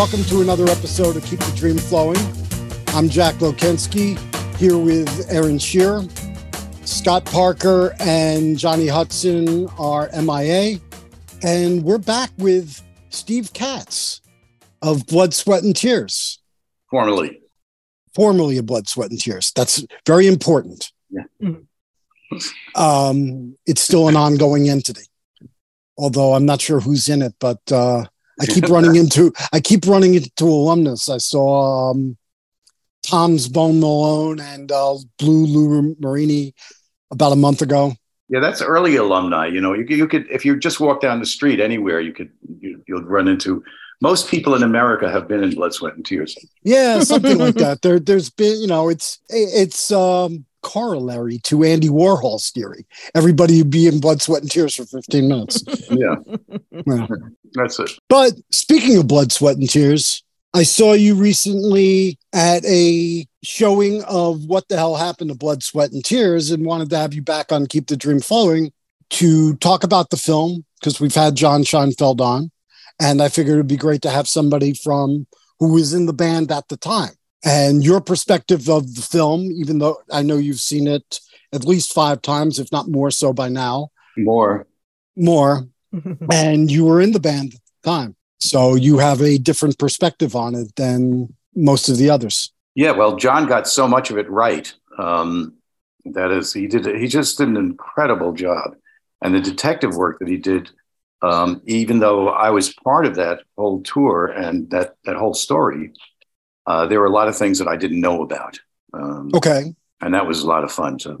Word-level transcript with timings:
Welcome 0.00 0.24
to 0.24 0.40
another 0.40 0.64
episode 0.64 1.18
of 1.18 1.24
Keep 1.26 1.40
the 1.40 1.52
Dream 1.54 1.76
Flowing. 1.76 2.16
I'm 2.96 3.10
Jack 3.10 3.34
Lokensky 3.34 4.16
here 4.56 4.78
with 4.78 5.30
Aaron 5.30 5.58
Shearer. 5.58 6.04
Scott 6.86 7.26
Parker 7.26 7.94
and 8.00 8.58
Johnny 8.58 8.86
Hudson 8.86 9.68
are 9.78 10.08
MIA. 10.18 10.80
And 11.42 11.84
we're 11.84 11.98
back 11.98 12.30
with 12.38 12.80
Steve 13.10 13.52
Katz 13.52 14.22
of 14.80 15.06
Blood, 15.06 15.34
Sweat, 15.34 15.64
and 15.64 15.76
Tears. 15.76 16.40
Formerly. 16.90 17.42
Formerly 18.14 18.56
of 18.56 18.64
Blood, 18.64 18.88
Sweat, 18.88 19.10
and 19.10 19.20
Tears. 19.20 19.52
That's 19.54 19.84
very 20.06 20.26
important. 20.26 20.92
Yeah. 21.10 21.24
Um, 22.76 23.58
it's 23.66 23.82
still 23.82 24.06
an 24.08 24.16
ongoing 24.16 24.70
entity. 24.70 25.08
Although 25.98 26.34
I'm 26.34 26.46
not 26.46 26.60
sure 26.60 26.78
who's 26.78 27.08
in 27.08 27.22
it, 27.22 27.34
but 27.40 27.60
uh, 27.72 28.04
I 28.40 28.46
keep 28.46 28.68
running 28.68 28.96
into 29.02 29.32
I 29.52 29.60
keep 29.60 29.86
running 29.86 30.14
into 30.14 30.46
alumnus. 30.46 31.08
I 31.08 31.18
saw 31.18 31.90
um, 31.90 32.16
Tom 33.02 33.36
Bones 33.50 33.80
Malone 33.80 34.40
and 34.40 34.70
uh, 34.70 34.96
Blue 35.18 35.46
Lou 35.46 35.96
Marini 36.00 36.54
about 37.10 37.32
a 37.32 37.36
month 37.36 37.62
ago. 37.62 37.94
Yeah, 38.28 38.40
that's 38.40 38.62
early 38.62 38.96
alumni. 38.96 39.46
You 39.46 39.60
know, 39.60 39.74
you, 39.74 39.84
you 39.88 40.06
could 40.06 40.30
if 40.30 40.44
you 40.44 40.56
just 40.58 40.78
walk 40.78 41.00
down 41.00 41.18
the 41.18 41.26
street 41.26 41.60
anywhere, 41.60 42.00
you 42.00 42.12
could 42.12 42.30
you, 42.60 42.82
you'll 42.86 43.02
run 43.02 43.28
into. 43.28 43.64
Most 44.02 44.30
people 44.30 44.54
in 44.54 44.62
America 44.62 45.10
have 45.10 45.28
been 45.28 45.42
in 45.44 45.50
blood, 45.50 45.74
sweat, 45.74 45.94
and 45.94 46.06
tears. 46.06 46.34
Yeah, 46.62 47.00
something 47.00 47.36
like 47.36 47.54
that. 47.56 47.82
There, 47.82 48.00
there's 48.00 48.30
been, 48.30 48.58
you 48.58 48.66
know, 48.66 48.88
it's 48.88 49.18
it's 49.28 49.90
um, 49.90 50.46
corollary 50.62 51.38
to 51.44 51.64
Andy 51.64 51.88
Warhol's 51.88 52.50
theory. 52.50 52.86
Everybody 53.14 53.58
would 53.58 53.70
be 53.70 53.86
in 53.86 54.00
blood, 54.00 54.20
sweat, 54.22 54.42
and 54.42 54.50
tears 54.50 54.74
for 54.74 54.84
15 54.84 55.28
minutes. 55.28 55.62
Yeah, 55.90 56.16
Yeah. 56.86 57.06
that's 57.54 57.78
it. 57.78 57.90
But 58.08 58.34
speaking 58.50 58.96
of 58.98 59.06
blood, 59.08 59.32
sweat, 59.32 59.56
and 59.56 59.68
tears, 59.68 60.22
I 60.54 60.62
saw 60.64 60.92
you 60.94 61.14
recently 61.14 62.18
at 62.32 62.64
a 62.64 63.26
showing 63.42 64.02
of 64.04 64.44
what 64.46 64.68
the 64.68 64.76
hell 64.76 64.96
happened 64.96 65.30
to 65.30 65.36
Blood, 65.36 65.62
Sweat, 65.62 65.92
and 65.92 66.04
Tears 66.04 66.50
and 66.50 66.66
wanted 66.66 66.90
to 66.90 66.98
have 66.98 67.14
you 67.14 67.22
back 67.22 67.52
on 67.52 67.66
Keep 67.66 67.86
the 67.86 67.96
Dream 67.96 68.20
Flowing 68.20 68.72
to 69.10 69.54
talk 69.56 69.84
about 69.84 70.10
the 70.10 70.16
film 70.16 70.64
because 70.80 71.00
we've 71.00 71.14
had 71.14 71.36
John 71.36 71.62
Scheinfeld 71.62 72.20
on. 72.20 72.50
And 73.00 73.22
I 73.22 73.28
figured 73.28 73.54
it'd 73.54 73.66
be 73.68 73.76
great 73.76 74.02
to 74.02 74.10
have 74.10 74.28
somebody 74.28 74.74
from 74.74 75.26
who 75.60 75.72
was 75.72 75.94
in 75.94 76.06
the 76.06 76.12
band 76.12 76.50
at 76.50 76.68
the 76.68 76.76
time 76.76 77.12
and 77.44 77.84
your 77.84 78.00
perspective 78.00 78.68
of 78.68 78.94
the 78.94 79.02
film, 79.02 79.50
even 79.52 79.78
though 79.78 79.98
I 80.12 80.22
know 80.22 80.36
you've 80.36 80.60
seen 80.60 80.86
it 80.86 81.20
at 81.52 81.64
least 81.64 81.92
five 81.92 82.22
times, 82.22 82.58
if 82.58 82.70
not 82.70 82.88
more 82.88 83.10
so 83.10 83.32
by 83.32 83.48
now, 83.48 83.88
More. 84.16 84.66
more 85.16 85.66
and 86.32 86.70
you 86.70 86.84
were 86.84 87.00
in 87.00 87.12
the 87.12 87.20
band 87.20 87.54
at 87.54 87.60
the 87.82 87.90
time. 87.90 88.16
So 88.38 88.74
you 88.74 88.98
have 88.98 89.20
a 89.20 89.38
different 89.38 89.78
perspective 89.78 90.34
on 90.36 90.54
it 90.54 90.74
than 90.76 91.34
most 91.54 91.88
of 91.88 91.96
the 91.98 92.10
others. 92.10 92.52
Yeah, 92.74 92.92
well, 92.92 93.16
John 93.16 93.46
got 93.46 93.68
so 93.68 93.88
much 93.88 94.10
of 94.10 94.16
it 94.18 94.30
right. 94.30 94.72
Um, 94.98 95.54
that 96.04 96.30
is, 96.30 96.52
he 96.52 96.66
did. 96.66 96.86
He 96.86 97.08
just 97.08 97.36
did 97.38 97.48
an 97.48 97.56
incredible 97.56 98.32
job, 98.32 98.76
and 99.22 99.34
the 99.34 99.40
detective 99.40 99.96
work 99.96 100.18
that 100.20 100.28
he 100.28 100.36
did. 100.38 100.70
Um, 101.22 101.60
even 101.66 101.98
though 101.98 102.28
I 102.30 102.48
was 102.48 102.72
part 102.72 103.04
of 103.04 103.16
that 103.16 103.42
whole 103.58 103.82
tour 103.82 104.26
and 104.28 104.70
that 104.70 104.94
that 105.04 105.16
whole 105.16 105.34
story, 105.34 105.92
uh, 106.66 106.86
there 106.86 107.00
were 107.00 107.06
a 107.06 107.10
lot 107.12 107.28
of 107.28 107.36
things 107.36 107.58
that 107.58 107.68
I 107.68 107.76
didn't 107.76 108.00
know 108.00 108.22
about, 108.22 108.58
um, 108.92 109.30
Okay. 109.34 109.74
and 110.00 110.14
that 110.14 110.26
was 110.26 110.42
a 110.42 110.46
lot 110.46 110.64
of 110.64 110.72
fun 110.72 110.98
to 110.98 111.18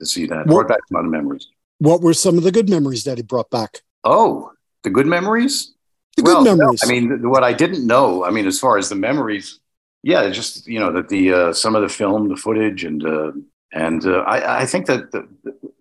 to 0.00 0.06
see 0.06 0.26
that. 0.26 0.46
What- 0.46 0.54
Brought 0.66 0.68
back 0.68 0.80
a 0.90 0.94
lot 0.94 1.04
of 1.04 1.10
memories. 1.10 1.48
What 1.78 2.00
were 2.02 2.14
some 2.14 2.38
of 2.38 2.44
the 2.44 2.52
good 2.52 2.68
memories 2.68 3.04
that 3.04 3.18
he 3.18 3.22
brought 3.22 3.50
back? 3.50 3.82
Oh, 4.04 4.50
the 4.84 4.90
good 4.90 5.06
memories. 5.06 5.74
The 6.16 6.22
well, 6.24 6.42
good 6.42 6.50
no, 6.50 6.56
memories. 6.56 6.80
I 6.84 6.88
mean, 6.88 7.28
what 7.28 7.44
I 7.44 7.52
didn't 7.52 7.86
know. 7.86 8.24
I 8.24 8.30
mean, 8.30 8.46
as 8.46 8.58
far 8.58 8.78
as 8.78 8.88
the 8.88 8.96
memories, 8.96 9.60
yeah, 10.02 10.28
just 10.30 10.66
you 10.66 10.80
know 10.80 10.92
that 10.92 11.08
the 11.08 11.32
uh, 11.32 11.52
some 11.52 11.74
of 11.76 11.82
the 11.82 11.88
film, 11.88 12.28
the 12.28 12.36
footage, 12.36 12.84
and 12.84 13.04
uh, 13.04 13.32
and 13.72 14.06
uh, 14.06 14.20
I, 14.20 14.62
I 14.62 14.66
think 14.66 14.86
that 14.86 15.12
the 15.12 15.28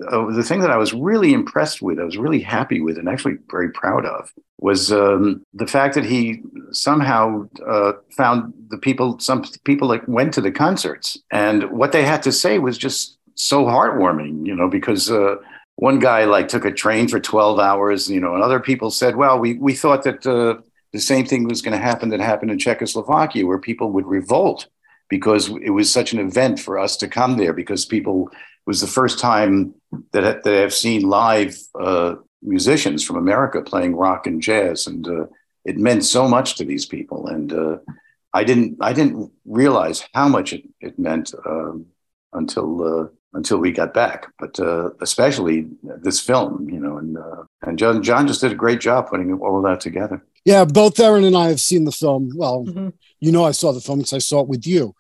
uh, 0.07 0.31
the 0.31 0.43
thing 0.43 0.59
that 0.61 0.69
I 0.69 0.77
was 0.77 0.93
really 0.93 1.33
impressed 1.33 1.81
with, 1.81 1.99
I 1.99 2.03
was 2.03 2.17
really 2.17 2.39
happy 2.39 2.81
with, 2.81 2.97
and 2.97 3.09
actually 3.09 3.37
very 3.49 3.71
proud 3.71 4.05
of, 4.05 4.31
was 4.59 4.91
um, 4.91 5.43
the 5.53 5.67
fact 5.67 5.95
that 5.95 6.05
he 6.05 6.41
somehow 6.71 7.47
uh, 7.65 7.93
found 8.15 8.53
the 8.69 8.77
people, 8.77 9.19
some 9.19 9.43
people 9.63 9.87
that 9.89 10.07
went 10.07 10.33
to 10.35 10.41
the 10.41 10.51
concerts, 10.51 11.17
and 11.31 11.71
what 11.71 11.91
they 11.93 12.03
had 12.03 12.21
to 12.23 12.31
say 12.31 12.59
was 12.59 12.77
just 12.77 13.17
so 13.35 13.65
heartwarming, 13.65 14.45
you 14.45 14.55
know, 14.55 14.69
because. 14.69 15.11
Uh, 15.11 15.35
one 15.79 15.99
guy 15.99 16.25
like 16.25 16.47
took 16.47 16.65
a 16.65 16.71
train 16.71 17.07
for 17.07 17.19
12 17.19 17.59
hours 17.59 18.09
you 18.09 18.19
know 18.19 18.33
and 18.33 18.41
other 18.41 18.59
people 18.59 18.89
said 18.89 19.15
well 19.15 19.37
we, 19.37 19.53
we 19.59 19.75
thought 19.75 20.01
that 20.01 20.25
uh, 20.25 20.59
the 20.91 20.99
same 20.99 21.23
thing 21.23 21.47
was 21.47 21.61
going 21.61 21.71
to 21.71 21.77
happen 21.77 22.09
that 22.09 22.19
happened 22.19 22.49
in 22.49 22.57
czechoslovakia 22.57 23.45
where 23.45 23.59
people 23.59 23.91
would 23.91 24.07
revolt 24.07 24.65
because 25.09 25.49
it 25.61 25.69
was 25.71 25.91
such 25.91 26.13
an 26.13 26.19
event 26.19 26.59
for 26.59 26.77
us 26.77 26.97
to 26.97 27.07
come 27.07 27.37
there 27.37 27.53
because 27.53 27.85
people 27.85 28.29
it 28.31 28.67
was 28.67 28.81
the 28.81 28.87
first 28.87 29.19
time 29.19 29.73
that, 30.11 30.43
that 30.43 30.63
i've 30.63 30.73
seen 30.73 31.01
live 31.03 31.57
uh, 31.79 32.15
musicians 32.41 33.03
from 33.03 33.17
america 33.17 33.61
playing 33.61 33.95
rock 33.95 34.27
and 34.27 34.41
jazz 34.41 34.87
and 34.87 35.07
uh, 35.07 35.25
it 35.65 35.77
meant 35.77 36.03
so 36.05 36.27
much 36.27 36.55
to 36.55 36.63
these 36.65 36.85
people 36.85 37.27
and 37.27 37.53
uh, 37.53 37.77
i 38.33 38.43
didn't 38.43 38.77
i 38.81 38.93
didn't 38.93 39.31
realize 39.45 40.07
how 40.13 40.27
much 40.27 40.53
it, 40.53 40.63
it 40.81 40.97
meant 40.99 41.33
um, 41.45 41.85
until 42.33 42.69
uh, 43.03 43.07
until 43.33 43.57
we 43.57 43.71
got 43.71 43.93
back. 43.93 44.27
But 44.39 44.59
uh, 44.59 44.89
especially 45.01 45.67
this 45.83 46.19
film, 46.19 46.69
you 46.69 46.79
know, 46.79 46.97
and 46.97 47.17
uh, 47.17 47.43
and 47.61 47.77
John 47.77 48.01
John 48.01 48.25
just 48.27 48.41
did 48.41 48.51
a 48.51 48.55
great 48.55 48.79
job 48.79 49.09
putting 49.09 49.31
all 49.33 49.57
of 49.57 49.63
that 49.63 49.79
together. 49.79 50.25
yeah, 50.45 50.65
both 50.65 50.99
Aaron 50.99 51.23
and 51.23 51.35
I 51.37 51.47
have 51.49 51.59
seen 51.61 51.83
the 51.85 51.91
film. 51.91 52.31
Well, 52.35 52.65
Mhm. 52.65 52.93
You 53.19 53.31
know, 53.31 53.45
I 53.45 53.51
saw 53.51 53.71
the 53.71 53.81
film 53.81 53.99
because 53.99 54.13
I 54.13 54.19
saw 54.19 54.41
it 54.41 54.47
with 54.47 54.65
you. 54.65 54.93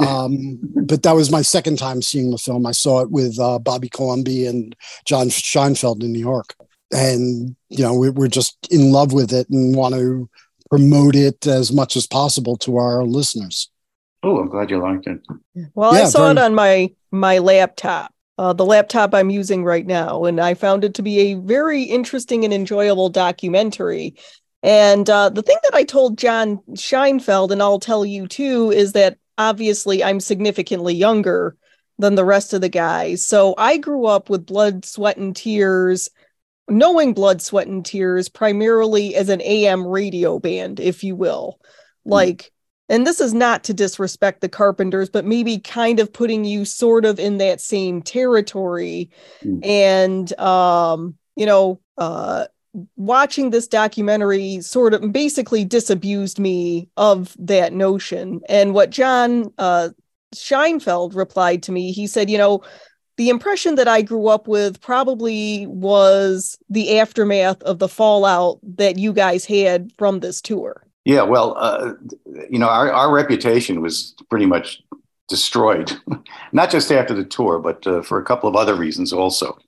Um, 0.00 0.58
but 0.84 1.02
that 1.02 1.14
was 1.16 1.30
my 1.30 1.42
second 1.42 1.78
time 1.78 2.02
seeing 2.02 2.30
the 2.30 2.38
film. 2.38 2.66
I 2.66 2.72
saw 2.72 3.00
it 3.00 3.10
with 3.10 3.38
uh, 3.38 3.58
Bobby 3.58 3.88
Colomby 3.88 4.46
and 4.46 4.76
John 5.06 5.28
Scheinfeld 5.28 6.02
in 6.02 6.12
New 6.12 6.18
York. 6.18 6.54
And, 6.92 7.56
you 7.68 7.82
know, 7.82 7.94
we, 7.94 8.10
we're 8.10 8.28
just 8.28 8.56
in 8.70 8.92
love 8.92 9.12
with 9.12 9.32
it 9.32 9.48
and 9.50 9.74
want 9.74 9.94
to 9.94 10.28
promote 10.68 11.16
it 11.16 11.46
as 11.46 11.72
much 11.72 11.96
as 11.96 12.06
possible 12.06 12.56
to 12.58 12.76
our 12.76 13.04
listeners. 13.04 13.70
Oh, 14.22 14.38
I'm 14.38 14.48
glad 14.48 14.70
you 14.70 14.78
liked 14.78 15.06
it. 15.06 15.20
Well, 15.74 15.90
I 15.90 16.00
Yeah, 16.00 16.06
saw 16.06 16.30
it 16.30 16.38
on 16.38 16.54
my 16.54 16.92
my 17.10 17.38
laptop, 17.38 18.12
uh, 18.36 18.52
the 18.52 18.66
laptop 18.66 19.14
I'm 19.14 19.30
using 19.30 19.64
right 19.64 19.86
now, 19.86 20.24
and 20.24 20.40
I 20.40 20.54
found 20.54 20.84
it 20.84 20.94
to 20.94 21.02
be 21.02 21.18
a 21.20 21.34
very 21.34 21.82
interesting 21.84 22.44
and 22.44 22.52
enjoyable 22.52 23.08
documentary. 23.08 24.16
And 24.62 25.08
uh, 25.08 25.28
the 25.28 25.42
thing 25.42 25.58
that 25.62 25.74
I 25.74 25.84
told 25.84 26.18
John 26.18 26.58
Scheinfeld, 26.72 27.50
and 27.50 27.62
I'll 27.62 27.78
tell 27.78 28.04
you 28.04 28.26
too, 28.26 28.70
is 28.72 28.92
that 28.92 29.18
obviously 29.36 30.02
I'm 30.02 30.20
significantly 30.20 30.94
younger 30.94 31.56
than 31.98 32.14
the 32.14 32.24
rest 32.24 32.52
of 32.52 32.60
the 32.60 32.68
guys. 32.68 33.24
So 33.24 33.54
I 33.58 33.76
grew 33.76 34.06
up 34.06 34.30
with 34.30 34.46
Blood, 34.46 34.84
Sweat, 34.84 35.16
and 35.16 35.34
Tears, 35.34 36.08
knowing 36.68 37.14
Blood, 37.14 37.40
Sweat, 37.42 37.66
and 37.66 37.84
Tears 37.84 38.28
primarily 38.28 39.14
as 39.14 39.28
an 39.28 39.40
AM 39.42 39.86
radio 39.86 40.38
band, 40.38 40.80
if 40.80 41.02
you 41.02 41.16
will. 41.16 41.60
Like, 42.04 42.52
and 42.88 43.06
this 43.06 43.20
is 43.20 43.34
not 43.34 43.64
to 43.64 43.74
disrespect 43.74 44.40
the 44.40 44.48
Carpenters, 44.48 45.10
but 45.10 45.24
maybe 45.24 45.58
kind 45.58 46.00
of 46.00 46.12
putting 46.12 46.44
you 46.44 46.64
sort 46.64 47.04
of 47.04 47.18
in 47.18 47.38
that 47.38 47.60
same 47.60 48.00
territory. 48.00 49.10
Mm. 49.44 49.66
And, 49.66 50.40
um, 50.40 51.16
you 51.36 51.46
know, 51.46 51.80
uh, 51.98 52.46
watching 52.96 53.50
this 53.50 53.66
documentary 53.66 54.60
sort 54.60 54.94
of 54.94 55.12
basically 55.12 55.64
disabused 55.64 56.38
me 56.38 56.88
of 56.96 57.36
that 57.38 57.72
notion. 57.72 58.40
And 58.48 58.74
what 58.74 58.90
John 58.90 59.52
uh, 59.58 59.90
Scheinfeld 60.34 61.14
replied 61.14 61.62
to 61.64 61.72
me, 61.72 61.92
he 61.92 62.06
said, 62.06 62.30
you 62.30 62.38
know, 62.38 62.62
the 63.16 63.28
impression 63.30 63.74
that 63.74 63.88
I 63.88 64.02
grew 64.02 64.28
up 64.28 64.46
with 64.46 64.80
probably 64.80 65.66
was 65.66 66.56
the 66.70 66.98
aftermath 66.98 67.60
of 67.62 67.80
the 67.80 67.88
fallout 67.88 68.60
that 68.62 68.96
you 68.96 69.12
guys 69.12 69.44
had 69.44 69.90
from 69.98 70.20
this 70.20 70.40
tour. 70.40 70.84
Yeah, 71.04 71.22
well, 71.22 71.54
uh, 71.58 71.94
you 72.48 72.58
know, 72.58 72.68
our, 72.68 72.92
our 72.92 73.12
reputation 73.12 73.80
was 73.80 74.14
pretty 74.30 74.46
much 74.46 74.80
destroyed, 75.28 75.92
not 76.52 76.70
just 76.70 76.92
after 76.92 77.14
the 77.14 77.24
tour, 77.24 77.58
but 77.58 77.86
uh, 77.86 78.02
for 78.02 78.20
a 78.20 78.24
couple 78.24 78.48
of 78.48 78.54
other 78.54 78.74
reasons 78.74 79.12
also. 79.12 79.58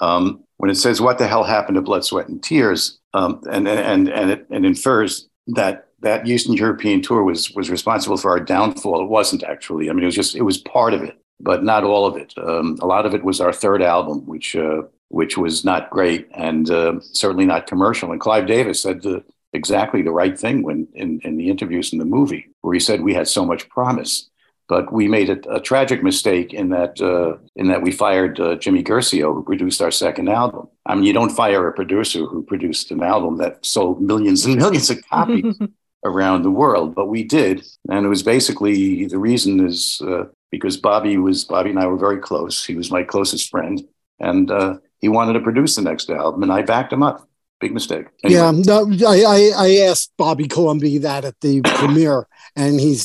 Um, 0.00 0.44
when 0.58 0.70
it 0.70 0.76
says 0.76 1.00
"What 1.00 1.18
the 1.18 1.26
hell 1.26 1.44
happened 1.44 1.76
to 1.76 1.82
Blood, 1.82 2.04
Sweat, 2.04 2.28
and 2.28 2.42
Tears," 2.42 2.98
um, 3.14 3.42
and 3.50 3.68
and 3.68 4.08
and 4.08 4.30
it, 4.30 4.46
it 4.50 4.64
infers 4.64 5.28
that 5.48 5.88
that 6.00 6.26
Eastern 6.26 6.54
European 6.54 7.02
tour 7.02 7.22
was 7.22 7.50
was 7.52 7.70
responsible 7.70 8.16
for 8.16 8.30
our 8.30 8.40
downfall. 8.40 9.02
It 9.02 9.08
wasn't 9.08 9.42
actually. 9.44 9.90
I 9.90 9.92
mean, 9.92 10.02
it 10.02 10.06
was 10.06 10.14
just 10.14 10.36
it 10.36 10.42
was 10.42 10.58
part 10.58 10.94
of 10.94 11.02
it, 11.02 11.18
but 11.40 11.64
not 11.64 11.84
all 11.84 12.06
of 12.06 12.16
it. 12.16 12.34
Um, 12.36 12.78
a 12.80 12.86
lot 12.86 13.06
of 13.06 13.14
it 13.14 13.24
was 13.24 13.40
our 13.40 13.52
third 13.52 13.82
album, 13.82 14.26
which 14.26 14.54
uh, 14.56 14.82
which 15.08 15.36
was 15.36 15.64
not 15.64 15.90
great 15.90 16.28
and 16.34 16.70
uh, 16.70 17.00
certainly 17.00 17.46
not 17.46 17.66
commercial. 17.66 18.12
And 18.12 18.20
Clive 18.20 18.46
Davis 18.46 18.82
said 18.82 19.02
the, 19.02 19.24
exactly 19.52 20.02
the 20.02 20.12
right 20.12 20.38
thing 20.38 20.62
when 20.62 20.86
in, 20.94 21.20
in 21.24 21.36
the 21.36 21.48
interviews 21.48 21.92
in 21.92 21.98
the 21.98 22.04
movie, 22.04 22.48
where 22.60 22.74
he 22.74 22.80
said 22.80 23.00
we 23.00 23.14
had 23.14 23.28
so 23.28 23.44
much 23.44 23.68
promise. 23.68 24.28
But 24.68 24.92
we 24.92 25.08
made 25.08 25.30
a, 25.30 25.54
a 25.54 25.60
tragic 25.60 26.02
mistake 26.02 26.52
in 26.52 26.68
that 26.70 27.00
uh, 27.00 27.38
in 27.56 27.68
that 27.68 27.82
we 27.82 27.90
fired 27.90 28.38
uh, 28.38 28.56
Jimmy 28.56 28.82
Guercio, 28.82 29.32
who 29.32 29.42
produced 29.42 29.80
our 29.80 29.90
second 29.90 30.28
album. 30.28 30.68
I 30.84 30.94
mean, 30.94 31.04
you 31.04 31.12
don't 31.12 31.30
fire 31.30 31.66
a 31.66 31.72
producer 31.72 32.26
who 32.26 32.42
produced 32.42 32.90
an 32.90 33.02
album 33.02 33.38
that 33.38 33.64
sold 33.64 34.02
millions 34.02 34.44
and 34.44 34.56
millions 34.56 34.90
of 34.90 34.98
copies. 35.08 35.58
around 36.04 36.42
the 36.42 36.50
world, 36.50 36.94
but 36.94 37.06
we 37.06 37.24
did, 37.24 37.66
and 37.90 38.06
it 38.06 38.08
was 38.08 38.22
basically 38.22 39.06
the 39.06 39.18
reason 39.18 39.66
is 39.66 40.00
uh, 40.06 40.24
because 40.50 40.76
Bobby 40.76 41.16
was 41.16 41.44
Bobby 41.44 41.70
and 41.70 41.78
I 41.78 41.86
were 41.86 41.96
very 41.96 42.18
close. 42.18 42.64
He 42.64 42.76
was 42.76 42.90
my 42.90 43.02
closest 43.02 43.50
friend, 43.50 43.82
and 44.20 44.50
uh, 44.50 44.78
he 45.00 45.08
wanted 45.08 45.34
to 45.34 45.40
produce 45.40 45.76
the 45.76 45.82
next 45.82 46.10
album, 46.10 46.42
and 46.42 46.52
I 46.52 46.62
backed 46.62 46.92
him 46.92 47.02
up. 47.02 47.28
Big 47.60 47.74
mistake. 47.74 48.06
Anyway. 48.22 48.40
Yeah, 48.40 48.52
no, 48.52 48.88
I, 49.08 49.24
I, 49.26 49.52
I 49.56 49.76
asked 49.88 50.12
Bobby 50.16 50.46
Colomby 50.46 50.98
that 50.98 51.24
at 51.24 51.40
the 51.40 51.60
premiere, 51.64 52.28
and 52.54 52.78
he 52.78 52.96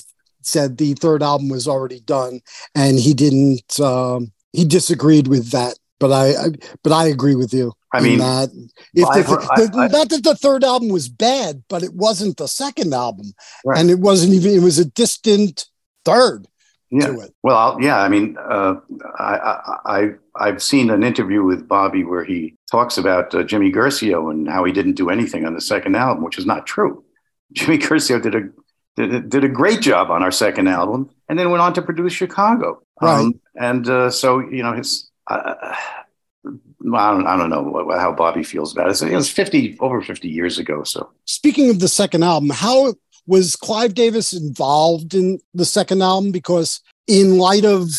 said 0.45 0.78
the 0.78 0.94
third 0.94 1.24
album 1.24 1.50
was 1.50 1.68
already 1.68 2.00
done, 2.01 2.42
and 2.75 3.00
he 3.00 3.13
didn't. 3.13 3.80
Um, 3.80 4.31
he 4.51 4.66
disagreed 4.66 5.28
with 5.28 5.51
that, 5.51 5.78
but 6.00 6.12
I, 6.12 6.30
I 6.30 6.48
but 6.84 6.92
I 6.92 7.07
agree 7.07 7.36
with 7.36 7.54
you. 7.54 7.74
I 7.94 8.01
mean, 8.01 8.19
that 8.19 8.50
if 8.94 9.07
the, 9.07 9.24
the, 9.56 9.72
I, 9.78 9.88
not 9.88 10.10
that 10.10 10.24
the 10.24 10.36
third 10.36 10.63
album 10.63 10.90
was 10.90 11.10
bad, 11.10 11.63
but 11.69 11.84
it 11.84 11.94
wasn't 11.94 12.38
the 12.38 12.48
second 12.48 12.94
album, 12.94 13.34
right. 13.66 13.80
and 13.80 13.90
it 13.90 14.00
wasn't 14.00 14.34
even. 14.34 14.51
It 14.51 14.63
was 14.63 14.80
a 14.80 14.86
distant 14.86 15.66
third 16.06 16.48
yeah. 16.94 17.16
Well, 17.42 17.57
I'll, 17.57 17.81
yeah, 17.81 18.00
I 18.00 18.07
mean, 18.07 18.38
uh, 18.38 18.75
I, 19.18 19.80
I, 19.84 20.10
I've 20.36 20.62
seen 20.62 20.92
an 20.92 21.04
interview 21.04 21.44
with 21.44 21.68
Bobby 21.68 22.04
where 22.04 22.24
he 22.24 22.56
talks 22.69 23.00
about 23.00 23.34
uh, 23.34 23.42
Jimmy 23.42 23.72
Guercio 23.72 24.30
and 24.30 24.48
how 24.48 24.63
he 24.63 24.72
didn't 24.72 24.94
do 24.94 25.10
anything 25.10 25.44
on 25.44 25.56
the 25.56 25.62
second 25.62 25.96
album, 25.96 26.24
which 26.24 26.38
is 26.38 26.46
not 26.46 26.68
true. 26.68 27.04
Jimmy 27.54 27.80
Guercio 27.80 28.19
did 28.19 28.36
a, 28.36 28.42
did 28.95 29.13
a, 29.13 29.19
did 29.22 29.44
a 29.44 29.50
great 29.50 29.81
job 29.81 30.12
on 30.12 30.24
our 30.24 30.31
second 30.31 30.68
album 30.68 31.10
and 31.30 31.38
then 31.38 31.50
went 31.50 31.62
on 31.62 31.74
to 31.74 31.81
produce 31.81 32.13
Chicago. 32.13 32.81
Right. 33.01 33.19
Um, 33.19 33.40
and 33.56 33.88
uh, 33.88 34.10
so, 34.10 34.40
you 34.40 34.63
know, 34.63 34.74
his, 34.74 35.10
uh, 35.28 35.75
I 36.45 37.12
don't, 37.12 37.25
I 37.25 37.38
don't 37.38 37.50
know 37.50 37.90
how 37.92 38.12
Bobby 38.12 38.44
feels 38.44 38.74
about 38.74 38.90
it. 38.90 39.01
It 39.01 39.16
was 39.16 39.30
50, 39.30 39.78
over 39.80 40.01
50 40.01 40.28
years 40.28 40.60
ago. 40.60 40.84
So 40.84 41.10
speaking 41.25 41.69
of 41.69 41.80
the 41.80 41.88
second 41.88 42.24
album, 42.24 42.50
how 42.50 42.94
was 43.25 43.56
Clive 43.56 43.94
Davis 43.94 44.34
involved 44.34 45.13
in 45.13 45.39
the 45.54 45.66
second 45.66 46.01
album? 46.04 46.31
Because 46.31 46.81
in 47.07 47.38
light 47.38 47.66
of 47.66 47.89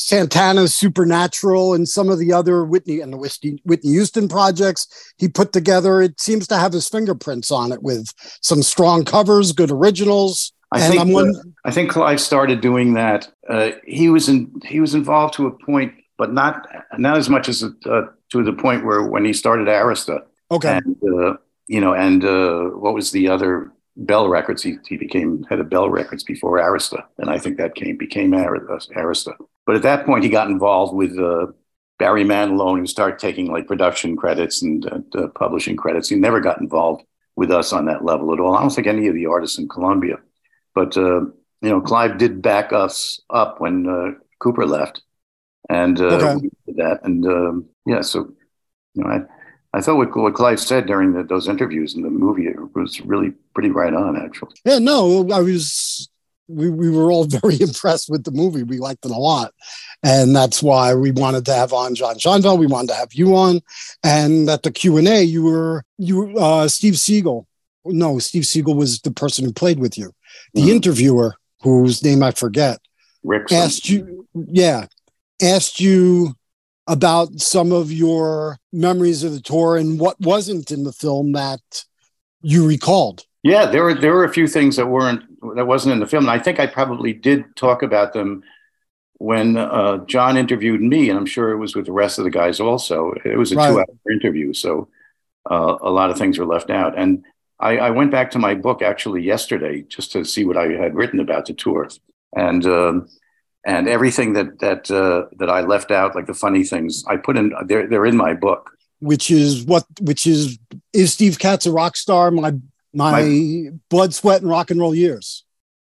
Santana's 0.00 0.74
Supernatural 0.74 1.74
and 1.74 1.88
some 1.88 2.08
of 2.08 2.18
the 2.18 2.32
other 2.32 2.64
Whitney 2.64 3.00
and 3.00 3.12
the 3.12 3.16
Whitney, 3.16 3.60
Whitney 3.64 3.90
Houston 3.90 4.28
projects 4.28 5.12
he 5.18 5.28
put 5.28 5.52
together, 5.52 6.00
it 6.00 6.18
seems 6.20 6.46
to 6.48 6.56
have 6.56 6.72
his 6.72 6.88
fingerprints 6.88 7.50
on 7.50 7.70
it 7.70 7.82
with 7.82 8.12
some 8.40 8.62
strong 8.62 9.04
covers, 9.04 9.52
good 9.52 9.70
originals. 9.70 10.52
I 10.72 10.80
and 10.80 10.94
think 10.94 11.16
uh, 11.16 11.42
I 11.64 11.70
think 11.70 11.90
Clive 11.90 12.20
started 12.20 12.60
doing 12.60 12.94
that. 12.94 13.28
Uh, 13.48 13.72
he 13.84 14.08
was 14.08 14.28
in 14.28 14.50
he 14.64 14.80
was 14.80 14.94
involved 14.94 15.34
to 15.34 15.46
a 15.46 15.50
point, 15.50 15.92
but 16.16 16.32
not 16.32 16.66
not 16.96 17.18
as 17.18 17.28
much 17.28 17.48
as 17.48 17.62
uh, 17.62 18.02
to 18.30 18.44
the 18.44 18.52
point 18.52 18.84
where 18.84 19.02
when 19.02 19.24
he 19.24 19.32
started 19.32 19.66
Arista. 19.66 20.22
Okay. 20.50 20.78
And, 20.84 20.96
uh, 21.02 21.34
you 21.66 21.80
know, 21.80 21.94
and 21.94 22.24
uh, 22.24 22.70
what 22.76 22.94
was 22.94 23.10
the 23.10 23.28
other 23.28 23.72
Bell 23.96 24.28
Records. 24.28 24.62
He, 24.62 24.76
he 24.88 24.96
became 24.96 25.44
head 25.44 25.60
of 25.60 25.68
Bell 25.68 25.90
Records 25.90 26.24
before 26.24 26.58
Arista, 26.58 27.04
and 27.18 27.30
I 27.30 27.38
think 27.38 27.56
that 27.58 27.74
came 27.74 27.96
became 27.96 28.32
Arista. 28.32 29.34
But 29.70 29.76
at 29.76 29.82
that 29.82 30.04
point, 30.04 30.24
he 30.24 30.30
got 30.30 30.50
involved 30.50 30.92
with 30.92 31.16
uh, 31.16 31.46
Barry 32.00 32.24
Manilow 32.24 32.76
and 32.76 32.90
started 32.90 33.20
taking 33.20 33.52
like 33.52 33.68
production 33.68 34.16
credits 34.16 34.62
and 34.62 34.84
uh, 35.14 35.28
publishing 35.28 35.76
credits. 35.76 36.08
He 36.08 36.16
never 36.16 36.40
got 36.40 36.60
involved 36.60 37.04
with 37.36 37.52
us 37.52 37.72
on 37.72 37.84
that 37.84 38.04
level 38.04 38.32
at 38.32 38.40
all. 38.40 38.56
I 38.56 38.62
don't 38.62 38.70
think 38.70 38.88
any 38.88 39.06
of 39.06 39.14
the 39.14 39.26
artists 39.26 39.58
in 39.58 39.68
Columbia, 39.68 40.16
but 40.74 40.96
uh, 40.96 41.20
you 41.20 41.70
know, 41.70 41.80
Clive 41.80 42.18
did 42.18 42.42
back 42.42 42.72
us 42.72 43.20
up 43.30 43.60
when 43.60 43.86
uh, 43.88 44.18
Cooper 44.40 44.66
left, 44.66 45.02
and 45.68 46.00
uh, 46.00 46.16
okay. 46.16 46.48
that, 46.74 46.98
and 47.04 47.24
um, 47.26 47.66
yeah, 47.86 48.00
so 48.00 48.34
you 48.94 49.04
know, 49.04 49.08
I 49.08 49.20
I 49.72 49.80
thought 49.82 49.98
what, 49.98 50.16
what 50.16 50.34
Clive 50.34 50.58
said 50.58 50.86
during 50.86 51.12
the, 51.12 51.22
those 51.22 51.46
interviews 51.46 51.94
in 51.94 52.02
the 52.02 52.10
movie 52.10 52.48
was 52.74 53.00
really 53.02 53.30
pretty 53.54 53.70
right 53.70 53.94
on, 53.94 54.16
actually. 54.16 54.56
Yeah, 54.64 54.80
no, 54.80 55.30
I 55.30 55.38
was. 55.38 56.08
We, 56.50 56.70
we 56.70 56.90
were 56.90 57.10
all 57.10 57.24
very 57.42 57.60
impressed 57.60 58.08
with 58.10 58.24
the 58.24 58.30
movie. 58.30 58.62
We 58.62 58.78
liked 58.78 59.04
it 59.04 59.10
a 59.10 59.16
lot, 59.16 59.52
and 60.02 60.34
that's 60.34 60.62
why 60.62 60.94
we 60.94 61.10
wanted 61.10 61.44
to 61.46 61.54
have 61.54 61.72
on 61.72 61.94
John 61.94 62.16
Scheinfeld. 62.16 62.58
We 62.58 62.66
wanted 62.66 62.88
to 62.88 62.94
have 62.94 63.12
you 63.12 63.36
on, 63.36 63.60
and 64.02 64.48
at 64.48 64.62
the 64.62 64.70
Q 64.70 64.96
and 64.98 65.08
A, 65.08 65.22
you 65.22 65.44
were 65.44 65.84
you 65.98 66.36
uh, 66.38 66.68
Steve 66.68 66.98
Siegel. 66.98 67.46
No, 67.84 68.18
Steve 68.18 68.44
Siegel 68.44 68.74
was 68.74 69.00
the 69.00 69.10
person 69.10 69.44
who 69.44 69.52
played 69.52 69.78
with 69.78 69.96
you. 69.96 70.12
The 70.54 70.62
mm-hmm. 70.62 70.70
interviewer, 70.70 71.34
whose 71.62 72.04
name 72.04 72.22
I 72.22 72.30
forget, 72.32 72.78
Rick 73.22 73.52
asked 73.52 73.88
you. 73.88 74.26
Yeah, 74.34 74.86
asked 75.42 75.80
you 75.80 76.34
about 76.86 77.40
some 77.40 77.70
of 77.70 77.92
your 77.92 78.58
memories 78.72 79.22
of 79.22 79.32
the 79.32 79.40
tour 79.40 79.76
and 79.76 80.00
what 80.00 80.20
wasn't 80.20 80.72
in 80.72 80.82
the 80.82 80.92
film 80.92 81.32
that 81.32 81.60
you 82.42 82.66
recalled. 82.66 83.24
Yeah, 83.42 83.66
there 83.66 83.84
were 83.84 83.94
there 83.94 84.14
were 84.14 84.24
a 84.24 84.32
few 84.32 84.46
things 84.46 84.76
that 84.76 84.86
weren't 84.86 85.22
that 85.54 85.66
wasn't 85.66 85.92
in 85.92 86.00
the 86.00 86.06
film, 86.06 86.24
and 86.24 86.30
I 86.30 86.38
think 86.38 86.60
I 86.60 86.66
probably 86.66 87.12
did 87.12 87.56
talk 87.56 87.82
about 87.82 88.12
them 88.12 88.42
when 89.14 89.56
uh, 89.56 89.98
John 90.06 90.36
interviewed 90.36 90.80
me, 90.80 91.10
and 91.10 91.18
I'm 91.18 91.26
sure 91.26 91.50
it 91.50 91.58
was 91.58 91.76
with 91.76 91.86
the 91.86 91.92
rest 91.92 92.18
of 92.18 92.24
the 92.24 92.30
guys 92.30 92.58
also. 92.58 93.12
It 93.24 93.36
was 93.36 93.52
a 93.52 93.56
right. 93.56 93.68
two-hour 93.68 93.86
interview, 94.10 94.54
so 94.54 94.88
uh, 95.50 95.76
a 95.82 95.90
lot 95.90 96.10
of 96.10 96.18
things 96.18 96.38
were 96.38 96.46
left 96.46 96.70
out. 96.70 96.98
And 96.98 97.24
I, 97.58 97.76
I, 97.76 97.90
went 97.90 98.10
back 98.10 98.30
to 98.30 98.38
my 98.38 98.54
book 98.54 98.80
actually 98.80 99.22
yesterday 99.22 99.82
just 99.82 100.12
to 100.12 100.24
see 100.24 100.46
what 100.46 100.56
I 100.56 100.68
had 100.68 100.94
written 100.94 101.20
about 101.20 101.44
the 101.44 101.52
tour, 101.52 101.88
and 102.34 102.64
um, 102.64 103.08
and 103.66 103.88
everything 103.88 104.32
that 104.34 104.58
that 104.60 104.90
uh, 104.90 105.26
that 105.38 105.50
I 105.50 105.60
left 105.60 105.90
out, 105.90 106.14
like 106.14 106.26
the 106.26 106.34
funny 106.34 106.64
things, 106.64 107.04
I 107.06 107.16
put 107.16 107.36
in. 107.36 107.52
They're 107.66 107.86
they're 107.86 108.06
in 108.06 108.16
my 108.16 108.32
book. 108.34 108.70
Which 109.00 109.30
is 109.30 109.64
what? 109.64 109.84
Which 110.00 110.26
is 110.26 110.58
is 110.94 111.12
Steve 111.12 111.38
Katz 111.38 111.66
a 111.66 111.72
rock 111.72 111.96
star? 111.96 112.30
My 112.30 112.54
my, 112.92 113.22
my 113.22 113.70
blood, 113.88 114.14
sweat, 114.14 114.40
and 114.42 114.50
rock 114.50 114.70
and 114.70 114.80
roll 114.80 114.94
years. 114.94 115.44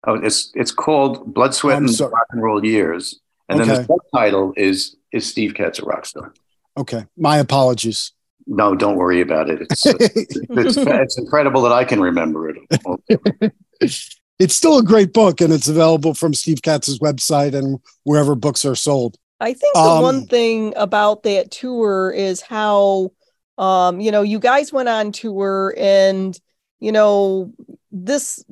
Oh, 0.07 0.15
it's 0.15 0.51
it's 0.55 0.73
called 0.73 1.33
Blood, 1.33 1.55
Sweat, 1.55 1.79
and 1.79 2.01
Rock 2.01 2.27
and 2.31 2.43
Roll 2.43 2.65
Years, 2.65 3.21
and 3.49 3.61
okay. 3.61 3.71
then 3.71 3.83
the 3.83 3.87
subtitle 3.87 4.53
is 4.57 4.97
is 5.13 5.27
Steve 5.27 5.55
Katz 5.55 5.79
a 5.79 5.85
rock 5.85 6.07
star? 6.07 6.35
Okay, 6.77 7.07
my 7.17 7.39
apologies. 7.39 8.13
No, 8.47 8.75
don't 8.75 8.97
worry 8.97 9.21
about 9.21 9.49
it. 9.49 9.61
It's, 9.63 9.87
it's, 9.87 10.77
it's 10.77 11.19
incredible 11.19 11.63
that 11.63 11.73
I 11.73 11.85
can 11.85 12.01
remember 12.01 12.51
it. 12.51 13.53
it's 13.81 14.55
still 14.55 14.79
a 14.79 14.83
great 14.83 15.13
book 15.13 15.41
and 15.41 15.53
it's 15.53 15.69
available 15.69 16.15
from 16.15 16.35
Steve 16.35 16.63
Katz's 16.63 16.99
website 16.99 17.55
and 17.55 17.79
wherever 18.03 18.35
books 18.35 18.65
are 18.65 18.75
sold. 18.75 19.17
I 19.39 19.53
think 19.53 19.75
the 19.75 19.81
um, 19.81 20.03
one 20.03 20.27
thing 20.27 20.73
about 20.77 21.23
that 21.25 21.51
tour 21.51 22.11
is 22.11 22.41
how 22.41 23.13
um 23.59 24.01
you 24.01 24.11
know 24.11 24.23
you 24.23 24.39
guys 24.39 24.73
went 24.73 24.89
on 24.89 25.13
tour 25.13 25.75
and 25.77 26.39
you 26.83 26.93
know 26.93 27.53
this 27.91 28.45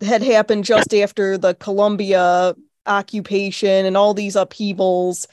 had 0.00 0.22
happened 0.22 0.64
just 0.64 0.94
after 0.94 1.36
the 1.36 1.54
Columbia 1.54 2.54
occupation 2.86 3.84
and 3.84 3.96
all 3.96 4.14
these 4.14 4.36
upheavals 4.36 5.26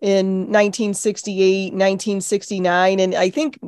in 0.00 0.40
1968 0.52 1.72
1969 1.72 3.00
and 3.00 3.14
i 3.14 3.30
think 3.30 3.58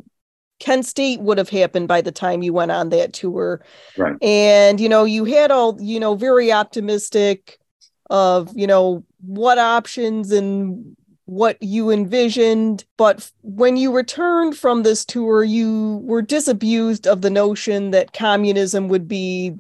Kent 0.61 0.85
State 0.85 1.21
would 1.21 1.39
have 1.39 1.49
happened 1.49 1.89
by 1.89 2.03
the 2.03 2.13
time 2.13 2.43
you 2.43 2.53
went 2.53 2.71
on 2.71 2.91
that 2.91 3.15
tour. 3.15 3.63
Right. 3.97 4.23
And, 4.23 4.79
you 4.79 4.91
know, 4.91 5.05
you 5.05 5.25
had 5.25 5.51
all, 5.51 5.81
you 5.81 5.99
know, 5.99 6.15
very 6.15 6.53
optimistic 6.53 7.59
of, 8.11 8.53
you 8.55 8.67
know, 8.67 9.03
what 9.23 9.59
options 9.59 10.31
and 10.33 10.97
what 11.31 11.57
you 11.63 11.91
envisioned. 11.91 12.85
But 12.97 13.31
when 13.43 13.77
you 13.77 13.95
returned 13.95 14.57
from 14.57 14.83
this 14.83 15.05
tour, 15.05 15.45
you 15.45 16.01
were 16.03 16.23
disabused 16.23 17.07
of 17.07 17.23
the 17.23 17.31
notion 17.31 17.93
that 17.93 18.13
communism 18.13 18.89
would 18.89 19.07
be 19.07 19.55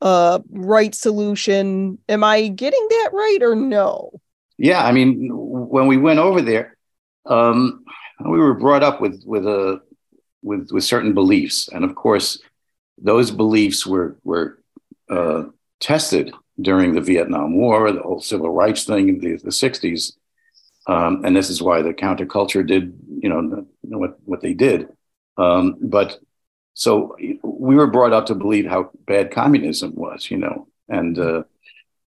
a 0.00 0.42
right 0.48 0.94
solution. 0.94 1.98
Am 2.08 2.24
I 2.24 2.48
getting 2.48 2.86
that 2.88 3.10
right 3.12 3.38
or 3.42 3.54
no? 3.54 4.12
Yeah. 4.56 4.82
I 4.82 4.92
mean, 4.92 5.28
when 5.30 5.86
we 5.86 5.98
went 5.98 6.20
over 6.20 6.40
there, 6.40 6.78
um, 7.26 7.84
we 8.24 8.38
were 8.38 8.54
brought 8.54 8.82
up 8.82 9.02
with, 9.02 9.22
with 9.26 9.46
a, 9.46 9.82
with 10.42 10.70
with 10.70 10.84
certain 10.84 11.12
beliefs, 11.12 11.68
and 11.68 11.84
of 11.84 11.94
course, 11.94 12.40
those 12.96 13.30
beliefs 13.30 13.86
were 13.86 14.16
were 14.24 14.62
uh, 15.10 15.44
tested 15.80 16.32
during 16.58 16.94
the 16.94 17.02
Vietnam 17.02 17.58
War, 17.58 17.92
the 17.92 18.00
whole 18.00 18.22
civil 18.22 18.50
rights 18.50 18.84
thing 18.84 19.10
in 19.10 19.18
the, 19.18 19.36
the 19.36 19.50
60s. 19.50 20.12
Um, 20.90 21.24
and 21.24 21.36
this 21.36 21.50
is 21.50 21.62
why 21.62 21.82
the 21.82 21.94
counterculture 21.94 22.66
did, 22.66 22.84
you 23.22 23.28
know, 23.28 23.64
what, 23.82 24.18
what 24.24 24.40
they 24.40 24.54
did. 24.54 24.88
Um, 25.36 25.76
but 25.80 26.18
so 26.74 27.16
we 27.42 27.76
were 27.76 27.86
brought 27.86 28.12
up 28.12 28.26
to 28.26 28.34
believe 28.34 28.66
how 28.66 28.90
bad 29.06 29.30
communism 29.30 29.94
was, 29.94 30.30
you 30.30 30.38
know, 30.38 30.66
and, 30.88 31.16
uh, 31.18 31.42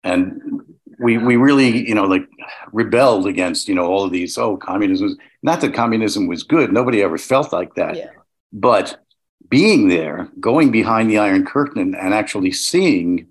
and 0.03 0.63
we, 0.99 1.19
we 1.19 1.37
really, 1.37 1.87
you 1.89 1.95
know, 1.95 2.05
like 2.05 2.27
rebelled 2.73 3.27
against, 3.27 3.69
you 3.69 3.75
know, 3.75 3.87
all 3.87 4.05
of 4.05 4.13
these, 4.13 4.39
oh, 4.39 4.57
communism, 4.57 5.09
Was, 5.09 5.17
not 5.43 5.61
that 5.61 5.75
communism 5.75 6.27
was 6.27 6.43
good. 6.43 6.73
Nobody 6.73 7.03
ever 7.03 7.19
felt 7.19 7.53
like 7.53 7.75
that. 7.75 7.97
Yeah. 7.97 8.11
But 8.53 8.99
being 9.49 9.89
there, 9.89 10.31
going 10.41 10.71
behind 10.71 11.11
the 11.11 11.19
Iron 11.19 11.45
Curtain, 11.45 11.95
and 11.95 12.15
actually 12.15 12.53
seeing 12.53 13.29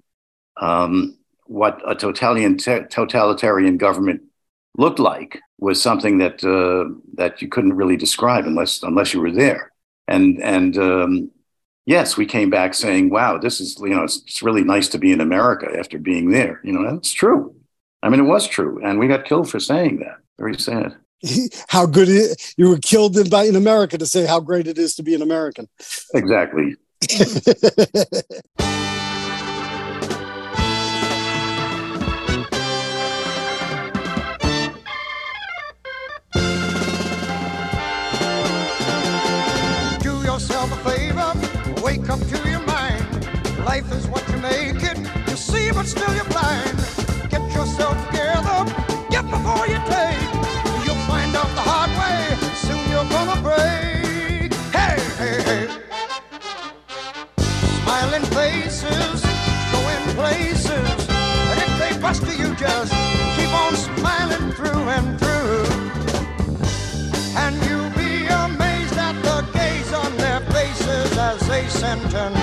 um, 0.58 1.18
what 1.46 1.82
a 1.88 1.96
totalitarian, 1.96 2.58
totalitarian 2.89 3.77
government 3.77 4.22
looked 4.78 5.00
like 5.00 5.40
was 5.58 5.82
something 5.82 6.20
that 6.20 6.44
uh, 6.44 6.94
that 7.16 7.42
you 7.42 7.48
couldn't 7.48 7.74
really 7.74 7.98
describe 7.98 8.46
unless 8.46 8.84
unless 8.84 9.14
you 9.14 9.22
were 9.22 9.32
there. 9.32 9.72
And 10.08 10.42
and 10.42 10.78
um, 10.78 11.32
yes, 11.90 12.16
we 12.16 12.26
came 12.26 12.52
back 12.52 12.76
saying, 12.76 13.10
wow, 13.10 13.40
this 13.40 13.60
is, 13.60 13.78
you 13.80 13.90
know, 13.90 14.04
it's, 14.04 14.22
it's 14.28 14.44
really 14.44 14.64
nice 14.64 14.88
to 14.90 15.00
be 15.00 15.12
in 15.12 15.22
America 15.22 15.68
after 15.78 15.98
being 15.98 16.30
there. 16.30 16.62
You 16.64 16.72
know, 16.72 16.84
that's 16.84 17.12
true. 17.12 17.56
I 18.04 18.10
mean, 18.10 18.20
it 18.20 18.24
was 18.24 18.48
true. 18.48 18.80
And 18.84 19.00
we 19.00 19.08
got 19.08 19.26
killed 19.26 19.50
for 19.50 19.60
saying 19.60 20.00
that. 20.00 20.18
Very 20.38 20.58
sad. 20.58 20.96
how 21.68 21.88
good 21.88 22.08
it, 22.08 22.54
you 22.58 22.70
were 22.70 22.78
killed 22.78 23.18
in, 23.18 23.28
by, 23.28 23.46
in 23.46 23.56
America 23.56 23.98
to 23.98 24.06
say 24.06 24.26
how 24.26 24.40
great 24.40 24.68
it 24.68 24.78
is 24.78 24.96
to 24.96 25.04
be 25.04 25.16
an 25.16 25.24
American. 25.24 25.68
Exactly. 26.14 26.76
wake 41.89 42.10
up 42.10 42.19
to 42.19 42.38
your 42.48 42.65
mind. 42.77 43.08
Life 43.65 43.91
is 43.98 44.05
what 44.08 44.24
you 44.29 44.38
make 44.38 44.81
it. 44.91 44.98
You 45.27 45.36
see, 45.36 45.72
but 45.72 45.88
still 45.88 46.13
you're 46.13 46.31
blind. 46.36 46.77
Get 47.34 47.43
yourself 47.58 47.96
together, 48.08 48.60
get 49.13 49.25
before 49.36 49.65
you 49.74 49.79
take. 49.96 50.29
You'll 50.86 51.03
find 51.12 51.31
out 51.39 51.51
the 51.60 51.65
hard 51.72 51.91
way. 52.01 52.22
Soon 52.65 52.84
you're 52.91 53.10
gonna 53.15 53.39
break. 53.48 54.50
Hey, 54.77 54.98
hey, 55.19 55.38
hey. 55.50 55.65
Smiling 57.81 58.25
faces, 58.38 59.19
going 59.74 60.05
places. 60.19 61.00
And 61.50 61.58
if 61.65 61.72
they 61.81 61.91
bust 62.03 62.22
you, 62.27 62.36
you 62.41 62.50
just 62.65 62.93
keep 63.36 63.51
on 63.63 63.74
smiling 63.88 64.48
through 64.58 64.84
and 64.98 65.08
through. 65.19 65.65
And 67.43 67.55
you'll 67.65 67.79
they 72.12 72.38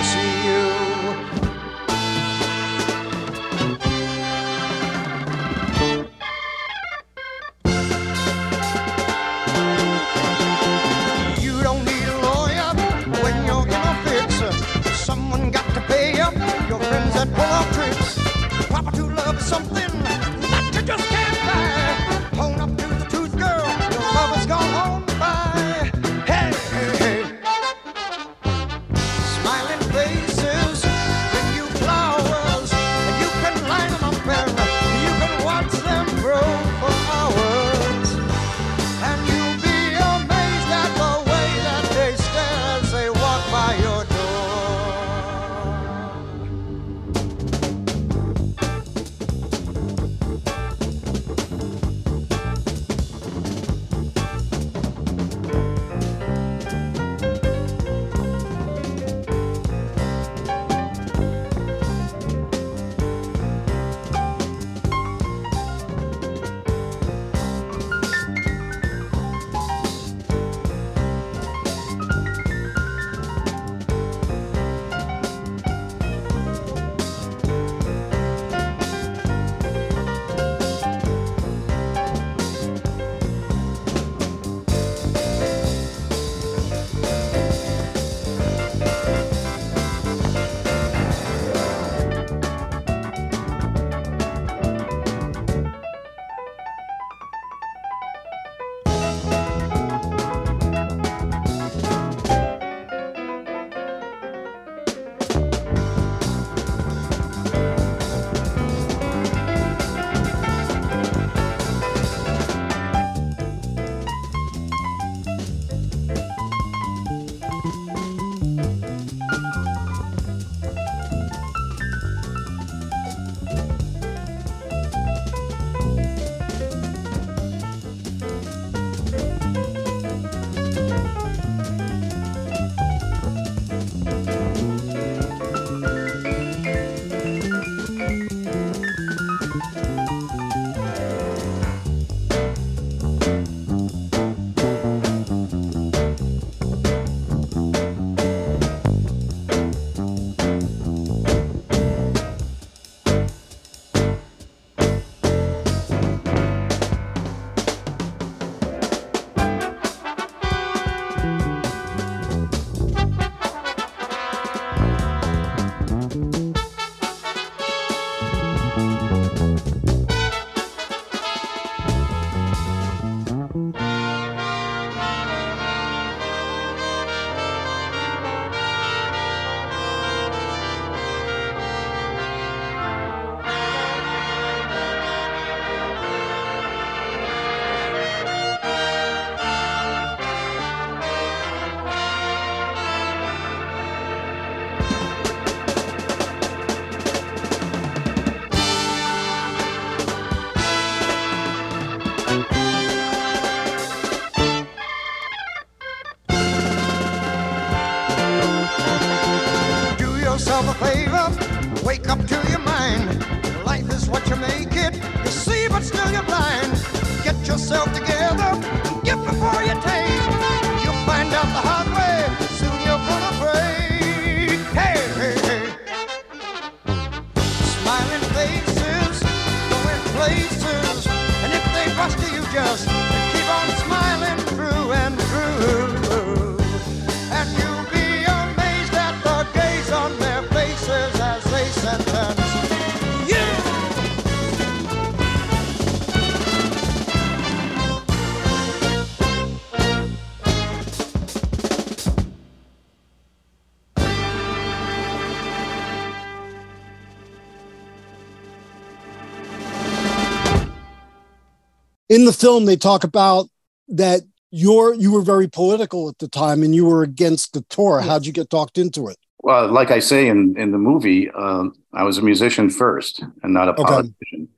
film 262.37 262.65
they 262.65 262.75
talk 262.77 263.03
about 263.03 263.47
that 263.89 264.21
you're 264.51 264.93
you 264.93 265.11
were 265.11 265.21
very 265.21 265.47
political 265.47 266.09
at 266.09 266.17
the 266.19 266.27
time 266.27 266.63
and 266.63 266.73
you 266.73 266.85
were 266.85 267.03
against 267.03 267.53
the 267.53 267.61
tour. 267.69 267.99
How'd 267.99 268.25
you 268.25 268.31
get 268.31 268.49
talked 268.49 268.77
into 268.77 269.07
it? 269.07 269.17
Well, 269.39 269.71
like 269.71 269.91
I 269.91 269.99
say 269.99 270.27
in 270.27 270.57
in 270.57 270.71
the 270.71 270.77
movie, 270.77 271.29
um, 271.31 271.73
I 271.93 272.03
was 272.03 272.17
a 272.17 272.21
musician 272.21 272.69
first 272.69 273.23
and 273.43 273.53
not 273.53 273.67
a 273.69 273.71
Okay. 273.71 273.83
politician, 273.83 274.49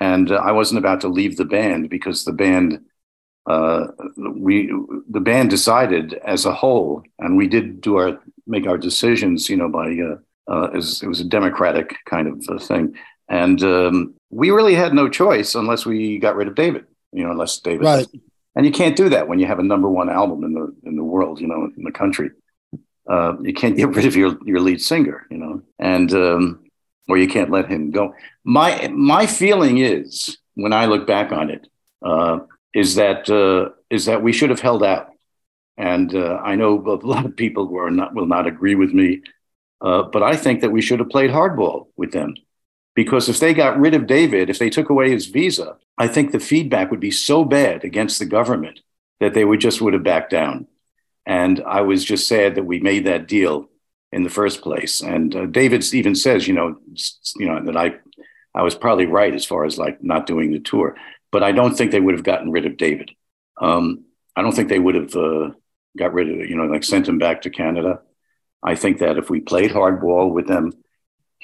and 0.00 0.30
uh, 0.30 0.36
I 0.36 0.52
wasn't 0.52 0.78
about 0.78 1.00
to 1.02 1.08
leave 1.08 1.36
the 1.36 1.44
band 1.44 1.90
because 1.90 2.24
the 2.24 2.32
band. 2.32 2.80
Uh, 3.46 3.88
we 4.16 4.72
the 5.10 5.20
band 5.20 5.50
decided 5.50 6.14
as 6.24 6.46
a 6.46 6.54
whole, 6.54 7.02
and 7.18 7.36
we 7.36 7.46
did 7.46 7.80
do 7.82 7.96
our 7.96 8.18
make 8.46 8.66
our 8.66 8.78
decisions, 8.78 9.50
you 9.50 9.56
know, 9.56 9.68
by 9.68 9.88
uh, 9.98 10.16
uh, 10.52 10.68
as 10.74 11.02
it 11.02 11.08
was 11.08 11.20
a 11.20 11.24
democratic 11.24 11.94
kind 12.06 12.26
of 12.26 12.42
uh, 12.48 12.58
thing, 12.58 12.94
and 13.28 13.62
um, 13.62 14.14
we 14.30 14.50
really 14.50 14.74
had 14.74 14.94
no 14.94 15.08
choice 15.10 15.54
unless 15.54 15.84
we 15.84 16.18
got 16.18 16.36
rid 16.36 16.48
of 16.48 16.54
David, 16.54 16.86
you 17.14 17.24
know, 17.24 17.30
unless 17.30 17.58
David 17.60 17.84
Right. 17.84 18.06
and 18.56 18.66
you 18.66 18.72
can't 18.72 18.96
do 18.96 19.08
that 19.08 19.28
when 19.28 19.38
you 19.38 19.46
have 19.46 19.58
a 19.60 19.62
number 19.72 19.88
one 19.88 20.10
album 20.10 20.44
in 20.44 20.52
the 20.58 20.66
in 20.88 20.96
the 20.96 21.04
world, 21.04 21.40
you 21.40 21.46
know, 21.46 21.70
in 21.76 21.84
the 21.84 21.92
country. 21.92 22.30
Uh, 23.08 23.34
you 23.40 23.54
can't 23.54 23.76
get 23.80 23.88
rid 23.96 24.06
of 24.06 24.16
your 24.16 24.36
your 24.44 24.60
lead 24.60 24.80
singer, 24.80 25.26
you 25.30 25.38
know, 25.38 25.62
and 25.78 26.12
um, 26.12 26.60
or 27.08 27.16
you 27.18 27.28
can't 27.28 27.50
let 27.50 27.68
him 27.70 27.90
go. 27.90 28.14
My 28.44 28.88
my 28.88 29.26
feeling 29.26 29.78
is 29.78 30.38
when 30.54 30.72
I 30.72 30.86
look 30.86 31.06
back 31.06 31.32
on 31.32 31.50
it, 31.50 31.66
uh, 32.02 32.40
is 32.74 32.96
that 32.96 33.30
uh, 33.30 33.70
is 33.90 34.06
that 34.06 34.22
we 34.22 34.32
should 34.32 34.50
have 34.50 34.60
held 34.60 34.82
out. 34.82 35.06
And 35.76 36.14
uh, 36.14 36.40
I 36.50 36.54
know 36.56 36.72
a 36.86 37.06
lot 37.06 37.24
of 37.26 37.36
people 37.36 37.66
who 37.68 37.76
are 37.76 37.90
not 37.90 38.14
will 38.14 38.26
not 38.26 38.46
agree 38.46 38.74
with 38.74 38.92
me, 38.92 39.22
uh, 39.80 40.02
but 40.14 40.22
I 40.22 40.36
think 40.36 40.60
that 40.62 40.70
we 40.72 40.82
should 40.82 41.00
have 41.00 41.10
played 41.10 41.30
hardball 41.30 41.88
with 41.96 42.12
them 42.12 42.34
because 42.94 43.28
if 43.28 43.40
they 43.40 43.54
got 43.54 43.78
rid 43.78 43.94
of 43.94 44.06
David, 44.06 44.50
if 44.50 44.58
they 44.58 44.70
took 44.70 44.88
away 44.88 45.10
his 45.10 45.26
visa, 45.26 45.76
I 45.98 46.08
think 46.08 46.30
the 46.30 46.40
feedback 46.40 46.90
would 46.90 47.00
be 47.00 47.10
so 47.10 47.44
bad 47.44 47.84
against 47.84 48.18
the 48.18 48.26
government 48.26 48.80
that 49.20 49.34
they 49.34 49.44
would 49.44 49.60
just 49.60 49.80
would 49.80 49.94
have 49.94 50.02
backed 50.02 50.30
down. 50.30 50.66
And 51.26 51.62
I 51.66 51.80
was 51.80 52.04
just 52.04 52.28
sad 52.28 52.54
that 52.54 52.64
we 52.64 52.80
made 52.80 53.06
that 53.06 53.26
deal 53.26 53.68
in 54.12 54.22
the 54.22 54.30
first 54.30 54.62
place. 54.62 55.00
And 55.00 55.34
uh, 55.34 55.46
David 55.46 55.84
even 55.92 56.14
says, 56.14 56.46
you 56.46 56.54
know, 56.54 56.76
you 57.36 57.46
know 57.46 57.64
that 57.64 57.76
I, 57.76 57.94
I 58.54 58.62
was 58.62 58.74
probably 58.74 59.06
right 59.06 59.34
as 59.34 59.44
far 59.44 59.64
as 59.64 59.78
like 59.78 60.02
not 60.02 60.26
doing 60.26 60.52
the 60.52 60.60
tour, 60.60 60.96
but 61.32 61.42
I 61.42 61.52
don't 61.52 61.76
think 61.76 61.90
they 61.90 62.00
would 62.00 62.14
have 62.14 62.22
gotten 62.22 62.52
rid 62.52 62.66
of 62.66 62.76
David. 62.76 63.10
Um, 63.60 64.04
I 64.36 64.42
don't 64.42 64.52
think 64.52 64.68
they 64.68 64.78
would 64.78 64.94
have 64.94 65.16
uh, 65.16 65.50
got 65.96 66.12
rid 66.12 66.28
of, 66.30 66.48
you 66.48 66.56
know, 66.56 66.66
like 66.66 66.84
sent 66.84 67.08
him 67.08 67.18
back 67.18 67.42
to 67.42 67.50
Canada. 67.50 68.02
I 68.62 68.76
think 68.76 68.98
that 68.98 69.18
if 69.18 69.30
we 69.30 69.40
played 69.40 69.70
hardball 69.70 70.32
with 70.32 70.46
them, 70.46 70.72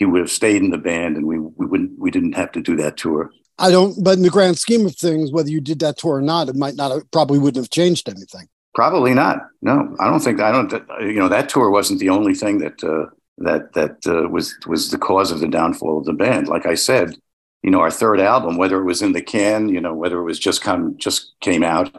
he 0.00 0.06
would 0.06 0.20
have 0.20 0.30
stayed 0.30 0.62
in 0.62 0.70
the 0.70 0.78
band, 0.78 1.16
and 1.18 1.26
we 1.26 1.38
we 1.38 1.66
wouldn't 1.66 1.96
we 1.98 2.10
didn't 2.10 2.32
have 2.32 2.50
to 2.52 2.62
do 2.62 2.74
that 2.76 2.96
tour. 2.96 3.30
I 3.58 3.70
don't, 3.70 4.02
but 4.02 4.16
in 4.16 4.22
the 4.22 4.30
grand 4.30 4.58
scheme 4.58 4.86
of 4.86 4.96
things, 4.96 5.30
whether 5.30 5.50
you 5.50 5.60
did 5.60 5.80
that 5.80 5.98
tour 5.98 6.16
or 6.16 6.22
not, 6.22 6.48
it 6.48 6.56
might 6.56 6.74
not 6.74 6.90
have, 6.90 7.10
probably 7.10 7.38
wouldn't 7.38 7.62
have 7.62 7.70
changed 7.70 8.08
anything. 8.08 8.48
Probably 8.74 9.12
not. 9.12 9.42
No, 9.60 9.94
I 10.00 10.08
don't 10.08 10.20
think 10.20 10.40
I 10.40 10.50
don't. 10.50 10.72
You 11.00 11.20
know, 11.20 11.28
that 11.28 11.50
tour 11.50 11.68
wasn't 11.68 12.00
the 12.00 12.08
only 12.08 12.34
thing 12.34 12.58
that 12.58 12.82
uh, 12.82 13.14
that 13.38 13.74
that 13.74 13.96
uh, 14.06 14.26
was 14.28 14.56
was 14.66 14.90
the 14.90 14.98
cause 14.98 15.30
of 15.30 15.40
the 15.40 15.48
downfall 15.48 15.98
of 15.98 16.06
the 16.06 16.14
band. 16.14 16.48
Like 16.48 16.64
I 16.64 16.76
said, 16.76 17.14
you 17.62 17.70
know, 17.70 17.80
our 17.80 17.90
third 17.90 18.20
album, 18.20 18.56
whether 18.56 18.80
it 18.80 18.84
was 18.84 19.02
in 19.02 19.12
the 19.12 19.20
can, 19.20 19.68
you 19.68 19.82
know, 19.82 19.94
whether 19.94 20.18
it 20.18 20.24
was 20.24 20.38
just 20.38 20.62
come 20.62 20.96
just 20.96 21.34
came 21.40 21.62
out, 21.62 21.94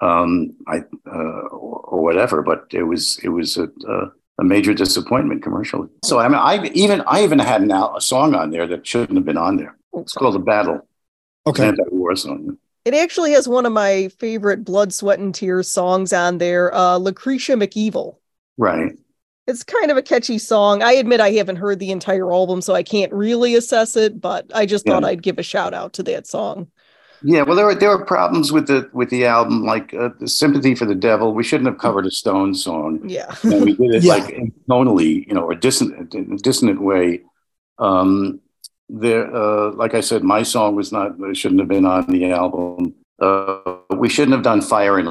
um, 0.00 0.56
I 0.66 0.78
uh, 1.06 1.46
or, 1.52 1.78
or 1.82 2.02
whatever, 2.02 2.42
but 2.42 2.66
it 2.72 2.82
was 2.82 3.20
it 3.22 3.28
was 3.28 3.56
a, 3.56 3.68
a, 3.88 4.10
a 4.38 4.44
major 4.44 4.74
disappointment 4.74 5.42
commercially. 5.42 5.88
So 6.04 6.18
I 6.18 6.28
mean, 6.28 6.38
I 6.38 6.66
even 6.74 7.02
I 7.06 7.22
even 7.22 7.38
had 7.38 7.62
now 7.62 7.96
a 7.96 8.00
song 8.00 8.34
on 8.34 8.50
there 8.50 8.66
that 8.66 8.86
shouldn't 8.86 9.16
have 9.16 9.24
been 9.24 9.38
on 9.38 9.56
there. 9.56 9.76
It's 9.94 10.12
called 10.12 10.34
"The 10.34 10.40
Battle." 10.40 10.86
Okay. 11.46 11.68
anti-war 11.68 12.16
song. 12.16 12.56
It 12.84 12.94
actually 12.94 13.32
has 13.32 13.46
one 13.48 13.66
of 13.66 13.72
my 13.72 14.08
favorite 14.18 14.64
Blood, 14.64 14.92
Sweat, 14.92 15.18
and 15.18 15.34
Tears 15.34 15.70
songs 15.70 16.12
on 16.12 16.38
there, 16.38 16.74
uh, 16.74 16.96
Lucretia 16.96 17.52
McEvil. 17.52 18.16
Right. 18.56 18.92
It's 19.46 19.62
kind 19.62 19.90
of 19.90 19.98
a 19.98 20.02
catchy 20.02 20.38
song. 20.38 20.82
I 20.82 20.92
admit 20.92 21.20
I 21.20 21.32
haven't 21.32 21.56
heard 21.56 21.78
the 21.78 21.90
entire 21.90 22.32
album, 22.32 22.62
so 22.62 22.74
I 22.74 22.82
can't 22.82 23.12
really 23.12 23.54
assess 23.54 23.94
it, 23.94 24.20
but 24.20 24.50
I 24.54 24.64
just 24.64 24.86
thought 24.86 25.04
I'd 25.04 25.22
give 25.22 25.38
a 25.38 25.42
shout 25.42 25.74
out 25.74 25.92
to 25.94 26.02
that 26.04 26.26
song. 26.26 26.68
Yeah, 27.26 27.42
well, 27.42 27.56
there 27.56 27.64
were 27.66 27.74
there 27.74 27.88
were 27.96 28.04
problems 28.04 28.52
with 28.52 28.66
the 28.66 28.88
with 28.92 29.08
the 29.08 29.24
album, 29.24 29.64
like 29.64 29.94
uh, 29.94 30.10
the 30.20 30.28
"Sympathy 30.28 30.74
for 30.74 30.84
the 30.84 30.94
Devil." 30.94 31.32
We 31.34 31.42
shouldn't 31.42 31.68
have 31.70 31.78
covered 31.78 32.06
a 32.06 32.10
Stone 32.10 32.54
song, 32.54 33.00
Yeah. 33.06 33.34
and 33.42 33.64
we 33.64 33.72
did 33.74 33.94
it 33.94 34.02
Yeah. 34.04 34.14
like 34.14 34.36
tonally, 34.68 35.26
you 35.26 35.34
know, 35.34 35.42
or 35.42 35.54
dissonant, 35.54 36.14
in 36.14 36.32
a 36.32 36.36
dissonant 36.36 36.80
way. 36.82 37.22
Um, 37.78 38.40
there, 38.90 39.34
uh, 39.34 39.72
like 39.72 39.94
I 39.94 40.00
said, 40.00 40.22
my 40.22 40.42
song 40.42 40.76
was 40.76 40.92
not 40.92 41.14
shouldn't 41.34 41.60
have 41.60 41.68
been 41.68 41.86
on 41.86 42.06
the 42.06 42.30
album. 42.30 42.94
Uh, 43.20 43.76
we 43.96 44.08
shouldn't 44.10 44.34
have 44.34 44.42
done 44.44 44.60
"Fire 44.60 44.98
and 44.98 45.08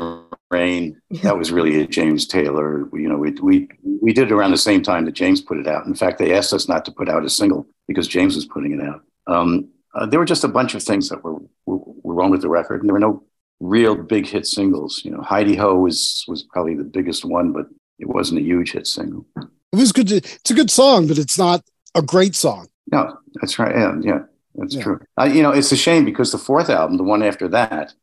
Rain." 0.52 1.02
That 1.24 1.38
was 1.38 1.52
really 1.52 1.82
a 1.82 1.88
James 1.88 2.28
Taylor. 2.28 2.88
You 2.94 3.10
know, 3.10 3.18
we 3.18 3.32
we 3.42 3.68
we 4.02 4.14
did 4.14 4.26
it 4.30 4.32
around 4.34 4.52
the 4.52 4.58
same 4.58 4.84
time 4.84 5.06
that 5.06 5.14
James 5.14 5.42
put 5.42 5.58
it 5.58 5.68
out. 5.68 5.88
In 5.88 5.96
fact, 5.96 6.20
they 6.20 6.34
asked 6.38 6.54
us 6.54 6.68
not 6.70 6.86
to 6.86 6.92
put 6.92 7.10
out 7.10 7.26
a 7.26 7.30
single 7.30 7.66
because 7.88 8.08
James 8.08 8.36
was 8.36 8.46
putting 8.46 8.72
it 8.80 8.82
out. 8.86 9.02
Um, 9.26 9.70
uh, 9.94 10.06
there 10.06 10.20
were 10.20 10.26
just 10.26 10.44
a 10.44 10.48
bunch 10.48 10.76
of 10.76 10.84
things 10.84 11.10
that 11.10 11.24
were, 11.24 11.36
were 11.66 11.80
were 12.04 12.14
wrong 12.14 12.32
with 12.32 12.42
the 12.42 12.50
record, 12.50 12.82
and 12.82 12.90
there 12.90 12.94
were 12.94 13.00
no 13.00 13.24
real 13.60 13.96
big 13.96 14.28
hit 14.28 14.46
singles. 14.46 15.02
You 15.06 15.12
know, 15.12 15.22
Hi-De-Ho 15.22 15.76
was 15.80 16.26
was 16.28 16.44
probably 16.44 16.76
the 16.76 16.84
biggest 16.84 17.24
one, 17.26 17.52
but 17.52 17.68
it 18.00 18.08
wasn't 18.08 18.40
a 18.40 18.44
huge 18.44 18.72
hit 18.72 18.88
single. 18.88 19.26
It 19.38 19.78
was 19.78 19.92
good. 19.92 20.08
To, 20.10 20.18
it's 20.18 20.52
a 20.52 20.54
good 20.54 20.72
song, 20.72 21.08
but 21.08 21.18
it's 21.18 21.38
not 21.38 21.64
a 21.96 22.02
great 22.02 22.36
song. 22.36 22.68
No, 22.92 23.18
that's 23.36 23.58
right. 23.60 23.76
Yeah, 23.76 23.96
yeah 24.02 24.20
that's 24.56 24.76
Yeah. 24.76 24.84
true. 24.84 25.00
Uh, 25.20 25.26
you 25.26 25.42
know, 25.42 25.52
it's 25.52 25.72
a 25.72 25.78
shame 25.78 26.06
because 26.06 26.32
the 26.32 26.38
fourth 26.38 26.70
album, 26.70 26.98
the 26.98 27.04
one 27.04 27.24
after 27.24 27.48
that, 27.50 27.94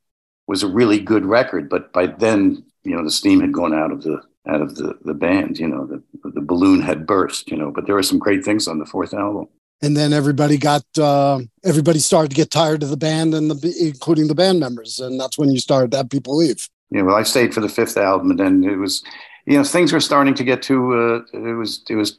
was 0.46 0.62
a 0.62 0.68
really 0.68 0.98
good 0.98 1.24
record, 1.24 1.68
but 1.68 1.92
by 1.92 2.06
then, 2.06 2.64
you 2.82 2.96
know, 2.96 3.04
the 3.04 3.10
steam 3.10 3.40
had 3.40 3.52
gone 3.52 3.74
out 3.74 3.92
of 3.92 4.02
the 4.02 4.22
out 4.48 4.62
of 4.62 4.74
the 4.76 4.98
the 5.04 5.14
band. 5.14 5.58
You 5.58 5.68
know, 5.68 5.86
the 5.86 6.02
the 6.24 6.40
balloon 6.40 6.80
had 6.80 7.06
burst. 7.06 7.50
You 7.50 7.56
know, 7.58 7.70
but 7.70 7.86
there 7.86 7.94
were 7.94 8.02
some 8.02 8.18
great 8.18 8.44
things 8.44 8.66
on 8.66 8.78
the 8.78 8.86
fourth 8.86 9.12
album. 9.12 9.48
And 9.82 9.96
then 9.96 10.12
everybody 10.12 10.58
got, 10.58 10.84
uh, 10.98 11.40
everybody 11.64 12.00
started 12.00 12.28
to 12.30 12.36
get 12.36 12.50
tired 12.50 12.82
of 12.82 12.90
the 12.90 12.96
band, 12.98 13.34
and 13.34 13.50
the 13.50 13.74
including 13.80 14.28
the 14.28 14.34
band 14.34 14.60
members, 14.60 15.00
and 15.00 15.18
that's 15.18 15.38
when 15.38 15.50
you 15.50 15.58
started 15.58 15.90
to 15.92 15.96
have 15.98 16.10
people 16.10 16.36
leave. 16.36 16.68
Yeah, 16.90 17.02
well, 17.02 17.16
I 17.16 17.22
stayed 17.22 17.54
for 17.54 17.60
the 17.60 17.68
fifth 17.68 17.96
album, 17.96 18.30
and 18.30 18.38
then 18.40 18.64
it 18.64 18.76
was, 18.76 19.02
you 19.46 19.56
know, 19.56 19.64
things 19.64 19.92
were 19.92 20.00
starting 20.00 20.34
to 20.34 20.44
get 20.44 20.60
too. 20.60 20.92
Uh, 20.92 21.38
it 21.38 21.54
was 21.54 21.82
it 21.88 21.94
was 21.94 22.18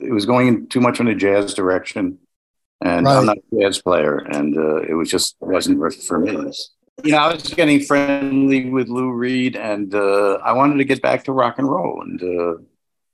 it 0.00 0.12
was 0.12 0.24
going 0.24 0.66
too 0.68 0.80
much 0.80 0.98
in 1.00 1.08
a 1.08 1.14
jazz 1.14 1.52
direction, 1.52 2.18
and 2.80 3.04
Right. 3.04 3.16
I'm 3.18 3.26
not 3.26 3.38
a 3.38 3.60
jazz 3.60 3.82
player, 3.82 4.18
and 4.18 4.56
uh, 4.56 4.76
it 4.82 4.94
was 4.94 5.10
just 5.10 5.36
wasn't 5.40 5.78
for- 5.78 5.90
for 5.90 6.18
me. 6.20 6.52
You 7.02 7.10
know, 7.12 7.18
I 7.18 7.34
was 7.34 7.42
getting 7.42 7.80
friendly 7.80 8.70
with 8.70 8.88
Lou 8.88 9.10
Reed, 9.12 9.56
and 9.56 9.94
uh, 9.94 10.34
I 10.44 10.52
wanted 10.52 10.78
to 10.78 10.84
get 10.84 11.02
back 11.02 11.24
to 11.24 11.32
rock 11.32 11.58
and 11.58 11.68
roll, 11.68 12.00
and 12.00 12.22
uh, 12.22 12.62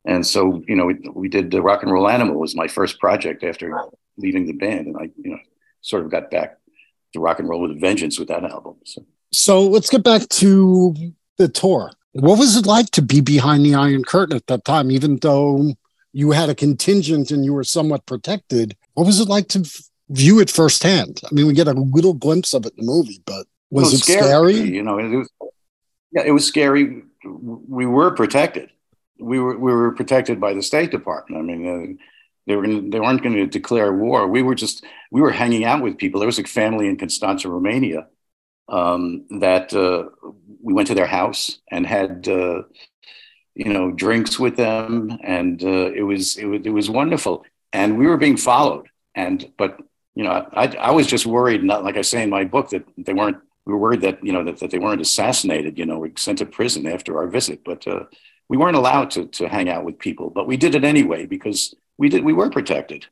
and 0.05 0.27
so 0.27 0.63
you 0.67 0.77
know, 0.77 0.87
we, 0.87 0.95
we 1.15 1.29
did 1.29 1.51
the 1.51 1.63
Rock 1.63 1.83
and 1.83 1.93
Roll 1.93 2.09
Animal 2.09 2.37
was 2.37 2.57
my 2.57 2.69
first 2.69 2.99
project 2.99 3.45
after 3.45 3.75
leaving 4.17 4.47
the 4.47 4.53
band, 4.53 4.87
and 4.89 4.97
I 4.97 5.11
you 5.23 5.33
know 5.33 5.39
sort 5.83 6.05
of 6.05 6.11
got 6.11 6.31
back 6.31 6.59
to 7.15 7.21
rock 7.21 7.39
and 7.39 7.49
roll 7.49 7.61
with 7.61 7.73
a 7.73 7.81
vengeance 7.81 8.19
with 8.19 8.29
that 8.29 8.45
album. 8.45 8.77
So. 8.85 9.05
So 9.33 9.67
let's 9.67 9.91
get 9.91 10.03
back 10.03 10.29
to 10.29 10.95
the 11.39 11.49
tour. 11.49 11.93
What 12.13 12.39
was 12.39 12.57
it 12.57 12.67
like 12.67 12.91
to 12.91 13.03
be 13.03 13.21
behind 13.21 13.65
the 13.65 13.75
Iron 13.75 14.05
Curtain 14.05 14.37
at 14.37 14.47
that 14.49 14.65
time, 14.65 14.91
even 14.91 15.19
though 15.19 15.73
you 16.13 16.33
had 16.33 16.49
a 16.49 16.55
contingent 16.55 17.31
and 17.31 17.45
you 17.45 17.53
were 17.53 17.65
somewhat 17.65 18.07
protected? 18.07 18.77
What 18.95 19.07
was 19.07 19.21
it 19.21 19.29
like 19.29 19.49
to 19.49 19.65
view 20.09 20.41
it 20.41 20.51
firsthand? 20.51 21.21
I 21.25 21.33
mean, 21.33 21.47
we 21.47 21.53
get 21.53 21.69
a 21.69 21.73
little 21.73 22.15
glimpse 22.15 22.53
of 22.53 22.67
it 22.67 22.73
in 22.77 22.85
the 22.85 22.93
movie, 22.93 23.23
but 23.25 23.47
was 23.71 23.85
Well, 23.85 23.95
it 23.95 23.99
scary? 23.99 24.55
You 24.55 24.83
know, 24.83 24.99
it 24.99 25.09
was, 25.09 25.31
yeah, 26.11 26.23
it 26.23 26.33
was 26.33 26.45
scary. 26.45 27.03
We 27.25 27.87
were 27.87 28.11
protected. 28.11 28.71
We 29.21 29.39
were 29.39 29.59
we 29.59 29.73
were 29.73 29.93
protected 29.93 30.41
by 30.41 30.55
the 30.55 30.63
State 30.63 30.91
Department. 30.91 31.41
I 31.41 31.45
mean, 31.45 31.63
uh, 31.69 32.05
they 32.47 32.57
were 32.57 32.63
gonna, 32.63 32.89
they 32.89 33.01
weren't 33.01 33.23
going 33.23 33.37
to 33.37 33.47
declare 33.47 33.93
war. 33.93 34.27
We 34.27 34.43
were 34.43 34.55
just 34.55 34.85
we 35.11 35.21
were 35.21 35.31
hanging 35.31 35.65
out 35.65 35.83
with 35.83 35.99
people. 35.99 36.21
There 36.21 36.27
was 36.27 36.39
a 36.39 36.45
family 36.45 36.89
in 36.89 36.97
Constanța, 36.97 37.47
Romania, 37.47 38.09
um, 38.69 39.27
that 39.41 39.73
uh, 39.75 40.09
we 40.63 40.73
went 40.73 40.89
to 40.89 40.95
their 40.95 41.07
house 41.07 41.59
and 41.71 41.87
had 41.87 42.29
uh, 42.29 42.63
you 43.55 43.73
know 43.73 43.91
drinks 43.91 44.39
with 44.39 44.57
them, 44.57 45.19
and 45.23 45.63
uh, 45.63 45.93
it 45.93 46.03
was 46.03 46.37
it 46.37 46.47
was 46.47 46.61
it 46.65 46.71
was 46.71 46.91
wonderful. 46.91 47.45
And 47.73 47.99
we 47.99 48.07
were 48.07 48.17
being 48.17 48.37
followed. 48.37 48.89
And 49.15 49.53
but 49.57 49.81
you 50.15 50.25
know, 50.25 50.49
I 50.53 50.67
I 50.77 50.91
was 50.93 51.07
just 51.07 51.27
worried. 51.27 51.63
Not 51.63 51.85
like 51.85 51.97
I 51.97 52.03
say 52.03 52.23
in 52.23 52.31
my 52.31 52.45
book 52.45 52.71
that 52.71 52.85
they 52.97 53.13
weren't 53.13 53.39
we 53.67 53.73
were 53.73 53.79
worried 53.79 54.01
that 54.01 54.25
you 54.25 54.33
know 54.33 54.45
that, 54.45 54.59
that 54.59 54.71
they 54.71 54.79
weren't 54.79 55.01
assassinated 55.01 55.79
you 55.79 55.87
know 55.87 56.03
or 56.03 56.11
sent 56.17 56.39
to 56.39 56.47
prison 56.47 56.87
after 56.87 57.19
our 57.19 57.27
visit 57.27 57.63
but 57.65 57.87
uh, 57.87 58.05
we 58.51 58.57
weren't 58.57 58.77
allowed 58.83 59.09
to, 59.13 59.27
to 59.39 59.49
hang 59.49 59.69
out 59.71 59.85
with 59.85 59.99
people 59.99 60.29
but 60.37 60.47
we 60.51 60.57
did 60.57 60.75
it 60.75 60.85
anyway 60.85 61.25
because 61.25 61.75
we 61.99 62.09
did 62.09 62.25
we 62.25 62.33
were 62.33 62.51
protected 62.51 63.07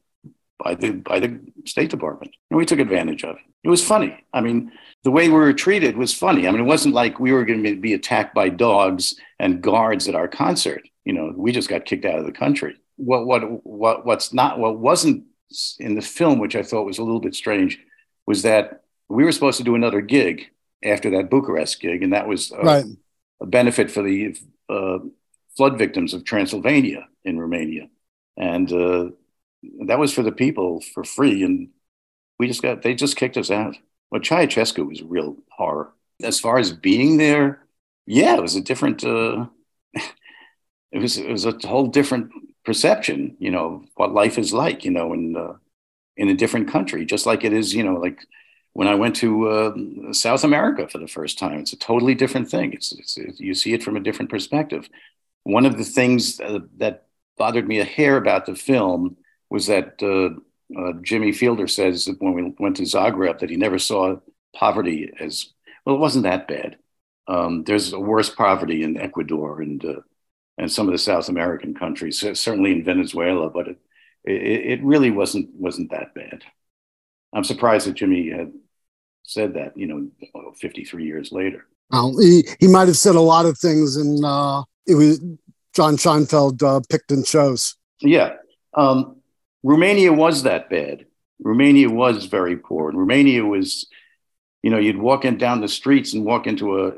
by 0.64 0.74
the 0.74 0.90
by 1.10 1.18
the 1.20 1.30
state 1.64 1.90
department 1.90 2.32
and 2.50 2.58
we 2.58 2.66
took 2.66 2.80
advantage 2.80 3.22
of 3.24 3.36
it. 3.36 3.42
It 3.64 3.70
was 3.70 3.84
funny. 3.84 4.10
I 4.38 4.40
mean 4.40 4.72
the 5.04 5.12
way 5.16 5.28
we 5.28 5.34
were 5.34 5.52
treated 5.66 5.96
was 5.96 6.12
funny. 6.12 6.42
I 6.46 6.50
mean 6.50 6.62
it 6.62 6.72
wasn't 6.74 6.94
like 7.02 7.20
we 7.20 7.32
were 7.32 7.44
going 7.44 7.62
to 7.64 7.76
be 7.76 7.94
attacked 7.94 8.34
by 8.34 8.48
dogs 8.48 9.04
and 9.38 9.62
guards 9.62 10.08
at 10.08 10.16
our 10.20 10.26
concert. 10.28 10.82
You 11.04 11.12
know 11.14 11.32
we 11.44 11.52
just 11.52 11.68
got 11.68 11.84
kicked 11.84 12.04
out 12.10 12.18
of 12.18 12.26
the 12.26 12.32
country. 12.44 12.74
What 12.96 13.26
what 13.30 13.42
what 13.64 13.96
what's 14.06 14.32
not 14.32 14.58
what 14.58 14.78
wasn't 14.78 15.24
in 15.78 15.94
the 15.94 16.02
film 16.02 16.38
which 16.40 16.56
i 16.56 16.62
thought 16.62 16.84
was 16.90 16.98
a 16.98 17.02
little 17.08 17.20
bit 17.26 17.34
strange 17.34 17.78
was 18.26 18.42
that 18.42 18.82
we 19.08 19.24
were 19.24 19.32
supposed 19.32 19.56
to 19.58 19.64
do 19.64 19.74
another 19.74 20.02
gig 20.02 20.50
after 20.84 21.08
that 21.10 21.30
Bucharest 21.30 21.80
gig, 21.80 22.02
and 22.02 22.12
that 22.12 22.28
was 22.28 22.52
uh, 22.52 22.62
Right. 22.62 22.84
a 23.40 23.46
benefit 23.46 23.90
for 23.90 24.02
the 24.02 24.36
uh, 24.68 24.98
flood 25.58 25.78
victims 25.78 26.14
of 26.14 26.24
Transylvania 26.24 27.08
in 27.24 27.40
Romania, 27.40 27.88
and 28.38 28.72
uh, 28.72 29.10
that 29.88 29.98
was 29.98 30.14
for 30.14 30.22
the 30.22 30.32
people 30.32 30.80
for 30.94 31.04
free. 31.04 31.42
And 31.44 31.68
we 32.38 32.48
just 32.48 32.62
got 32.62 32.82
they 32.82 32.94
just 32.94 33.16
kicked 33.16 33.36
us 33.36 33.50
out. 33.50 33.76
Well, 34.10 34.22
Ceausescu 34.22 34.88
was 34.88 35.02
real 35.02 35.36
horror. 35.50 35.92
As 36.22 36.40
far 36.40 36.58
as 36.58 36.72
being 36.72 37.18
there, 37.18 37.60
yeah, 38.06 38.36
it 38.36 38.42
was 38.42 38.56
a 38.56 38.62
different. 38.62 39.04
Uh, 39.04 39.48
it 40.92 40.98
was 40.98 41.18
it 41.18 41.30
was 41.30 41.44
a 41.44 41.58
whole 41.66 41.88
different 41.88 42.30
perception, 42.64 43.36
you 43.40 43.50
know, 43.50 43.84
what 43.96 44.12
life 44.12 44.38
is 44.38 44.52
like, 44.52 44.84
you 44.84 44.90
know, 44.92 45.12
in 45.12 45.36
uh, 45.36 45.54
in 46.16 46.28
a 46.28 46.34
different 46.34 46.68
country, 46.68 47.04
just 47.04 47.26
like 47.26 47.44
it 47.44 47.52
is, 47.52 47.74
you 47.74 47.84
know, 47.84 47.94
like 47.94 48.20
when 48.78 48.88
I 48.88 48.94
went 48.94 49.16
to 49.16 49.48
uh, 49.48 50.12
South 50.12 50.44
America 50.44 50.86
for 50.88 50.98
the 50.98 51.08
first 51.08 51.38
time. 51.38 51.58
It's 51.58 51.72
a 51.72 51.78
totally 51.78 52.14
different 52.14 52.48
thing. 52.48 52.72
It's, 52.72 52.92
it's 52.92 53.18
you 53.40 53.54
see 53.54 53.72
it 53.72 53.82
from 53.82 53.96
a 53.96 54.00
different 54.00 54.30
perspective. 54.30 54.88
One 55.48 55.64
of 55.64 55.78
the 55.78 55.84
things 55.84 56.38
uh, 56.40 56.58
that 56.76 57.06
bothered 57.38 57.66
me 57.66 57.78
a 57.78 57.84
hair 57.84 58.18
about 58.18 58.44
the 58.44 58.54
film 58.54 59.16
was 59.48 59.66
that 59.68 59.94
uh, 60.02 60.38
uh, 60.78 60.92
Jimmy 61.00 61.32
Fielder 61.32 61.66
says 61.66 62.04
that 62.04 62.20
when 62.20 62.34
we 62.34 62.54
went 62.58 62.76
to 62.76 62.82
Zagreb 62.82 63.38
that 63.38 63.48
he 63.48 63.56
never 63.56 63.78
saw 63.78 64.16
poverty 64.54 65.10
as 65.18 65.54
well. 65.86 65.96
It 65.96 66.00
wasn't 66.00 66.24
that 66.24 66.48
bad. 66.48 66.76
Um, 67.28 67.64
there's 67.64 67.94
worse 67.94 68.28
poverty 68.28 68.82
in 68.82 68.98
Ecuador 68.98 69.62
and 69.62 69.82
uh, 69.82 70.00
and 70.58 70.70
some 70.70 70.86
of 70.86 70.92
the 70.92 70.98
South 70.98 71.30
American 71.30 71.72
countries, 71.74 72.18
certainly 72.18 72.72
in 72.72 72.84
Venezuela, 72.84 73.48
but 73.48 73.68
it, 73.68 73.78
it, 74.24 74.66
it 74.72 74.84
really 74.84 75.10
wasn't 75.10 75.48
wasn't 75.54 75.90
that 75.92 76.14
bad. 76.14 76.42
I'm 77.32 77.44
surprised 77.44 77.86
that 77.86 77.94
Jimmy 77.94 78.28
had 78.28 78.52
said 79.22 79.54
that, 79.54 79.78
you 79.78 79.86
know, 79.86 80.52
53 80.60 81.06
years 81.06 81.32
later. 81.32 81.66
Well, 81.90 82.18
he, 82.18 82.46
he 82.60 82.68
might 82.68 82.88
have 82.88 82.98
said 82.98 83.14
a 83.14 83.20
lot 83.20 83.46
of 83.46 83.58
things, 83.58 83.96
and 83.96 84.22
uh, 84.22 84.62
it 84.88 84.94
was 84.94 85.20
John 85.74 85.96
Scheinfeld 85.96 86.62
uh, 86.62 86.80
picked 86.88 87.12
and 87.12 87.24
chose. 87.24 87.76
Yeah. 88.00 88.34
Um, 88.74 89.16
Romania 89.62 90.12
was 90.12 90.42
that 90.42 90.70
bad. 90.70 91.06
Romania 91.40 91.88
was 91.88 92.26
very 92.26 92.56
poor. 92.56 92.88
And 92.88 92.98
Romania 92.98 93.44
was, 93.44 93.86
you 94.62 94.70
know, 94.70 94.78
you'd 94.78 94.98
walk 94.98 95.24
in 95.24 95.38
down 95.38 95.60
the 95.60 95.68
streets 95.68 96.14
and 96.14 96.24
walk 96.24 96.46
into 96.46 96.80
a, 96.80 96.92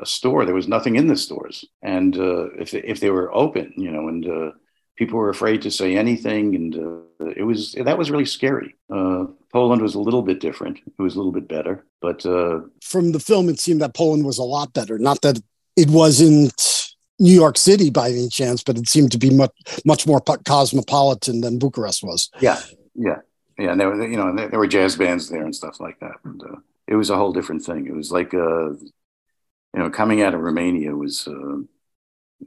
a 0.00 0.06
store. 0.06 0.44
There 0.44 0.54
was 0.54 0.68
nothing 0.68 0.96
in 0.96 1.06
the 1.06 1.16
stores. 1.16 1.64
And 1.82 2.16
uh, 2.16 2.50
if, 2.52 2.70
they, 2.70 2.80
if 2.80 3.00
they 3.00 3.10
were 3.10 3.34
open, 3.34 3.74
you 3.76 3.90
know, 3.90 4.08
and 4.08 4.26
uh, 4.26 4.50
people 4.96 5.18
were 5.18 5.30
afraid 5.30 5.62
to 5.62 5.70
say 5.70 5.96
anything. 5.96 6.54
And 6.54 6.74
uh, 6.76 7.26
it 7.36 7.42
was, 7.42 7.72
that 7.72 7.98
was 7.98 8.10
really 8.10 8.26
scary. 8.26 8.74
Uh, 8.88 9.26
Poland 9.52 9.82
was 9.82 9.94
a 9.94 10.00
little 10.00 10.22
bit 10.22 10.40
different. 10.40 10.78
It 10.78 11.02
was 11.02 11.14
a 11.14 11.18
little 11.18 11.32
bit 11.32 11.48
better. 11.48 11.84
But 12.00 12.24
uh, 12.24 12.60
From 12.80 13.12
the 13.12 13.20
film, 13.20 13.48
it 13.48 13.60
seemed 13.60 13.80
that 13.82 13.94
Poland 13.94 14.24
was 14.24 14.38
a 14.38 14.44
lot 14.44 14.72
better. 14.72 14.98
Not 14.98 15.20
that 15.22 15.40
it 15.76 15.90
wasn't 15.90 16.83
New 17.24 17.32
York 17.32 17.56
City 17.56 17.88
by 17.88 18.10
any 18.10 18.28
chance, 18.28 18.62
but 18.62 18.76
it 18.76 18.86
seemed 18.86 19.10
to 19.12 19.18
be 19.18 19.30
much 19.30 19.50
much 19.86 20.06
more 20.06 20.20
cosmopolitan 20.20 21.40
than 21.40 21.58
Bucharest 21.58 22.04
was. 22.04 22.30
Yeah, 22.40 22.60
yeah, 22.94 23.20
yeah. 23.58 23.72
And 23.72 23.80
there 23.80 23.88
were, 23.88 24.06
you 24.06 24.18
know, 24.18 24.36
there, 24.36 24.58
were 24.58 24.66
jazz 24.66 24.94
bands 24.96 25.30
there 25.30 25.42
and 25.42 25.56
stuff 25.56 25.80
like 25.80 25.98
that. 26.00 26.16
And 26.24 26.42
uh, 26.42 26.56
it 26.86 26.96
was 26.96 27.08
a 27.08 27.16
whole 27.16 27.32
different 27.32 27.62
thing. 27.62 27.86
It 27.86 27.94
was 27.94 28.12
like, 28.12 28.34
uh, 28.34 28.72
you 28.72 29.80
know, 29.80 29.88
coming 29.88 30.20
out 30.20 30.34
of 30.34 30.40
Romania 30.40 30.94
was, 30.94 31.26
uh, 31.26 31.60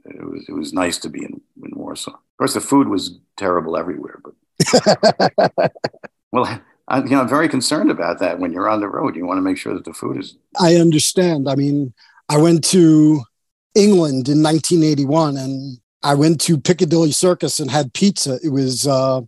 it 0.04 0.24
was, 0.24 0.44
it 0.48 0.52
was 0.52 0.72
nice 0.72 0.98
to 0.98 1.08
be 1.08 1.24
in, 1.24 1.40
in 1.62 1.72
Warsaw. 1.74 2.12
Of 2.12 2.36
course, 2.38 2.54
the 2.54 2.60
food 2.60 2.86
was 2.86 3.18
terrible 3.36 3.76
everywhere, 3.76 4.20
but 4.22 5.72
well, 6.32 6.60
I, 6.86 6.98
you 6.98 7.10
know, 7.10 7.22
I'm 7.22 7.28
very 7.28 7.48
concerned 7.48 7.90
about 7.90 8.20
that. 8.20 8.38
When 8.38 8.52
you're 8.52 8.68
on 8.68 8.80
the 8.80 8.88
road, 8.88 9.16
you 9.16 9.26
want 9.26 9.38
to 9.38 9.42
make 9.42 9.58
sure 9.58 9.74
that 9.74 9.84
the 9.84 9.92
food 9.92 10.18
is. 10.18 10.36
I 10.60 10.76
understand. 10.76 11.48
I 11.48 11.56
mean, 11.56 11.92
I 12.28 12.38
went 12.38 12.62
to 12.66 13.24
England 13.74 14.28
in 14.28 14.42
1981 14.42 15.36
and 15.36 15.78
I 16.02 16.14
went 16.14 16.40
to 16.42 16.58
Piccadilly 16.58 17.12
Circus 17.12 17.58
and 17.58 17.70
had 17.70 17.92
pizza. 17.92 18.38
It 18.42 18.50
was 18.50 18.86
uh, 18.86 19.22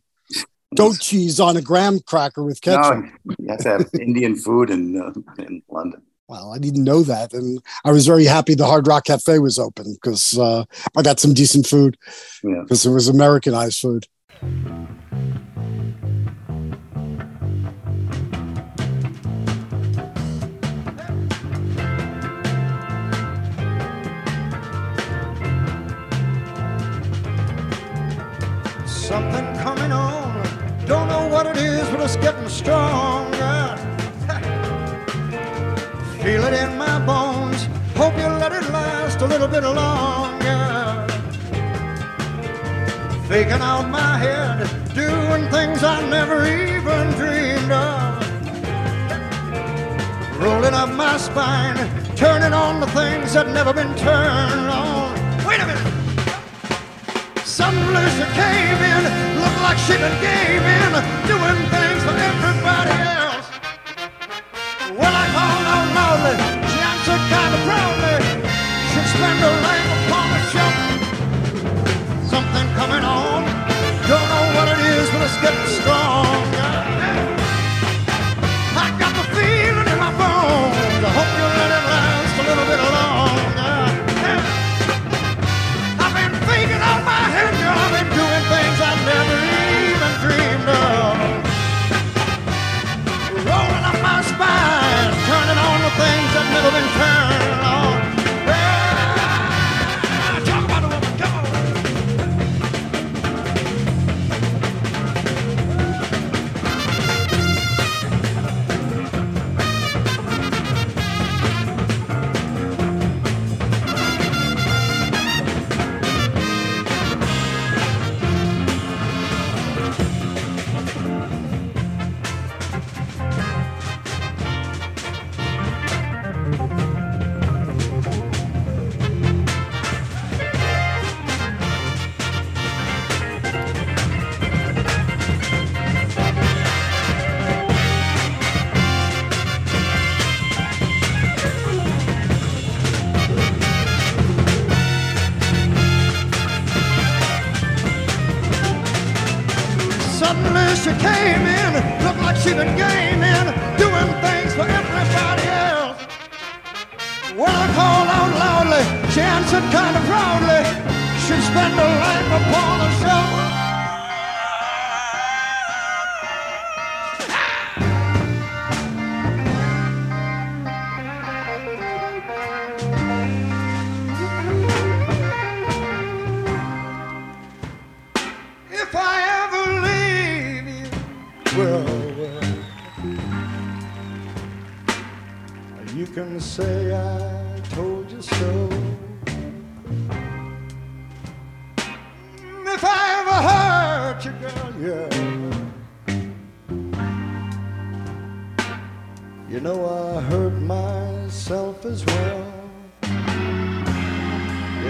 goat 0.76 1.00
cheese 1.00 1.40
on 1.40 1.56
a 1.56 1.62
graham 1.62 2.00
cracker 2.00 2.44
with 2.44 2.60
ketchup. 2.60 3.04
No, 3.24 3.34
you 3.38 3.46
have 3.48 3.58
to 3.60 3.68
have 3.70 3.90
Indian 4.00 4.36
food 4.36 4.70
in 4.70 5.00
uh, 5.00 5.12
in 5.42 5.62
London. 5.68 6.02
Well, 6.28 6.52
I 6.52 6.58
didn't 6.58 6.84
know 6.84 7.02
that. 7.02 7.32
And 7.34 7.60
I 7.84 7.90
was 7.90 8.06
very 8.06 8.24
happy 8.24 8.54
the 8.54 8.64
Hard 8.66 8.86
Rock 8.86 9.06
Cafe 9.06 9.40
was 9.40 9.58
open 9.58 9.94
because 9.94 10.38
uh, 10.38 10.64
I 10.96 11.02
got 11.02 11.18
some 11.18 11.34
decent 11.34 11.66
food 11.66 11.96
Yeah. 12.44 12.60
because 12.62 12.86
it 12.86 12.90
was 12.90 13.08
Americanized 13.08 13.80
food. 13.80 14.06
Is, 32.10 32.16
getting 32.16 32.48
stronger. 32.48 33.76
Feel 36.22 36.44
it 36.44 36.54
in 36.54 36.78
my 36.78 36.98
bones. 37.06 37.68
Hope 37.96 38.16
you 38.16 38.26
let 38.26 38.52
it 38.52 38.68
last 38.70 39.20
a 39.20 39.26
little 39.26 39.48
bit 39.48 39.62
longer. 39.62 41.06
Faking 43.28 43.62
out 43.62 43.88
my 43.88 44.18
head, 44.18 44.68
doing 44.94 45.48
things 45.50 45.82
I 45.84 46.08
never 46.08 46.46
even 46.46 47.10
dreamed 47.20 47.72
of. 47.72 48.18
Rolling 50.40 50.74
up 50.74 50.90
my 50.90 51.16
spine, 51.16 51.76
turning 52.16 52.52
on 52.52 52.80
the 52.80 52.88
things 52.88 53.34
that 53.34 53.48
never 53.48 53.72
been 53.72 53.94
turned 53.96 54.70
on. 54.70 55.14
Wait 55.46 55.60
a 55.60 55.66
minute. 55.66 55.99
Some 57.50 57.74
loser 57.74 58.30
came 58.32 58.78
in, 58.78 59.02
looked 59.42 59.60
like 59.60 59.76
she 59.76 59.94
been 59.94 60.16
gaming, 60.22 60.92
doing 61.26 61.58
things 61.74 62.00
for 62.04 62.14
everybody 62.14 62.94
else. 63.18 63.50
Well, 64.96 65.12
I 65.12 65.26
called 65.34 65.66
out 65.74 65.88
loudly, 65.98 66.59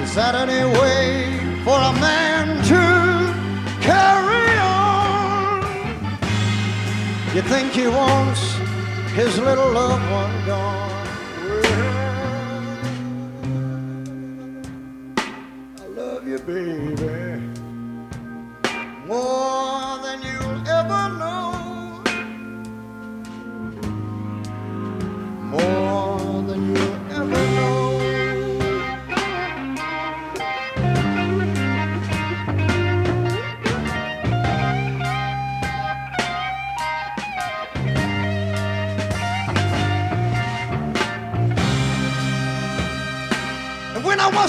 Is 0.02 0.14
that 0.14 0.34
any 0.34 0.64
way 0.80 1.38
for 1.62 1.78
a 1.78 1.92
man 2.00 2.46
to 2.72 2.82
carry 3.80 4.58
on? 4.58 5.62
You 7.34 7.42
think 7.42 7.72
he 7.72 7.86
wants 7.86 8.40
his 9.14 9.38
little 9.38 9.70
loved 9.70 10.10
one 10.10 10.46
gone? 10.46 11.06
Well, 14.24 14.64
I 15.82 15.86
love 16.00 16.26
you, 16.26 16.38
baby, 16.38 17.42
more 19.06 19.98
than 20.04 20.22
you'll 20.22 20.68
ever 20.68 21.08
know. 21.18 21.39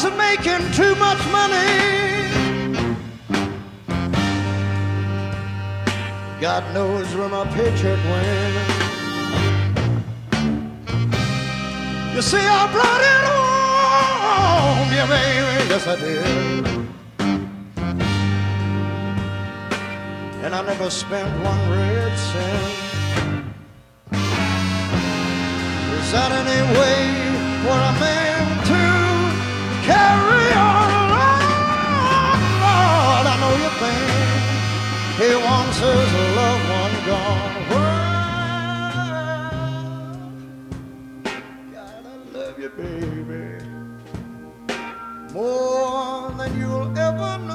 Wasn't 0.03 0.17
making 0.17 0.71
too 0.71 0.95
much 0.95 1.23
money, 1.27 2.27
God 6.39 6.63
knows 6.73 7.13
where 7.13 7.29
my 7.29 7.45
paycheck 7.53 7.99
went. 8.09 8.55
You 12.15 12.21
see, 12.23 12.39
I 12.39 12.67
brought 12.71 13.03
it 13.13 13.23
home, 13.29 14.89
yeah, 14.91 15.05
baby, 15.05 15.69
yes 15.69 15.85
I 15.85 15.95
did. 15.97 16.65
And 20.43 20.55
I 20.55 20.61
never 20.65 20.89
spent 20.89 21.29
one 21.43 21.69
red 21.69 22.17
cent. 22.17 22.73
Is 25.93 26.11
that 26.11 26.31
any 26.41 26.61
way 26.79 26.97
for 27.63 27.77
a 27.77 27.99
man 27.99 28.30
carry 30.11 30.51
on? 30.69 30.99
Lord, 32.63 33.25
I 33.33 33.35
know 33.41 33.53
you 33.63 33.71
think 33.81 34.09
he 35.21 35.29
wants 35.47 35.77
his 35.85 36.09
loved 36.37 36.65
one 36.79 36.95
gone. 37.09 37.53
Well, 37.71 38.11
God, 41.73 42.03
I 42.05 42.15
love 42.37 42.57
you, 42.63 42.69
baby, 42.81 43.45
more 45.33 46.31
than 46.37 46.51
you'll 46.59 46.89
ever 46.97 47.31
know. 47.47 47.50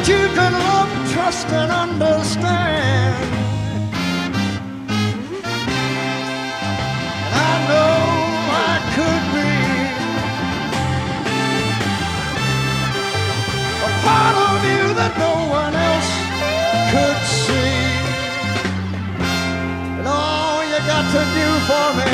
That 0.00 0.08
you 0.08 0.28
can 0.34 0.52
love, 0.52 1.12
trust, 1.12 1.46
and 1.48 1.70
understand. 1.70 3.16
And 7.16 7.34
I 7.36 7.54
know 7.68 8.00
I 8.68 8.74
could 8.96 9.24
be 9.36 9.52
a 13.68 13.90
part 14.04 14.36
of 14.48 14.58
you 14.72 14.82
that 15.00 15.12
no 15.20 15.34
one 15.60 15.74
else 15.90 16.10
could 16.92 17.20
see. 17.44 17.76
And 19.98 20.06
all 20.08 20.64
you 20.64 20.80
got 20.88 21.04
to 21.12 21.22
do 21.36 21.48
for 21.68 21.88
me 22.00 22.12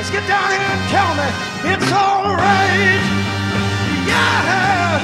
is 0.00 0.10
get 0.10 0.24
down 0.28 0.48
here 0.54 0.70
and 0.74 0.82
tell 0.94 1.12
me 1.18 1.28
it's 1.74 1.90
all 1.92 2.36
right. 2.36 3.02
Yeah, 4.06 4.38
yeah, 4.48 5.01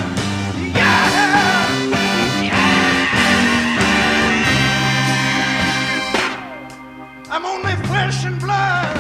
I'm 7.40 7.46
only 7.46 7.77
flesh 7.87 8.24
and 8.24 8.40
blood. 8.40 8.98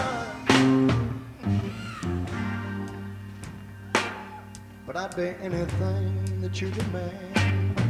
but 4.86 4.96
I'd 4.96 5.16
be 5.16 5.34
anything 5.42 6.40
that 6.40 6.60
you 6.60 6.70
demand. 6.70 7.80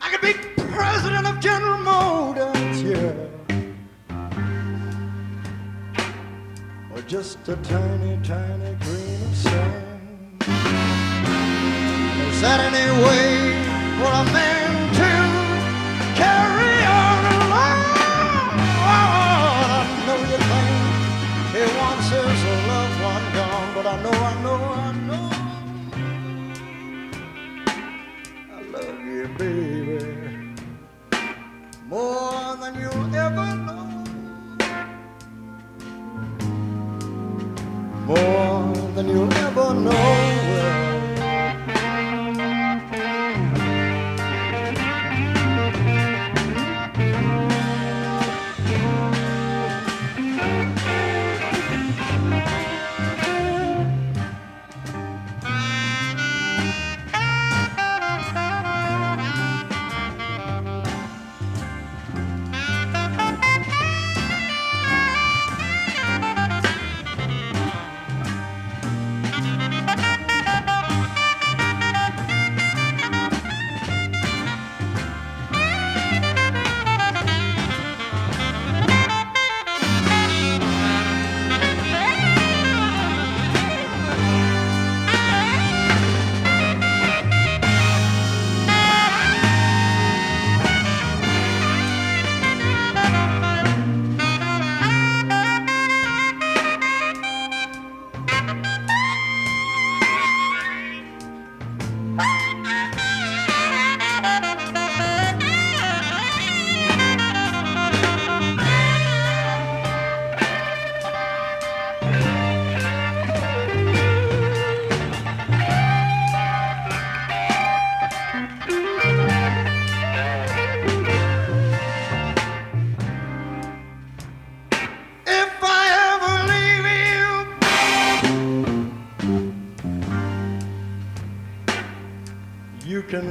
I 0.00 0.10
could 0.12 0.20
be 0.20 0.34
president 0.72 1.26
of 1.26 1.40
General 1.40 1.78
Motors, 1.78 2.80
yeah. 2.84 3.26
Or 6.94 7.02
just 7.08 7.48
a 7.48 7.56
tiny, 7.56 8.20
tiny 8.22 8.76
grain 8.84 9.22
of 9.24 9.34
sand. 9.34 10.44
Is 12.30 12.40
that 12.40 12.60
any 12.70 12.88
way 13.04 13.50
for 13.98 14.12
a 14.12 14.32
man 14.32 14.67
know. 39.84 40.17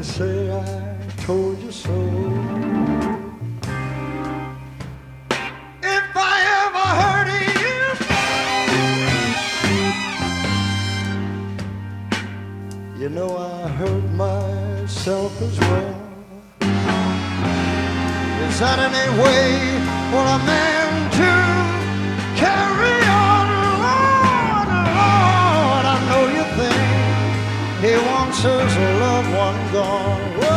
Say 0.08 0.52
I 0.52 0.98
told 1.26 1.60
you 1.62 1.72
so. 1.72 1.94
If 5.98 6.08
I 6.34 6.36
ever 6.64 6.88
hurt 7.02 7.30
you, 7.62 7.82
you 13.02 13.10
know 13.10 13.30
I 13.38 13.68
hurt 13.80 14.06
myself 14.26 15.32
as 15.42 15.60
well. 15.70 15.96
Is 18.48 18.56
that 18.64 18.78
any 18.90 19.08
way 19.24 19.46
for 20.12 20.24
a 20.38 20.40
man 20.52 20.90
to 21.20 21.32
carry 22.42 22.98
on? 23.28 23.46
Lord, 23.86 24.70
Lord, 24.98 25.86
I 25.96 25.98
know 26.10 26.24
you 26.38 26.46
think 26.60 26.82
he 27.84 27.94
wants 28.10 28.40
his 28.42 28.72
loved 29.78 30.57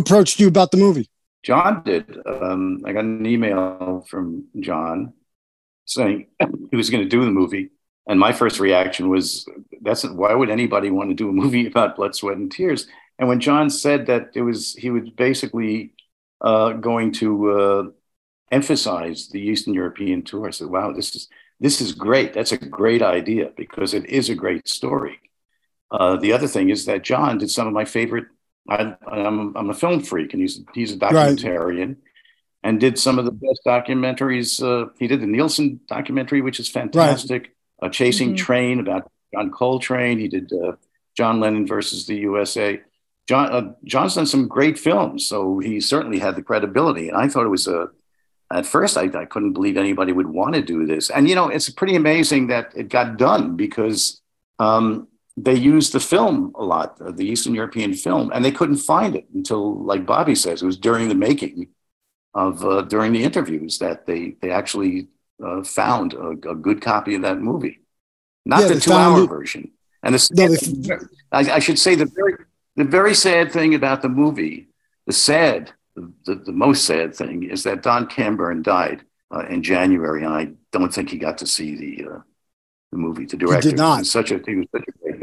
approached 0.00 0.40
you 0.40 0.48
about 0.48 0.70
the 0.70 0.76
movie? 0.76 1.08
John 1.42 1.82
did. 1.84 2.18
Um, 2.26 2.82
I 2.84 2.92
got 2.92 3.04
an 3.04 3.24
email 3.24 4.04
from 4.08 4.46
John 4.58 5.14
saying 5.86 6.26
he 6.70 6.76
was 6.76 6.90
going 6.90 7.02
to 7.02 7.08
do 7.08 7.24
the 7.24 7.30
movie, 7.30 7.70
and 8.06 8.18
my 8.18 8.32
first 8.32 8.60
reaction 8.60 9.08
was, 9.08 9.46
"That's 9.80 10.04
why 10.04 10.34
would 10.34 10.50
anybody 10.50 10.90
want 10.90 11.10
to 11.10 11.14
do 11.14 11.28
a 11.28 11.32
movie 11.32 11.66
about 11.66 11.96
blood, 11.96 12.14
sweat, 12.14 12.36
and 12.36 12.50
tears?" 12.50 12.86
And 13.18 13.28
when 13.28 13.40
John 13.40 13.70
said 13.70 14.06
that 14.06 14.30
it 14.34 14.42
was, 14.42 14.74
he 14.74 14.90
was 14.90 15.08
basically 15.10 15.94
uh, 16.40 16.72
going 16.72 17.12
to 17.12 17.50
uh, 17.50 17.84
emphasize 18.50 19.28
the 19.28 19.40
Eastern 19.40 19.74
European 19.74 20.22
tour. 20.22 20.48
I 20.48 20.50
said, 20.50 20.68
"Wow, 20.68 20.92
this 20.92 21.14
is 21.14 21.28
this 21.58 21.80
is 21.80 21.92
great. 21.92 22.32
That's 22.34 22.52
a 22.52 22.58
great 22.58 23.02
idea 23.02 23.50
because 23.56 23.94
it 23.94 24.06
is 24.06 24.28
a 24.28 24.34
great 24.34 24.68
story." 24.68 25.18
Uh, 25.90 26.16
the 26.16 26.32
other 26.32 26.46
thing 26.46 26.70
is 26.70 26.84
that 26.86 27.02
John 27.02 27.38
did 27.38 27.50
some 27.50 27.66
of 27.66 27.72
my 27.72 27.84
favorite. 27.84 28.26
I, 28.70 28.94
I'm, 29.10 29.56
I'm 29.56 29.70
a 29.70 29.74
film 29.74 30.00
freak, 30.00 30.32
and 30.32 30.40
he's 30.40 30.60
he's 30.74 30.92
a 30.92 30.96
documentarian, 30.96 31.96
and 32.62 32.78
did 32.80 32.98
some 32.98 33.18
of 33.18 33.24
the 33.24 33.32
best 33.32 33.60
documentaries. 33.66 34.62
Uh, 34.62 34.90
he 34.98 35.06
did 35.06 35.20
the 35.20 35.26
Nilsson 35.26 35.80
documentary, 35.88 36.40
which 36.40 36.60
is 36.60 36.68
fantastic. 36.68 37.54
Uh, 37.82 37.88
Chasing 37.88 38.34
Mhm. 38.34 38.38
Trane 38.38 38.80
about 38.80 39.10
John 39.34 39.50
Coltrane. 39.50 40.18
He 40.18 40.28
did 40.28 40.52
uh, 40.52 40.72
John 41.16 41.40
Lennon 41.40 41.66
versus 41.66 42.06
the 42.06 42.16
USA. 42.16 42.80
John 43.28 43.52
uh, 43.52 43.72
John's 43.84 44.14
done 44.14 44.26
some 44.26 44.46
great 44.48 44.78
films, 44.78 45.26
so 45.26 45.58
he 45.58 45.80
certainly 45.80 46.18
had 46.18 46.36
the 46.36 46.42
credibility. 46.42 47.08
And 47.08 47.16
I 47.16 47.28
thought 47.28 47.46
it 47.46 47.50
was 47.50 47.66
a. 47.66 47.88
At 48.52 48.66
first, 48.66 48.96
I, 48.98 49.02
I 49.04 49.26
couldn't 49.26 49.52
believe 49.52 49.76
anybody 49.76 50.10
would 50.12 50.26
want 50.26 50.56
to 50.56 50.62
do 50.62 50.84
this, 50.84 51.08
and 51.08 51.28
you 51.28 51.36
know, 51.36 51.48
it's 51.48 51.70
pretty 51.70 51.94
amazing 51.94 52.48
that 52.48 52.72
it 52.74 52.88
got 52.88 53.16
done 53.16 53.56
because 53.56 54.20
um, 54.58 55.06
they 55.36 55.54
used 55.54 55.92
the 55.92 56.00
film 56.00 56.52
a 56.56 56.64
lot, 56.64 57.00
uh, 57.00 57.10
the 57.12 57.24
Eastern 57.24 57.54
European 57.54 57.94
film, 57.94 58.30
and 58.34 58.44
they 58.44 58.50
couldn't 58.50 58.76
find 58.76 59.14
it 59.14 59.26
until, 59.34 59.82
like 59.84 60.04
Bobby 60.06 60.34
says, 60.34 60.62
it 60.62 60.66
was 60.66 60.76
during 60.76 61.08
the 61.08 61.14
making 61.14 61.68
of 62.34 62.64
uh, 62.64 62.82
during 62.82 63.12
the 63.12 63.22
interviews 63.22 63.78
that 63.78 64.06
they 64.06 64.36
they 64.40 64.50
actually 64.50 65.08
uh, 65.44 65.62
found 65.62 66.14
a, 66.14 66.28
a 66.28 66.54
good 66.54 66.80
copy 66.80 67.14
of 67.14 67.22
that 67.22 67.40
movie, 67.40 67.80
not 68.44 68.62
Yeah, 68.62 68.68
the 68.68 68.80
two-hour 68.80 69.26
version. 69.26 69.70
And 70.02 70.14
the, 70.14 70.28
No, 70.88 70.98
I, 71.32 71.52
I 71.52 71.58
should 71.58 71.78
say 71.78 71.94
the 71.94 72.06
very 72.06 72.34
the 72.76 72.84
very 72.84 73.14
sad 73.14 73.52
thing 73.52 73.74
about 73.74 74.02
the 74.02 74.08
movie, 74.08 74.68
the 75.06 75.12
sad, 75.12 75.72
the, 75.96 76.34
the, 76.34 76.52
most 76.52 76.86
sad 76.86 77.14
thing 77.14 77.42
is 77.42 77.64
that 77.64 77.82
Don 77.82 78.06
Camburn 78.06 78.62
died 78.62 79.02
uh, 79.34 79.44
in 79.46 79.62
January, 79.62 80.24
and 80.24 80.32
I 80.32 80.52
don't 80.72 80.92
think 80.92 81.10
he 81.10 81.18
got 81.18 81.38
to 81.38 81.46
see 81.46 81.74
the 81.74 82.08
uh, 82.08 82.18
the 82.92 82.98
movie. 82.98 83.26
The 83.26 83.36
director 83.36 83.70
did 83.70 83.78
not. 83.78 84.06
Such 84.06 84.30
a 84.30 84.40
he 84.46 84.56
was 84.56 84.66
such 84.72 84.84
a 84.88 84.92
great. 85.02 85.19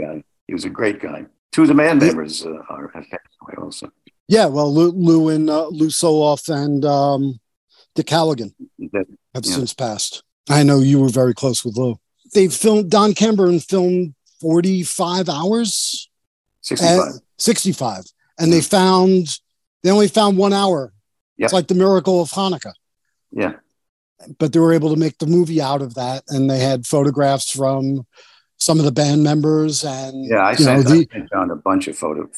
He 0.48 0.54
was 0.54 0.66
a 0.66 0.70
great 0.70 1.00
guy. 1.02 1.26
Two 1.52 1.64
of 1.64 1.68
the 1.68 1.74
band 1.74 2.00
members 2.02 2.46
uh, 2.46 2.50
are 2.70 2.90
have 2.94 3.04
passed 3.10 3.36
away 3.42 3.54
also. 3.62 3.90
Yeah, 4.28 4.46
well, 4.48 4.74
Lew, 4.74 4.92
Lew 4.92 5.30
and 5.30 5.50
uh, 5.50 5.68
Lew 5.68 5.88
Soloff 5.88 6.50
and 6.54 6.84
um, 6.86 7.40
Dick 7.96 8.10
Halligan 8.10 8.54
That- 8.92 9.08
have 9.34 9.46
Yeah. 9.46 9.56
since 9.56 9.74
passed. 9.74 10.24
I 10.50 10.64
know 10.64 10.80
you 10.80 11.00
were 11.00 11.10
very 11.10 11.34
close 11.34 11.64
with 11.66 11.78
Lew. 11.78 12.00
They 12.34 12.48
filmed 12.48 12.90
Don 12.92 13.14
Camburn 13.14 13.60
filmed 13.64 14.14
45 14.42 15.30
hours, 15.30 16.10
sixty 16.62 16.86
five. 16.86 17.14
Sixty 17.38 17.72
five, 17.72 18.04
and 18.40 18.52
they 18.52 18.62
found 18.62 19.40
they 19.84 19.92
only 19.92 20.08
found 20.08 20.38
one 20.38 20.54
hour. 20.54 20.94
Yep. 21.38 21.46
It's 21.46 21.54
like 21.54 21.68
the 21.68 21.76
miracle 21.76 22.22
of 22.22 22.30
Hanukkah. 22.32 22.74
yeah. 23.32 23.54
But 24.40 24.52
they 24.52 24.60
were 24.60 24.74
able 24.74 24.90
to 24.90 25.00
make 25.00 25.20
the 25.20 25.28
movie 25.28 25.62
out 25.62 25.82
of 25.84 25.94
that, 25.96 26.24
and 26.30 26.50
they 26.50 26.58
had 26.60 26.86
photographs 26.88 27.52
from 27.52 28.06
some 28.58 28.80
of 28.80 28.86
the 28.86 28.92
band 28.92 29.24
members 29.24 29.84
and 29.84 30.26
Yeah, 30.26 30.38
I 30.38 30.52
you 30.52 30.66
know 30.66 30.82
sent, 30.82 30.88
the 30.88 31.08
I 31.12 31.18
sent 31.18 31.30
John 31.32 31.52
a 31.52 31.56
bunch 31.56 31.88
of 31.88 31.98
photo, 31.98 32.30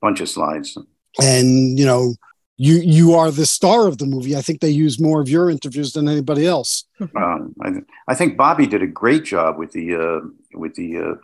bunch 0.00 0.20
of 0.20 0.28
slides. 0.28 0.76
and 1.20 1.78
you 1.78 1.84
know 1.86 2.14
you 2.56 2.76
you 2.76 3.14
are 3.14 3.30
the 3.30 3.46
star 3.46 3.86
of 3.86 3.98
the 3.98 4.06
movie. 4.06 4.36
I 4.36 4.42
think 4.42 4.60
they 4.60 4.70
use 4.70 4.98
more 5.00 5.20
of 5.20 5.28
your 5.28 5.48
interviews 5.50 5.92
than 5.92 6.08
anybody 6.08 6.46
else. 6.46 6.84
Um, 7.14 7.54
I, 7.62 7.68
I 8.08 8.14
think 8.16 8.36
Bobby 8.36 8.66
did 8.66 8.82
a 8.82 8.86
great 8.86 9.24
job 9.24 9.56
with 9.56 9.70
the 9.72 9.94
uh, 9.94 10.20
with 10.58 10.74
the 10.74 10.98
uh, 10.98 11.14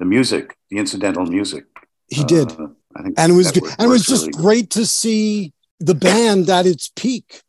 the 0.00 0.04
music, 0.04 0.56
the 0.70 0.78
incidental 0.78 1.24
music. 1.24 1.64
He 2.08 2.24
did. 2.24 2.50
Uh, 2.52 2.68
I 2.96 3.02
think 3.02 3.14
and 3.16 3.30
it 3.32 3.36
was 3.36 3.52
and 3.52 3.80
it 3.80 3.86
was 3.86 4.04
just 4.04 4.22
really 4.22 4.32
good. 4.32 4.42
great 4.42 4.70
to 4.70 4.84
see 4.84 5.52
the 5.78 5.94
band 5.94 6.50
at 6.50 6.66
its 6.66 6.90
peak 6.96 7.42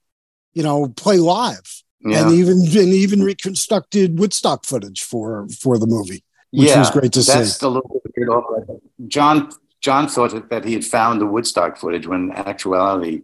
you 0.53 0.61
know 0.63 0.87
play 0.95 1.17
live 1.17 1.83
Yeah, 2.05 2.21
and 2.27 2.31
even 2.35 2.57
and 2.61 2.93
even 2.93 3.23
reconstructed 3.23 4.19
woodstock 4.19 4.65
footage 4.65 5.01
for 5.01 5.47
for 5.59 5.79
the 5.79 5.87
movie 5.87 6.23
which 6.51 6.75
was 6.75 6.91
great 6.91 7.11
to 7.13 7.21
that's 7.21 7.53
see. 7.53 7.59
the 7.59 7.69
little 7.71 8.01
bit 8.03 8.13
weird. 8.17 8.81
John 9.07 9.49
John 9.81 10.07
thought 10.07 10.49
that, 10.49 10.63
he 10.65 10.73
had 10.73 10.85
found 10.85 11.19
the 11.19 11.25
Woodstock 11.25 11.77
footage 11.77 12.05
when 12.05 12.29
in 12.29 12.31
actuality 12.33 13.23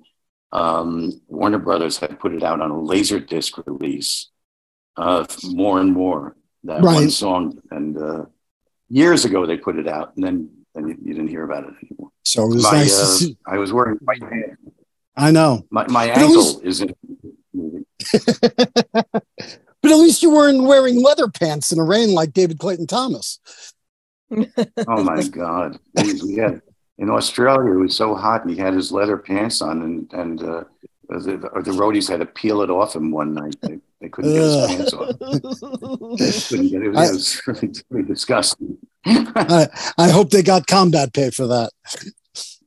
um, 0.51 1.21
Warner 1.28 1.59
Brothers 1.59 1.97
had 1.97 2.19
put 2.19 2.34
it 2.34 2.41
out 2.41 2.61
on 2.61 2.71
a 2.71 2.82
laser 2.82 3.19
disc 3.19 3.57
release. 3.67 4.30
Uh, 4.95 5.23
more 5.43 5.80
and 5.80 5.93
more 5.93 6.36
that 6.63 6.82
one 6.82 7.11
song, 7.11 7.59
and 7.69 7.95
uh, 7.97 8.25
years 8.89 9.25
ago 9.25 9.45
they 9.45 9.55
put 9.55 9.78
it 9.78 9.88
out, 9.88 10.15
and 10.15 10.25
then 10.25 10.49
then 10.73 10.88
you, 10.88 10.97
you 11.03 11.13
didn't 11.13 11.28
hear 11.28 11.43
about 11.43 11.65
it 11.65 11.73
anymore. 11.86 12.09
so 12.23 12.45
it 12.45 12.55
was 12.55 12.63
My, 12.63 12.71
nice 12.71 12.95
to 12.97 13.03
uh, 13.03 13.05
see 13.05 13.38
I 13.45 13.59
was 13.59 13.71
wearing 13.71 13.97
white 13.97 14.21
pants. 14.21 14.59
i 15.15 15.30
know 15.30 15.67
My, 15.69 15.86
my 15.89 16.07
But 16.07 16.17
ankle 16.17 16.36
least- 16.36 16.63
is 16.63 16.82
in. 16.82 16.95
but 19.88 19.93
at 19.93 19.99
least 19.99 20.21
you 20.21 20.29
weren't 20.31 20.63
wearing 20.63 21.01
leather 21.01 21.29
pants 21.29 21.71
in 21.71 21.77
the 21.77 21.83
rain 21.83 22.11
like 22.13 22.33
david 22.33 22.59
clayton 22.59 22.85
thomas 22.88 23.39
Oh 24.88 25.03
my 25.03 25.23
God. 25.23 25.79
He 26.01 26.38
in 26.97 27.09
Australia, 27.09 27.71
it 27.73 27.77
was 27.77 27.95
so 27.95 28.13
hot 28.15 28.41
and 28.41 28.49
he 28.51 28.57
had 28.57 28.73
his 28.73 28.91
leather 28.91 29.17
pants 29.17 29.61
on 29.61 29.81
and, 29.83 30.13
and 30.13 30.43
uh, 30.43 30.63
the, 31.09 31.38
the 31.63 31.71
roadies 31.71 32.09
had 32.09 32.19
to 32.19 32.25
peel 32.25 32.61
it 32.61 32.69
off 32.69 32.95
him 32.95 33.11
one 33.11 33.33
night. 33.33 33.55
They, 33.61 33.79
they 34.01 34.09
couldn't 34.09 34.33
get 34.33 34.41
his 34.41 34.67
pants 34.67 34.93
off. 34.93 35.19
They 35.19 36.31
couldn't 36.49 36.69
get, 36.69 36.81
it, 36.83 36.89
was, 36.89 36.97
I- 36.97 37.05
it 37.05 37.11
was 37.13 37.41
really, 37.47 37.73
really 37.89 38.07
disgusting. 38.07 38.77
I, 39.05 39.67
I 39.97 40.09
hope 40.09 40.31
they 40.31 40.43
got 40.43 40.67
combat 40.67 41.13
pay 41.13 41.29
for 41.29 41.47
that 41.47 41.71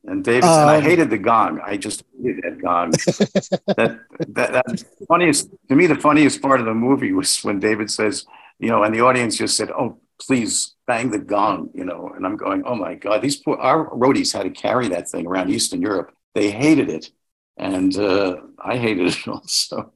And 0.04 0.24
David, 0.24 0.44
and 0.44 0.70
I 0.70 0.76
Um, 0.78 0.82
hated 0.82 1.10
the 1.10 1.18
gong. 1.18 1.60
I 1.64 1.76
just 1.76 2.04
hated 2.22 2.44
that 2.44 2.62
gong. 2.62 2.90
that, 3.76 4.00
that, 4.28 4.52
that 4.52 4.84
funniest 5.06 5.50
to 5.68 5.76
me, 5.76 5.86
the 5.86 5.96
funniest 5.96 6.40
part 6.40 6.60
of 6.60 6.66
the 6.66 6.74
movie 6.74 7.12
was 7.12 7.38
when 7.44 7.60
David 7.60 7.90
says, 7.90 8.24
you 8.58 8.68
know, 8.68 8.82
and 8.82 8.94
the 8.94 9.00
audience 9.02 9.36
just 9.36 9.56
said, 9.56 9.70
"Oh, 9.70 9.98
please 10.20 10.74
bang 10.86 11.10
the 11.10 11.18
gong, 11.18 11.70
you 11.74 11.84
know. 11.84 12.12
And 12.14 12.26
I'm 12.26 12.36
going, 12.36 12.62
oh 12.66 12.74
my 12.74 12.94
God, 12.94 13.22
these 13.22 13.36
poor, 13.36 13.56
our 13.56 13.90
roadies 13.90 14.32
had 14.32 14.42
to 14.44 14.50
carry 14.50 14.88
that 14.88 15.08
thing 15.08 15.26
around 15.26 15.50
Eastern 15.50 15.80
Europe. 15.82 16.12
They 16.34 16.50
hated 16.50 16.88
it. 16.88 17.10
And 17.56 17.96
uh, 17.96 18.36
I 18.58 18.76
hated 18.76 19.08
it 19.08 19.28
also. 19.28 19.92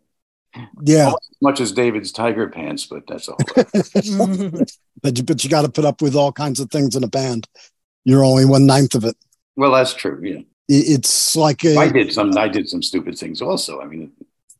Yeah. 0.83 1.07
Almost 1.07 1.31
as 1.31 1.43
much 1.43 1.61
as 1.61 1.73
David's 1.73 2.13
tiger 2.13 2.49
pants, 2.49 2.87
but 2.87 3.03
that's 3.09 3.29
all. 3.29 3.39
but 5.03 5.19
you, 5.19 5.25
but 5.25 5.45
you 5.45 5.51
got 5.51 5.63
to 5.63 5.69
put 5.69 5.85
up 5.85 6.01
with 6.01 6.15
all 6.15 6.33
kinds 6.33 6.61
of 6.61 6.71
things 6.71 6.95
in 6.95 7.05
a 7.05 7.09
band. 7.09 7.49
You're 8.05 8.25
only 8.25 8.45
one 8.45 8.67
ninth 8.67 8.95
of 8.95 9.05
it. 9.05 9.17
Well, 9.57 9.73
that's 9.73 9.95
true. 9.95 10.21
Yeah. 10.23 10.41
It's 10.69 11.37
like 11.37 11.65
a, 11.65 11.77
I 11.77 11.89
did 11.89 12.13
some, 12.13 12.37
I 12.39 12.49
did 12.49 12.69
some 12.69 12.83
stupid 12.83 13.19
things 13.19 13.43
also. 13.43 13.81
I 13.81 13.85
mean, 13.85 14.13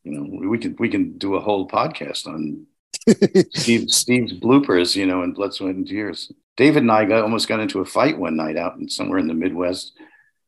you 0.03 0.11
know, 0.11 0.47
we 0.47 0.59
can, 0.59 0.75
we 0.77 0.89
can 0.89 1.17
do 1.17 1.35
a 1.35 1.39
whole 1.41 1.67
podcast 1.67 2.27
on 2.27 2.67
Steve, 3.53 3.89
Steve's 3.89 4.33
bloopers, 4.33 4.95
you 4.95 5.05
know, 5.05 5.23
in 5.23 5.33
Blood, 5.33 5.53
Sweat, 5.53 5.75
and 5.75 5.87
Tears. 5.87 6.31
David 6.57 6.83
and 6.83 6.91
I 6.91 7.05
got 7.05 7.23
almost 7.23 7.47
got 7.47 7.59
into 7.59 7.81
a 7.81 7.85
fight 7.85 8.17
one 8.17 8.35
night 8.35 8.57
out 8.57 8.77
in 8.77 8.87
somewhere 8.87 9.19
in 9.19 9.27
the 9.27 9.33
Midwest 9.33 9.93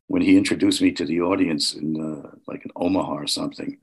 when 0.07 0.21
he 0.21 0.37
introduced 0.37 0.81
me 0.81 0.91
to 0.93 1.05
the 1.05 1.21
audience 1.21 1.73
in 1.73 1.99
uh, 1.99 2.31
like 2.47 2.63
in 2.63 2.71
Omaha 2.75 3.13
or 3.13 3.27
something 3.27 3.77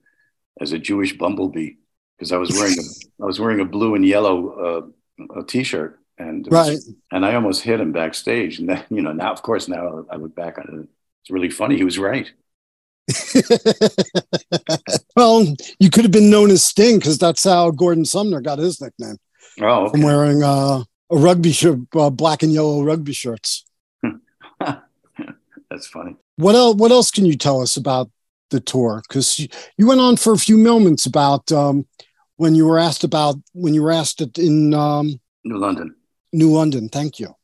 as 0.60 0.72
a 0.72 0.78
Jewish 0.78 1.16
bumblebee 1.18 1.74
because 2.16 2.32
I 2.32 2.38
was 2.38 2.50
wearing 2.50 2.78
a, 2.78 3.22
I 3.22 3.26
was 3.26 3.38
wearing 3.38 3.60
a 3.60 3.64
blue 3.64 3.94
and 3.94 4.06
yellow 4.06 4.92
uh, 5.18 5.40
a 5.40 5.44
t-shirt 5.44 6.00
and 6.18 6.46
right. 6.50 6.78
and 7.10 7.26
I 7.26 7.34
almost 7.34 7.62
hit 7.62 7.80
him 7.80 7.92
backstage 7.92 8.58
and 8.58 8.68
then 8.68 8.84
you 8.90 9.02
know 9.02 9.12
now 9.12 9.32
of 9.32 9.42
course 9.42 9.68
now 9.68 10.04
I 10.10 10.16
look 10.16 10.34
back 10.34 10.58
on 10.58 10.80
it 10.80 10.88
it's 11.22 11.30
really 11.30 11.50
funny 11.50 11.76
he 11.76 11.84
was 11.84 11.98
right 11.98 12.30
well, 15.16 15.46
you 15.78 15.90
could 15.90 16.04
have 16.04 16.10
been 16.10 16.30
known 16.30 16.50
as 16.50 16.64
Sting 16.64 16.98
because 16.98 17.18
that's 17.18 17.44
how 17.44 17.70
Gordon 17.70 18.04
Sumner 18.04 18.40
got 18.40 18.58
his 18.58 18.80
nickname 18.80 19.18
oh 19.60 19.90
from 19.90 20.00
okay. 20.00 20.04
wearing 20.04 20.42
uh, 20.42 20.82
a 21.10 21.16
rugby 21.16 21.52
shirt, 21.52 21.80
uh, 21.94 22.10
black 22.10 22.42
and 22.42 22.52
yellow 22.52 22.82
rugby 22.82 23.12
shirts. 23.12 23.64
that's 24.60 25.86
funny 25.88 26.16
What 26.36 26.54
else? 26.54 26.76
What 26.76 26.92
else 26.92 27.10
can 27.10 27.26
you 27.26 27.36
tell 27.36 27.60
us 27.60 27.76
about 27.76 28.10
the 28.50 28.60
tour? 28.60 29.02
Because 29.06 29.38
you, 29.38 29.48
you 29.76 29.86
went 29.86 30.00
on 30.00 30.16
for 30.16 30.32
a 30.32 30.38
few 30.38 30.56
moments 30.56 31.04
about 31.04 31.52
um, 31.52 31.86
when 32.36 32.54
you 32.54 32.66
were 32.66 32.78
asked 32.78 33.04
about 33.04 33.36
when 33.52 33.74
you 33.74 33.82
were 33.82 33.92
asked 33.92 34.20
it 34.20 34.38
in 34.38 34.72
um, 34.72 35.20
New 35.44 35.58
London 35.58 35.94
New 36.34 36.50
London. 36.50 36.88
Thank 36.88 37.18
you. 37.18 37.34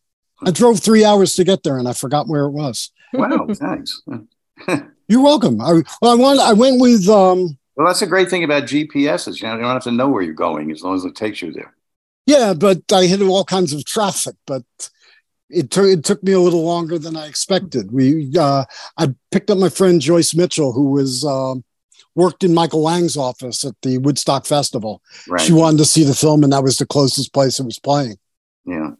I 0.44 0.50
drove 0.50 0.80
three 0.80 1.04
hours 1.04 1.34
to 1.34 1.44
get 1.44 1.62
there, 1.62 1.78
and 1.78 1.86
I 1.88 1.92
forgot 1.92 2.28
where 2.28 2.44
it 2.44 2.50
was. 2.50 2.90
wow 3.12 3.46
thanks 3.52 4.02
You're 5.08 5.22
welcome. 5.22 5.60
I 5.60 5.82
well, 6.00 6.12
I 6.12 6.14
went. 6.14 6.40
I 6.40 6.52
went 6.52 6.80
with 6.80 7.08
um, 7.08 7.58
well 7.76 7.86
that's 7.86 8.02
a 8.02 8.06
great 8.06 8.30
thing 8.30 8.44
about 8.44 8.64
GPSs 8.64 9.40
you 9.40 9.48
know 9.48 9.54
you 9.54 9.62
don't 9.62 9.72
have 9.72 9.82
to 9.84 9.90
know 9.90 10.08
where 10.08 10.22
you're 10.22 10.34
going 10.34 10.70
as 10.70 10.82
long 10.82 10.96
as 10.96 11.04
it 11.04 11.16
takes 11.16 11.42
you 11.42 11.52
there 11.52 11.74
Yeah, 12.26 12.54
but 12.54 12.82
I 12.92 13.06
hit 13.06 13.22
all 13.22 13.44
kinds 13.44 13.72
of 13.72 13.84
traffic, 13.84 14.36
but 14.46 14.62
it 15.48 15.70
took 15.70 15.86
it 15.86 16.04
took 16.04 16.22
me 16.22 16.32
a 16.32 16.40
little 16.40 16.64
longer 16.64 16.98
than 16.98 17.16
I 17.16 17.26
expected. 17.26 17.92
We 17.92 18.32
uh, 18.38 18.64
I 18.96 19.14
picked 19.30 19.50
up 19.50 19.58
my 19.58 19.68
friend 19.68 20.00
Joyce 20.00 20.34
Mitchell, 20.34 20.72
who 20.72 20.90
was 20.90 21.24
um 21.24 21.64
worked 22.14 22.44
in 22.44 22.54
Michael 22.54 22.82
Lang's 22.82 23.16
office 23.16 23.64
at 23.64 23.74
the 23.82 23.98
Woodstock 23.98 24.46
Festival. 24.46 25.02
right 25.28 25.40
She 25.40 25.52
wanted 25.52 25.78
to 25.78 25.84
see 25.84 26.04
the 26.04 26.14
film, 26.14 26.44
and 26.44 26.52
that 26.52 26.62
was 26.62 26.78
the 26.78 26.86
closest 26.86 27.32
place 27.32 27.58
it 27.58 27.66
was 27.66 27.78
playing. 27.78 28.16
Yeah 28.66 28.90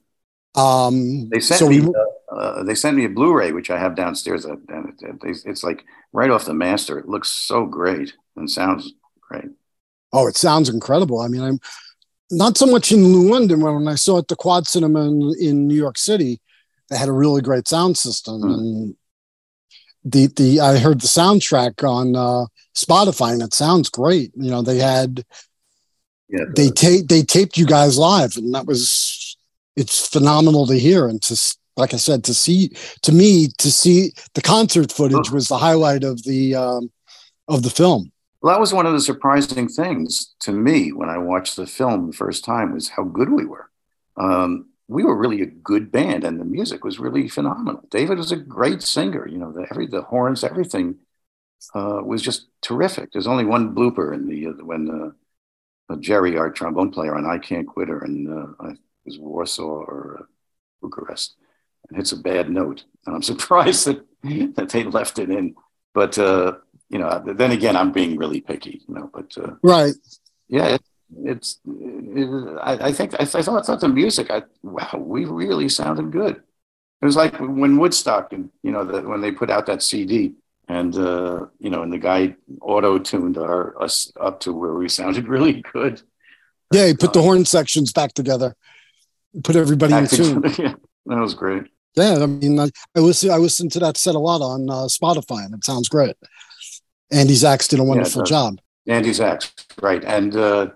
Um, 0.56 1.28
They 1.30 1.40
sent 1.40 1.60
so 1.60 1.68
me. 1.68 1.80
we, 1.80 1.92
uh, 2.32 2.62
they 2.64 2.74
sent 2.74 2.96
me 2.96 3.04
a 3.04 3.08
Blu-ray, 3.08 3.52
which 3.52 3.70
I 3.70 3.78
have 3.78 3.94
downstairs, 3.94 4.44
and 4.44 4.58
it, 5.00 5.18
it- 5.24 5.42
it's 5.46 5.62
like 5.62 5.84
right 6.12 6.30
off 6.30 6.44
the 6.46 6.54
master. 6.54 6.98
It 6.98 7.08
looks 7.08 7.28
so 7.28 7.66
great 7.66 8.14
and 8.36 8.50
sounds 8.50 8.92
great. 9.20 9.50
oh, 10.12 10.26
it 10.26 10.36
sounds 10.36 10.68
incredible. 10.68 11.20
I 11.20 11.28
mean, 11.28 11.42
I'm 11.42 11.60
not 12.32 12.56
so 12.58 12.66
much 12.66 12.90
in 12.92 13.28
London. 13.30 13.60
When 13.60 13.86
I 13.88 13.94
saw 13.94 14.16
it 14.16 14.22
at 14.22 14.28
the 14.28 14.36
Quad 14.36 14.66
Cinema 14.66 15.02
in, 15.06 15.32
in 15.40 15.68
New 15.68 15.76
York 15.76 15.98
City, 15.98 16.40
they 16.88 16.96
had 16.98 17.08
a 17.08 17.12
really 17.12 17.42
great 17.42 17.68
sound 17.68 17.96
system, 17.96 18.40
Hmm. 18.42 18.50
and 18.52 18.94
the 20.04 20.26
the 20.28 20.60
I 20.60 20.78
heard 20.78 21.00
the 21.00 21.06
soundtrack 21.06 21.84
on 21.88 22.16
uh, 22.16 22.46
Spotify, 22.74 23.32
and 23.34 23.42
it 23.42 23.54
sounds 23.54 23.88
great. 23.88 24.32
You 24.34 24.50
know, 24.50 24.62
they 24.62 24.78
had 24.78 25.24
Yeah, 26.28 26.46
they 26.56 26.70
tape 26.70 27.06
they 27.08 27.22
taped 27.22 27.56
you 27.56 27.66
guys 27.66 27.98
live, 27.98 28.36
and 28.36 28.52
that 28.54 28.66
was 28.66 28.80
it's 29.80 30.06
phenomenal 30.06 30.66
to 30.66 30.78
hear 30.78 31.08
and 31.08 31.20
to 31.22 31.34
like 31.76 31.94
I 31.94 31.96
said 31.96 32.22
to 32.24 32.34
see 32.34 32.72
to 33.02 33.12
me 33.12 33.48
to 33.58 33.70
see 33.70 34.12
the 34.34 34.42
concert 34.42 34.92
footage 34.92 35.30
was 35.30 35.48
the 35.48 35.58
highlight 35.58 36.04
of 36.04 36.22
the 36.24 36.54
um, 36.54 36.90
of 37.48 37.62
the 37.62 37.70
film. 37.70 38.12
well, 38.42 38.54
that 38.54 38.60
was 38.60 38.74
one 38.74 38.86
of 38.86 38.92
the 38.92 39.00
surprising 39.00 39.68
things 39.68 40.34
to 40.40 40.52
me 40.52 40.92
when 40.92 41.08
I 41.08 41.18
watched 41.18 41.56
the 41.56 41.66
film 41.66 42.06
the 42.06 42.16
first 42.24 42.44
time 42.44 42.72
was 42.72 42.90
how 42.90 43.04
good 43.04 43.30
we 43.30 43.46
were. 43.46 43.70
Um, 44.16 44.66
we 44.88 45.04
were 45.04 45.16
really 45.16 45.40
a 45.40 45.46
good 45.46 45.90
band, 45.90 46.24
and 46.24 46.38
the 46.38 46.44
music 46.44 46.84
was 46.84 46.98
really 46.98 47.28
phenomenal. 47.28 47.82
David 47.90 48.18
was 48.18 48.32
a 48.32 48.36
great 48.36 48.82
singer. 48.82 49.26
You 49.26 49.38
know, 49.38 49.52
the 49.52 49.66
every 49.70 49.86
the 49.86 50.02
horns, 50.02 50.44
everything 50.44 50.96
uh, 51.74 52.00
was 52.04 52.22
just 52.22 52.48
terrific. 52.60 53.12
There's 53.12 53.28
only 53.28 53.44
one 53.44 53.74
blooper 53.74 54.12
in 54.14 54.28
the 54.28 54.48
uh, 54.48 54.64
when 54.64 54.90
uh, 54.90 55.92
uh, 55.92 55.96
Jerry, 55.96 56.36
our 56.36 56.50
trombone 56.50 56.90
player 56.90 57.14
and 57.16 57.26
I 57.26 57.38
Can't 57.38 57.66
Quit 57.66 57.88
Her, 57.88 58.00
and 58.00 58.28
uh, 58.28 58.46
I, 58.60 58.72
was 59.04 59.18
Warsaw 59.18 59.62
or 59.62 60.18
uh, 60.20 60.24
Bucharest, 60.82 61.36
and 61.88 61.98
it's 61.98 62.12
a 62.12 62.16
bad 62.16 62.50
note. 62.50 62.84
And 63.06 63.14
I'm 63.16 63.22
surprised 63.32 63.86
that 63.86 64.04
that 64.56 64.68
they 64.70 64.84
left 64.84 65.18
it 65.18 65.30
in. 65.30 65.54
But 65.94 66.18
uh, 66.18 66.54
you 66.88 66.98
know, 66.98 67.22
then 67.24 67.50
again, 67.52 67.76
I'm 67.76 67.92
being 67.92 68.16
really 68.16 68.40
picky. 68.40 68.82
You 68.86 68.94
know, 68.94 69.10
but 69.12 69.32
uh, 69.36 69.54
Right. 69.62 69.94
yeah, 70.48 70.66
it, 70.74 70.82
it's. 71.24 71.58
It, 71.66 72.58
I, 72.62 72.88
I 72.88 72.92
think 72.92 73.14
I, 73.14 73.22
I 73.22 73.24
thought 73.26 73.62
I 73.62 73.62
thought 73.62 73.80
the 73.80 73.88
music. 73.88 74.30
I 74.30 74.42
wow, 74.62 74.96
we 74.98 75.24
really 75.24 75.68
sounded 75.68 76.10
good. 76.12 76.42
It 77.02 77.06
was 77.06 77.16
like 77.16 77.38
when 77.40 77.78
Woodstock 77.78 78.32
and 78.32 78.50
you 78.62 78.70
know 78.72 78.84
the, 78.84 79.02
when 79.02 79.20
they 79.20 79.32
put 79.32 79.50
out 79.50 79.66
that 79.66 79.82
CD 79.82 80.34
and 80.68 80.94
uh, 80.96 81.46
you 81.58 81.70
know 81.70 81.82
and 81.82 81.92
the 81.92 81.98
guy 81.98 82.36
auto 82.60 82.98
tuned 82.98 83.38
our 83.38 83.80
us 83.82 84.12
up 84.20 84.40
to 84.40 84.52
where 84.52 84.74
we 84.74 84.88
sounded 84.88 85.26
really 85.34 85.62
good. 85.72 86.02
Yeah, 86.72 86.86
he 86.86 86.94
put 86.94 87.12
the 87.14 87.22
horn 87.22 87.44
sections 87.46 87.92
back 87.92 88.12
together, 88.12 88.54
put 89.44 89.56
everybody 89.56 89.94
in 89.94 90.06
tune. 90.06 90.42
yeah, 90.58 90.74
that 91.06 91.18
was 91.18 91.34
great. 91.34 91.64
Yeah, 91.96 92.18
I 92.22 92.26
mean, 92.26 92.58
I, 92.58 92.70
I 92.96 93.00
listen 93.00 93.30
I 93.30 93.36
listened 93.36 93.72
to 93.72 93.80
that 93.80 93.96
set 93.96 94.14
a 94.14 94.18
lot 94.18 94.42
on 94.42 94.70
uh, 94.70 94.86
Spotify, 94.86 95.44
and 95.44 95.54
it 95.54 95.64
sounds 95.64 95.88
great. 95.88 96.16
Andy 97.10 97.34
Zax 97.34 97.68
did 97.68 97.80
a 97.80 97.84
wonderful 97.84 98.22
does. 98.22 98.28
job. 98.30 98.60
Andy 98.86 99.10
Zax 99.10 99.52
right, 99.82 100.02
and 100.04 100.34
uh, 100.36 100.68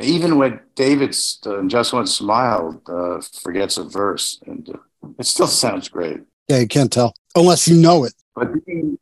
even 0.00 0.36
when 0.36 0.60
David's 0.74 1.38
uh, 1.46 1.62
"Just 1.66 1.92
One 1.92 2.06
Smile" 2.06 2.82
uh, 2.88 3.20
forgets 3.42 3.78
a 3.78 3.84
verse, 3.84 4.40
and 4.46 4.68
uh, 4.68 5.08
it 5.18 5.26
still 5.26 5.46
sounds 5.64 5.88
great. 5.88 6.20
Yeah, 6.48 6.58
you 6.58 6.68
can't 6.68 6.92
tell 6.92 7.14
unless 7.34 7.68
you 7.68 7.76
know 7.76 8.04
it. 8.04 8.14
But 8.34 8.52
the, 8.66 8.98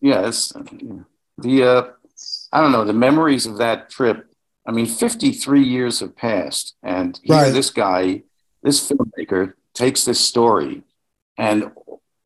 yeah, 0.00 0.30
the 1.38 1.62
uh, 1.64 1.82
I 2.52 2.60
don't 2.60 2.72
know 2.72 2.84
the 2.84 2.92
memories 2.92 3.46
of 3.46 3.58
that 3.58 3.90
trip. 3.90 4.26
I 4.66 4.72
mean, 4.72 4.86
53 4.86 5.62
years 5.62 6.00
have 6.00 6.14
passed, 6.14 6.74
and 6.82 7.18
here 7.24 7.36
Right. 7.36 7.52
this 7.52 7.70
guy, 7.70 8.22
this 8.62 8.90
filmmaker, 8.90 9.54
takes 9.74 10.04
this 10.04 10.20
story, 10.20 10.82
and 11.36 11.72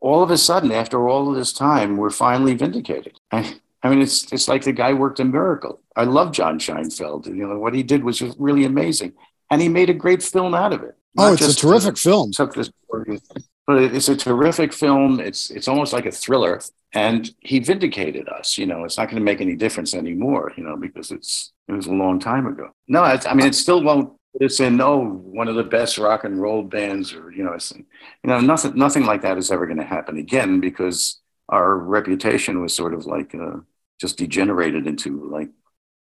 all 0.00 0.22
of 0.22 0.30
a 0.30 0.38
sudden, 0.38 0.70
after 0.70 1.08
all 1.08 1.30
of 1.30 1.34
this 1.34 1.52
time, 1.52 1.96
we're 1.96 2.10
finally 2.10 2.54
vindicated. 2.54 3.18
I, 3.32 3.54
I 3.82 3.88
mean, 3.88 4.02
it's 4.02 4.32
it's 4.32 4.48
like 4.48 4.64
the 4.64 4.72
guy 4.72 4.92
worked 4.92 5.20
a 5.20 5.24
miracle. 5.24 5.80
I 5.94 6.04
love 6.04 6.32
John 6.32 6.58
Scheinfeld. 6.58 7.26
You 7.26 7.46
know 7.46 7.58
what 7.58 7.74
he 7.74 7.82
did 7.82 8.02
was 8.02 8.18
just 8.18 8.36
really 8.38 8.64
amazing, 8.64 9.12
and 9.50 9.62
he 9.62 9.68
made 9.68 9.90
a 9.90 9.94
great 9.94 10.22
film 10.22 10.54
out 10.54 10.72
of 10.72 10.82
it. 10.82 10.96
Oh, 11.16 11.32
it's 11.32 11.48
a 11.48 11.54
terrific 11.54 11.96
film. 11.96 12.32
took 12.32 12.54
this 12.54 12.70
story, 12.86 13.20
but 13.66 13.82
it's 13.82 14.08
a 14.08 14.16
terrific 14.16 14.72
film. 14.72 15.20
It's 15.20 15.50
it's 15.50 15.68
almost 15.68 15.92
like 15.92 16.06
a 16.06 16.10
thriller, 16.10 16.60
and 16.92 17.32
he 17.40 17.60
vindicated 17.60 18.28
us. 18.28 18.58
You 18.58 18.66
know, 18.66 18.84
it's 18.84 18.98
not 18.98 19.08
going 19.08 19.20
to 19.20 19.24
make 19.24 19.40
any 19.40 19.54
difference 19.54 19.94
anymore. 19.94 20.52
You 20.56 20.64
know, 20.64 20.76
because 20.76 21.10
it's 21.10 21.52
it 21.68 21.72
was 21.72 21.86
a 21.86 21.92
long 21.92 22.18
time 22.18 22.46
ago. 22.46 22.70
No, 22.88 23.02
I 23.02 23.34
mean, 23.34 23.46
it 23.46 23.54
still 23.54 23.82
won't. 23.82 24.12
Us 24.42 24.60
in 24.60 24.80
oh 24.80 24.98
one 24.98 25.48
of 25.48 25.54
the 25.54 25.64
best 25.64 25.98
rock 25.98 26.24
and 26.24 26.40
roll 26.40 26.62
bands, 26.62 27.12
or 27.12 27.30
you 27.30 27.44
know, 27.44 27.56
you 27.74 27.84
know, 28.24 28.40
nothing 28.40 28.76
nothing 28.76 29.04
like 29.04 29.22
that 29.22 29.38
is 29.38 29.50
ever 29.50 29.66
going 29.66 29.78
to 29.78 29.84
happen 29.84 30.18
again 30.18 30.60
because 30.60 31.20
our 31.48 31.76
reputation 31.76 32.60
was 32.60 32.74
sort 32.74 32.94
of 32.94 33.06
like 33.06 33.34
uh, 33.34 33.56
just 34.00 34.16
degenerated 34.18 34.86
into 34.86 35.28
like 35.30 35.50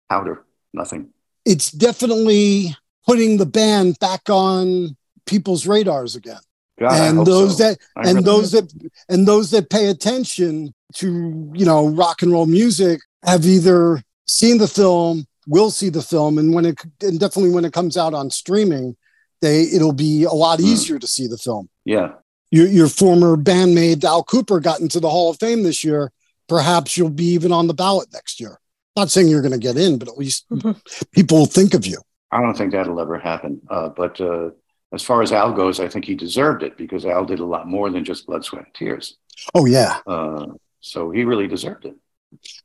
powder, 0.09 0.45
nothing. 0.73 1.09
It's 1.45 1.71
definitely 1.71 2.75
putting 3.05 3.37
the 3.37 3.45
band 3.45 3.97
back 3.99 4.29
on 4.29 4.95
people's 5.25 5.67
radars 5.67 6.15
again. 6.15 6.39
God, 6.79 6.93
and 6.93 7.25
those 7.25 7.57
so. 7.57 7.63
that 7.63 7.77
I 7.95 8.01
and 8.01 8.15
really- 8.15 8.23
those 8.23 8.51
that 8.51 8.73
and 9.09 9.27
those 9.27 9.51
that 9.51 9.69
pay 9.69 9.87
attention 9.87 10.73
to 10.95 11.51
you 11.53 11.65
know 11.65 11.89
rock 11.89 12.21
and 12.21 12.31
roll 12.31 12.45
music 12.45 13.01
have 13.23 13.45
either 13.45 14.01
seen 14.27 14.57
the 14.57 14.67
film 14.67 15.25
will 15.47 15.69
see 15.71 15.89
the 15.89 16.01
film 16.01 16.37
and 16.37 16.53
when 16.53 16.65
it 16.65 16.77
and 17.01 17.19
definitely 17.19 17.51
when 17.51 17.65
it 17.65 17.73
comes 17.73 17.97
out 17.97 18.13
on 18.13 18.29
streaming 18.29 18.95
they 19.41 19.63
it'll 19.63 19.93
be 19.93 20.23
a 20.23 20.31
lot 20.31 20.59
Hmm. 20.59 20.65
easier 20.65 20.99
to 20.99 21.07
see 21.07 21.27
the 21.27 21.37
film 21.37 21.69
yeah, 21.85 22.13
your, 22.51 22.67
your 22.67 22.87
former 22.87 23.35
bandmate 23.37 24.03
al 24.03 24.23
Kooper 24.23 24.61
got 24.61 24.79
into 24.79 24.99
the 24.99 25.09
hall 25.09 25.29
of 25.29 25.37
fame 25.39 25.63
this 25.63 25.83
year 25.83 26.11
perhaps 26.47 26.97
you'll 26.97 27.09
be 27.09 27.25
even 27.25 27.51
on 27.51 27.67
the 27.67 27.73
ballot 27.73 28.07
next 28.13 28.39
year 28.39 28.59
not 28.95 29.09
saying 29.11 29.27
you're 29.27 29.41
going 29.41 29.51
to 29.51 29.57
get 29.57 29.77
in 29.77 29.97
but 29.99 30.07
at 30.07 30.17
least 30.17 30.45
people 31.11 31.37
will 31.39 31.45
think 31.45 31.73
of 31.73 31.85
you 31.85 31.97
I 32.31 32.41
don't 32.41 32.57
think 32.57 32.73
that'll 32.73 32.99
ever 32.99 33.17
happen. 33.17 33.61
Uh, 33.69 33.87
but 33.89 34.19
uh, 34.19 34.49
as 34.91 35.01
far 35.03 35.21
as 35.21 35.31
Al 35.31 35.53
goes, 35.53 35.79
I 35.79 35.87
think 35.87 36.03
he 36.03 36.15
deserved 36.15 36.63
it 36.63 36.75
because 36.75 37.05
Al 37.05 37.23
did 37.23 37.39
a 37.39 37.45
lot 37.45 37.65
more 37.65 37.89
than 37.89 38.03
just 38.03 38.25
blood, 38.25 38.43
sweat, 38.43 38.65
and 38.65 38.73
tears. 38.73 39.15
Oh 39.53 39.65
yeah. 39.65 39.99
Uh, 40.05 40.47
so 40.81 41.11
he 41.11 41.23
really 41.23 41.47
deserved 41.47 41.85
it. 41.85 41.95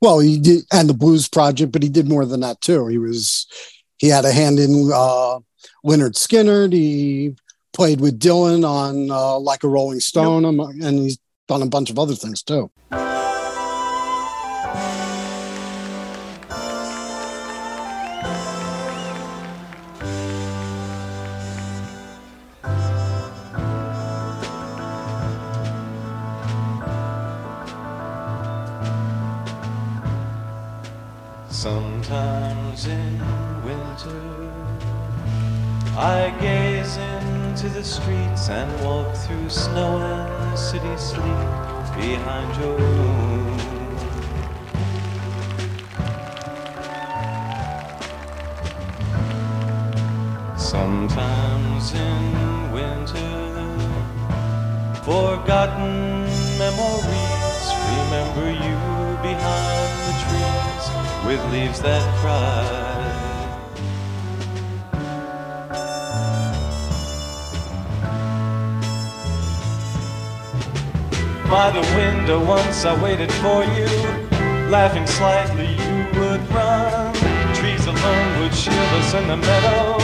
Well, 0.01 0.18
he 0.18 0.39
did, 0.39 0.64
and 0.73 0.89
the 0.89 0.95
Blues 0.95 1.29
Project, 1.29 1.73
but 1.73 1.83
he 1.83 1.89
did 1.89 2.09
more 2.09 2.25
than 2.27 2.41
that 2.41 2.61
too. 2.61 2.87
He 2.87 2.99
was, 2.99 3.47
he 3.99 4.09
had 4.09 4.25
a 4.25 4.33
hand 4.33 4.59
in 4.59 4.91
uh, 4.93 5.39
Lynyrd 5.85 6.14
Skynyrd. 6.14 6.73
He 6.73 7.35
played 7.73 8.01
with 8.01 8.18
Dylan 8.18 8.68
on 8.68 9.11
uh, 9.11 9.39
Like 9.39 9.64
a 9.64 9.68
Rolling 9.68 10.01
Stone, 10.01 10.43
yep. 10.43 10.68
and 10.83 10.99
he's 10.99 11.18
done 11.49 11.62
a 11.62 11.66
bunch 11.66 11.91
of 11.91 11.99
other 11.99 12.14
things 12.14 12.43
too. 12.43 12.71
For 73.51 73.65
you, 73.79 73.91
laughing 74.71 75.07
slightly 75.07 75.71
you 75.85 75.97
would 76.19 76.43
run. 76.55 77.13
Trees 77.59 77.85
alone 77.87 78.31
would 78.41 78.55
shield 78.55 78.93
us 79.01 79.15
in 79.15 79.27
the 79.27 79.37
meadow, 79.37 79.99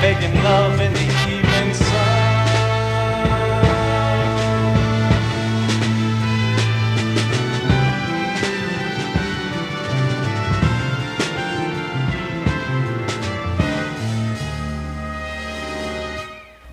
making 0.00 0.34
love 0.42 0.80
in 0.80 0.92
the 1.00 1.08
evening 1.34 1.74
sun. 1.74 2.22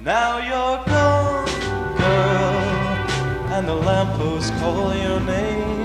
Now 0.03 0.31
you're 0.49 0.79
gone, 0.93 1.45
girl, 2.01 2.59
and 3.55 3.67
the 3.67 3.75
lampposts 3.75 4.51
call 4.59 4.95
your 4.95 5.19
name. 5.19 5.80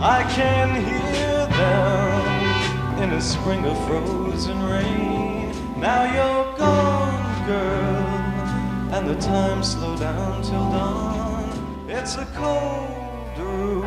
I 0.00 0.22
can 0.34 0.74
hear 0.84 1.46
them 1.46 3.02
in 3.02 3.12
a 3.12 3.20
spring 3.20 3.64
of 3.64 3.76
frozen 3.86 4.62
rain. 4.62 5.52
Now 5.80 6.04
you're 6.04 6.56
gone, 6.58 7.46
girl, 7.46 8.94
and 8.94 9.08
the 9.08 9.16
time 9.16 9.62
slow 9.62 9.96
down 9.96 10.42
till 10.42 10.70
dawn. 10.70 11.86
It's 11.88 12.16
a 12.16 12.26
cold 12.34 13.38
room, 13.38 13.84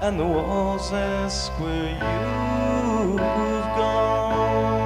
and 0.00 0.18
the 0.18 0.26
walls 0.26 0.92
ask 0.92 1.52
where 1.60 1.92
you've 1.92 3.18
gone. 3.76 4.81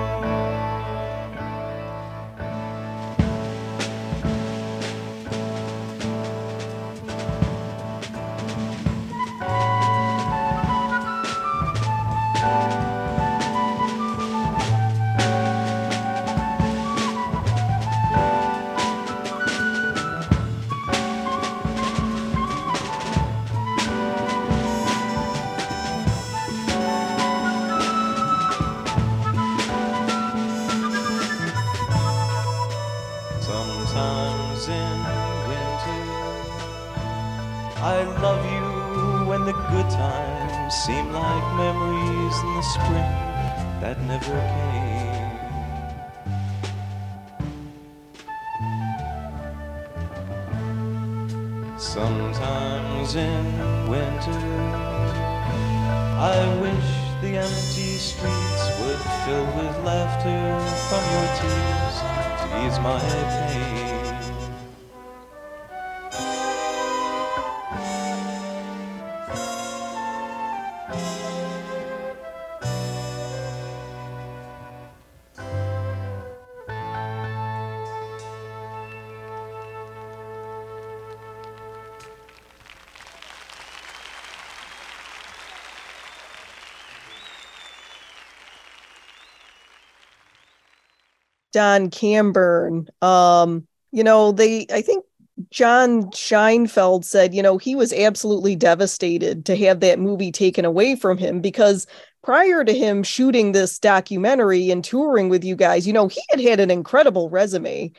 Don 91.57 91.89
Camburn. 91.89 92.87
Um, 93.03 93.67
you 93.91 94.05
know, 94.05 94.31
they 94.31 94.67
I 94.71 94.83
think 94.83 95.07
John 95.51 96.11
Scheinfeld 96.11 97.03
said, 97.07 97.35
you 97.35 97.43
know, 97.43 97.57
he 97.57 97.75
was 97.75 97.95
absolutely 97.95 98.57
devastated 98.57 99.47
to 99.47 99.57
have 99.57 99.81
that 99.81 99.99
movie 99.99 100.31
taken 100.31 100.67
away 100.67 100.97
from 100.97 101.17
him 101.17 101.41
because 101.41 101.87
prior 102.23 102.63
to 102.63 102.75
him 102.75 103.03
shooting 103.03 103.53
this 103.53 103.79
documentary 103.79 104.71
and 104.71 104.85
touring 104.85 105.31
with 105.31 105.45
you 105.45 105.57
guys, 105.57 105.87
you 105.87 105.95
know, 105.95 106.09
he 106.09 106.21
had 106.29 106.41
had 106.41 106.61
an 106.61 106.71
incredible 106.71 107.31
resume. 107.31 107.91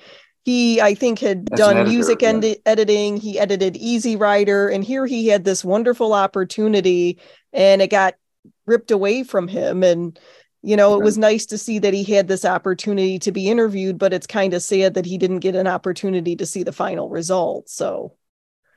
He, 0.45 0.79
I 0.79 0.93
think, 0.93 1.17
had 1.17 1.49
As 1.51 1.57
done 1.57 1.77
editor, 1.77 1.89
music 1.89 2.21
yeah. 2.21 2.29
ed- 2.29 2.57
editing. 2.67 3.17
He 3.17 3.39
edited 3.39 3.75
Easy 3.75 4.15
Rider, 4.15 4.69
and 4.69 4.83
here 4.83 5.07
he 5.07 5.27
had 5.27 5.45
this 5.45 5.65
wonderful 5.65 6.13
opportunity, 6.13 7.19
and 7.53 7.81
it 7.81 7.89
got 7.89 8.13
ripped 8.67 8.91
away 8.91 9.23
from 9.23 9.47
him. 9.47 9.81
And 9.81 10.17
you 10.61 10.75
know, 10.75 10.95
it 10.95 11.03
was 11.03 11.17
nice 11.17 11.45
to 11.47 11.57
see 11.57 11.79
that 11.79 11.93
he 11.93 12.03
had 12.03 12.27
this 12.27 12.45
opportunity 12.45 13.19
to 13.19 13.31
be 13.31 13.49
interviewed, 13.49 13.97
but 13.97 14.13
it's 14.13 14.27
kind 14.27 14.53
of 14.53 14.61
sad 14.61 14.93
that 14.95 15.05
he 15.05 15.17
didn't 15.17 15.39
get 15.39 15.55
an 15.55 15.67
opportunity 15.67 16.35
to 16.35 16.45
see 16.45 16.63
the 16.63 16.71
final 16.71 17.09
result. 17.09 17.69
So, 17.69 18.13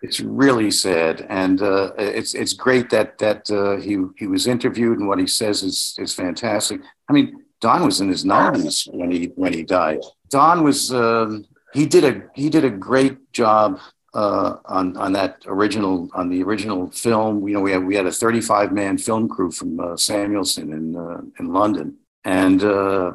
It's 0.02 0.20
really 0.20 0.70
sad, 0.70 1.26
and 1.28 1.60
uh, 1.60 1.92
it's 1.98 2.32
it's 2.34 2.54
great 2.54 2.88
that 2.90 3.18
that 3.18 3.50
uh, 3.50 3.76
he 3.76 3.98
he 4.16 4.26
was 4.26 4.46
interviewed, 4.46 4.98
and 4.98 5.06
what 5.08 5.18
he 5.18 5.26
says 5.26 5.62
is 5.62 5.94
is 5.98 6.14
fantastic. 6.14 6.80
I 7.08 7.12
mean, 7.12 7.44
Don 7.60 7.84
was 7.84 8.00
in 8.00 8.08
his 8.08 8.24
nineties 8.24 8.88
when 8.90 9.10
he 9.10 9.26
when 9.36 9.52
he 9.52 9.62
died. 9.62 10.00
Don 10.30 10.64
was 10.64 10.90
um, 10.90 11.44
he 11.74 11.84
did 11.84 12.04
a 12.04 12.22
he 12.34 12.48
did 12.48 12.64
a 12.64 12.70
great 12.70 13.30
job 13.32 13.78
uh, 14.14 14.56
on 14.64 14.96
on 14.96 15.12
that 15.12 15.42
original 15.46 16.08
on 16.14 16.28
the 16.28 16.42
original 16.42 16.90
film. 16.90 17.46
You 17.46 17.54
know, 17.54 17.60
we 17.60 17.72
had 17.72 17.84
we 17.84 17.94
had 17.94 18.06
a 18.06 18.12
thirty 18.12 18.40
five 18.40 18.72
man 18.72 18.98
film 18.98 19.28
crew 19.28 19.50
from 19.50 19.78
uh, 19.78 19.96
Samuelson 19.96 20.72
in 20.72 20.96
uh, 20.96 21.20
in 21.38 21.52
London, 21.52 21.96
and 22.24 22.62
uh, 22.62 23.12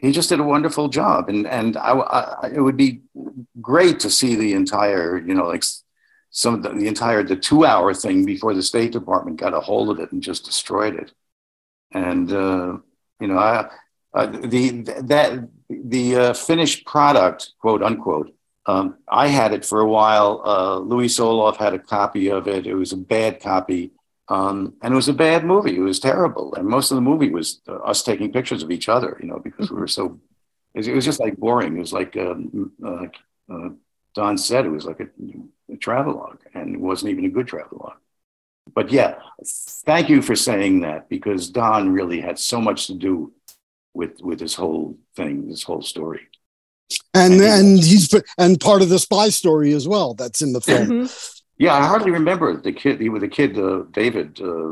he 0.00 0.12
just 0.12 0.30
did 0.30 0.40
a 0.40 0.44
wonderful 0.44 0.88
job. 0.88 1.28
And 1.28 1.46
and 1.46 1.76
I, 1.76 1.92
I 1.92 2.48
it 2.54 2.60
would 2.60 2.76
be 2.76 3.02
great 3.60 4.00
to 4.00 4.10
see 4.10 4.34
the 4.34 4.54
entire 4.54 5.18
you 5.18 5.34
know 5.34 5.46
like 5.46 5.64
some 6.30 6.54
of 6.54 6.62
the, 6.62 6.70
the 6.70 6.88
entire 6.88 7.22
the 7.22 7.36
two 7.36 7.66
hour 7.66 7.92
thing 7.92 8.24
before 8.24 8.54
the 8.54 8.62
State 8.62 8.92
Department 8.92 9.38
got 9.38 9.54
a 9.54 9.60
hold 9.60 9.90
of 9.90 10.00
it 10.00 10.12
and 10.12 10.22
just 10.22 10.44
destroyed 10.46 10.94
it. 10.94 11.12
And 11.92 12.32
uh, 12.32 12.78
you 13.20 13.28
know, 13.28 13.38
I 13.38 13.68
the 14.14 14.82
that 15.04 15.48
the 15.68 16.34
finished 16.34 16.86
product, 16.86 17.52
quote 17.60 17.82
unquote. 17.82 18.34
Um, 18.66 18.98
I 19.08 19.28
had 19.28 19.52
it 19.52 19.64
for 19.64 19.80
a 19.80 19.88
while. 19.88 20.42
Uh, 20.44 20.78
Lewis 20.78 21.18
Soloff 21.18 21.56
had 21.56 21.74
a 21.74 21.78
copy 21.78 22.28
of 22.28 22.46
it. 22.46 22.66
It 22.66 22.74
was 22.74 22.92
a 22.92 22.96
bad 22.96 23.40
copy, 23.40 23.90
um, 24.28 24.74
and 24.82 24.92
it 24.92 24.96
was 24.96 25.08
a 25.08 25.14
bad 25.14 25.44
movie. 25.44 25.76
It 25.76 25.80
was 25.80 25.98
terrible, 25.98 26.54
and 26.54 26.66
most 26.66 26.90
of 26.90 26.94
the 26.94 27.00
movie 27.00 27.30
was 27.30 27.60
uh, 27.68 27.74
us 27.76 28.02
taking 28.02 28.32
pictures 28.32 28.62
of 28.62 28.70
each 28.70 28.88
other. 28.88 29.18
You 29.20 29.26
know, 29.26 29.38
because 29.38 29.70
we 29.70 29.78
were 29.78 29.88
so. 29.88 30.20
It 30.74 30.94
was, 30.94 31.04
just 31.04 31.20
like 31.20 31.36
boring. 31.36 31.76
It 31.76 31.80
was 31.80 31.92
like 31.92 32.16
um, 32.16 32.72
uh, 32.82 33.68
Don 34.14 34.38
said. 34.38 34.64
It 34.64 34.70
was 34.70 34.86
like 34.86 35.00
a, 35.00 35.08
a 35.72 35.76
travelogue, 35.76 36.40
and 36.54 36.74
it 36.74 36.80
wasn't 36.80 37.10
even 37.10 37.24
a 37.24 37.30
good 37.30 37.48
travelogue. 37.48 37.98
But 38.74 38.90
yeah, 38.90 39.16
thank 39.84 40.08
you 40.08 40.22
for 40.22 40.36
saying 40.36 40.80
that 40.80 41.08
because 41.08 41.50
Don 41.50 41.92
really 41.92 42.20
had 42.20 42.38
so 42.38 42.60
much 42.60 42.86
to 42.86 42.94
do 42.94 43.32
with 43.92 44.20
with 44.20 44.38
this 44.38 44.54
whole 44.54 44.96
thing, 45.16 45.48
this 45.48 45.64
whole 45.64 45.82
story. 45.82 46.28
And 47.14 47.34
And 47.34 47.42
he- 47.42 47.48
and 47.48 47.78
he's 47.78 48.14
and 48.38 48.60
part 48.60 48.82
of 48.82 48.88
the 48.88 48.98
spy 48.98 49.28
story 49.30 49.72
as 49.72 49.86
well. 49.88 50.14
That's 50.14 50.42
in 50.42 50.52
the 50.52 50.60
film. 50.68 50.88
Mhm. 50.88 51.28
Yeah, 51.58 51.74
I 51.74 51.86
hardly 51.86 52.10
remember 52.10 52.56
the 52.60 52.72
kid. 52.72 53.00
He 53.00 53.08
was 53.08 53.20
the 53.20 53.28
kid. 53.28 53.58
Uh, 53.58 53.84
David 53.92 54.40
uh, 54.40 54.70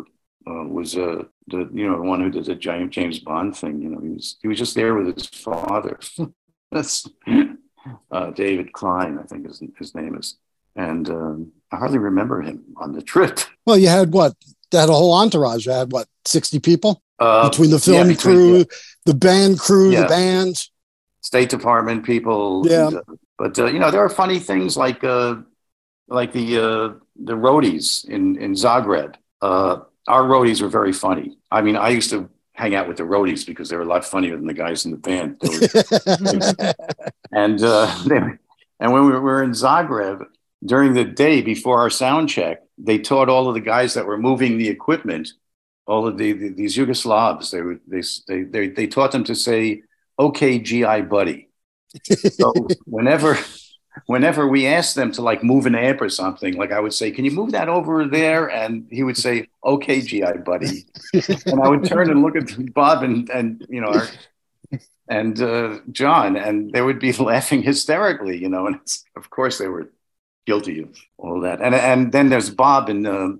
uh, 0.50 0.64
was 0.66 0.96
uh, 0.96 1.22
the 1.46 1.68
you 1.72 1.86
know 1.88 1.96
the 1.96 2.08
one 2.08 2.20
who 2.20 2.30
did 2.30 2.46
the 2.46 2.54
giant 2.54 2.90
James 2.90 3.18
Bond 3.20 3.56
thing. 3.56 3.80
You 3.82 3.90
know, 3.90 4.00
he 4.00 4.08
was 4.10 4.36
he 4.42 4.48
was 4.48 4.58
just 4.58 4.74
there 4.74 4.94
with 4.94 5.14
his 5.14 5.26
father. 5.26 5.98
That's 6.72 7.06
uh, 8.10 8.30
David 8.32 8.72
Klein, 8.72 9.18
I 9.18 9.24
think 9.24 9.46
his 9.46 9.62
his 9.78 9.94
name 9.94 10.14
is, 10.16 10.36
and 10.76 11.08
um, 11.10 11.52
I 11.72 11.76
hardly 11.76 11.98
remember 11.98 12.42
him 12.42 12.64
on 12.76 12.92
the 12.92 13.02
trip. 13.02 13.38
Well, 13.66 13.78
you 13.78 13.88
had 13.88 14.12
what? 14.12 14.34
They 14.70 14.78
had 14.78 14.88
a 14.88 14.92
whole 14.94 15.12
entourage. 15.12 15.66
You 15.66 15.72
had 15.72 15.92
what? 15.92 16.08
Sixty 16.24 16.58
people 16.58 17.02
Uh, 17.20 17.48
between 17.48 17.70
the 17.70 17.76
yeah, 17.76 17.92
film 17.98 18.08
between- 18.08 18.34
crew, 18.34 18.56
yeah, 18.58 18.64
the 19.06 19.14
band 19.14 19.58
crew, 19.60 19.90
Yeah. 19.90 20.02
the 20.02 20.08
band. 20.08 20.56
State 21.20 21.48
Department 21.48 22.04
people. 22.04 22.66
Yeah. 22.66 22.88
and, 22.88 22.96
uh, 22.96 23.02
but 23.38 23.58
uh, 23.58 23.66
you 23.66 23.78
know 23.78 23.90
there 23.90 24.04
are 24.04 24.08
funny 24.08 24.38
things 24.38 24.76
like 24.76 25.02
uh, 25.04 25.36
like 26.08 26.32
the 26.32 26.58
uh, 26.58 26.88
the 27.16 27.34
roadies 27.34 28.04
in 28.08 28.36
in 28.36 28.54
Zagreb. 28.54 29.14
Uh, 29.40 29.80
our 30.06 30.24
roadies 30.24 30.60
were 30.60 30.68
very 30.68 30.92
funny. 30.92 31.38
I 31.50 31.62
mean, 31.62 31.76
I 31.76 31.90
used 31.90 32.10
to 32.10 32.28
hang 32.52 32.74
out 32.74 32.88
with 32.88 32.96
the 32.98 33.04
roadies 33.04 33.46
because 33.46 33.68
they 33.68 33.76
were 33.76 33.82
a 33.82 33.86
lot 33.86 34.04
funnier 34.04 34.36
than 34.36 34.46
the 34.46 34.54
guys 34.54 34.84
in 34.84 34.90
the 34.90 34.98
band. 34.98 35.40
And 37.32 37.62
uh, 37.62 38.02
they, 38.06 38.16
and 38.80 38.92
when 38.92 39.06
we 39.06 39.12
were 39.12 39.42
in 39.42 39.52
Zagreb 39.52 40.24
during 40.64 40.94
the 40.94 41.04
day 41.04 41.42
before 41.42 41.80
our 41.80 41.90
sound 41.90 42.28
check, 42.28 42.62
they 42.78 42.98
taught 42.98 43.28
all 43.28 43.48
of 43.48 43.54
the 43.54 43.60
guys 43.60 43.94
that 43.94 44.06
were 44.06 44.18
moving 44.18 44.58
the 44.58 44.68
equipment, 44.68 45.32
all 45.86 46.06
of 46.06 46.18
the, 46.18 46.32
the 46.32 46.48
these 46.50 46.76
Yugoslavs. 46.76 47.50
They 47.50 47.62
were 47.62 47.80
they, 47.86 48.02
they 48.28 48.42
they 48.42 48.68
they 48.68 48.86
taught 48.86 49.12
them 49.12 49.24
to 49.24 49.34
say, 49.34 49.82
"Okay, 50.20 50.58
GI 50.58 51.02
buddy." 51.02 51.48
So 52.12 52.52
whenever 52.86 53.38
whenever 54.06 54.46
we 54.46 54.66
asked 54.66 54.94
them 54.94 55.12
to 55.12 55.22
like 55.22 55.42
move 55.42 55.66
an 55.66 55.74
amp 55.74 56.00
or 56.00 56.08
something, 56.08 56.54
like 56.56 56.72
I 56.72 56.80
would 56.80 56.94
say, 56.94 57.10
"Can 57.10 57.24
you 57.24 57.30
move 57.30 57.52
that 57.52 57.68
over 57.68 58.06
there?" 58.06 58.48
and 58.50 58.86
he 58.90 59.02
would 59.02 59.16
say, 59.16 59.48
"Okay, 59.64 60.00
GI 60.00 60.38
buddy," 60.44 60.86
and 61.46 61.60
I 61.62 61.68
would 61.68 61.84
turn 61.84 62.10
and 62.10 62.22
look 62.22 62.36
at 62.36 62.72
Bob 62.74 63.02
and 63.02 63.28
and 63.30 63.66
you 63.68 63.80
know. 63.80 64.02
And 65.08 65.42
uh, 65.42 65.80
John, 65.90 66.36
and 66.36 66.70
they 66.70 66.82
would 66.82 67.00
be 67.00 67.12
laughing 67.32 67.62
hysterically, 67.64 68.38
you 68.38 68.48
know. 68.48 68.68
And 68.68 68.76
it's, 68.76 69.02
of 69.16 69.28
course, 69.28 69.58
they 69.58 69.66
were 69.66 69.90
guilty 70.46 70.82
of 70.82 70.96
all 71.18 71.40
that. 71.40 71.60
And 71.60 71.74
and 71.74 72.12
then 72.12 72.28
there's 72.28 72.48
Bob 72.50 72.88
and 72.88 73.06
uh, 73.06 73.32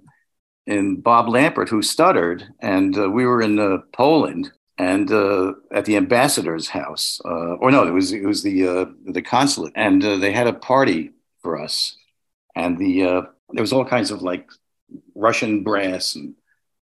and 0.67 1.03
Bob 1.03 1.27
Lampert 1.27 1.69
who 1.69 1.83
stuttered, 1.83 2.45
and 2.61 2.99
uh, 2.99 3.09
we 3.09 3.25
were 3.25 3.41
in 3.41 3.61
uh, 3.61 3.79
Poland 3.93 4.51
and 4.81 5.13
uh, 5.13 5.53
at 5.73 5.85
the 5.85 5.99
ambassador's 5.99 6.67
house, 6.67 7.21
uh, 7.27 7.57
or 7.61 7.71
no, 7.71 7.87
it 7.87 7.91
was 7.91 8.13
it 8.13 8.25
was 8.25 8.43
the 8.43 8.67
uh, 8.67 8.87
the 9.05 9.21
consulate, 9.21 9.75
and 9.77 10.03
uh, 10.03 10.17
they 10.17 10.33
had 10.33 10.47
a 10.47 10.55
party 10.55 11.11
for 11.43 11.61
us, 11.61 11.99
and 12.57 12.79
the 12.79 13.05
uh, 13.05 13.23
there 13.51 13.63
was 13.63 13.75
all 13.75 13.85
kinds 13.85 14.11
of 14.11 14.23
like 14.23 14.49
Russian 15.15 15.63
brass 15.65 16.15
and 16.15 16.35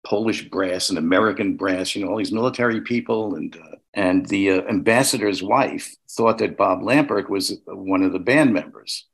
Polish 0.05 0.49
brass 0.51 0.89
and 0.89 0.99
American 0.99 1.57
brass, 1.57 1.95
you 1.95 2.05
know, 2.05 2.11
all 2.11 2.19
these 2.19 2.33
military 2.33 2.81
people. 2.81 3.37
And, 3.37 3.57
uh, 3.57 3.77
and 3.95 4.27
the 4.27 4.51
ambassador's 4.51 5.43
wife 5.43 5.95
thought 6.11 6.39
that 6.39 6.59
Bob 6.59 6.81
Lampert 6.81 7.31
was 7.31 7.59
one 7.67 8.03
of 8.03 8.13
the 8.13 8.19
band 8.19 8.53
members. 8.53 9.07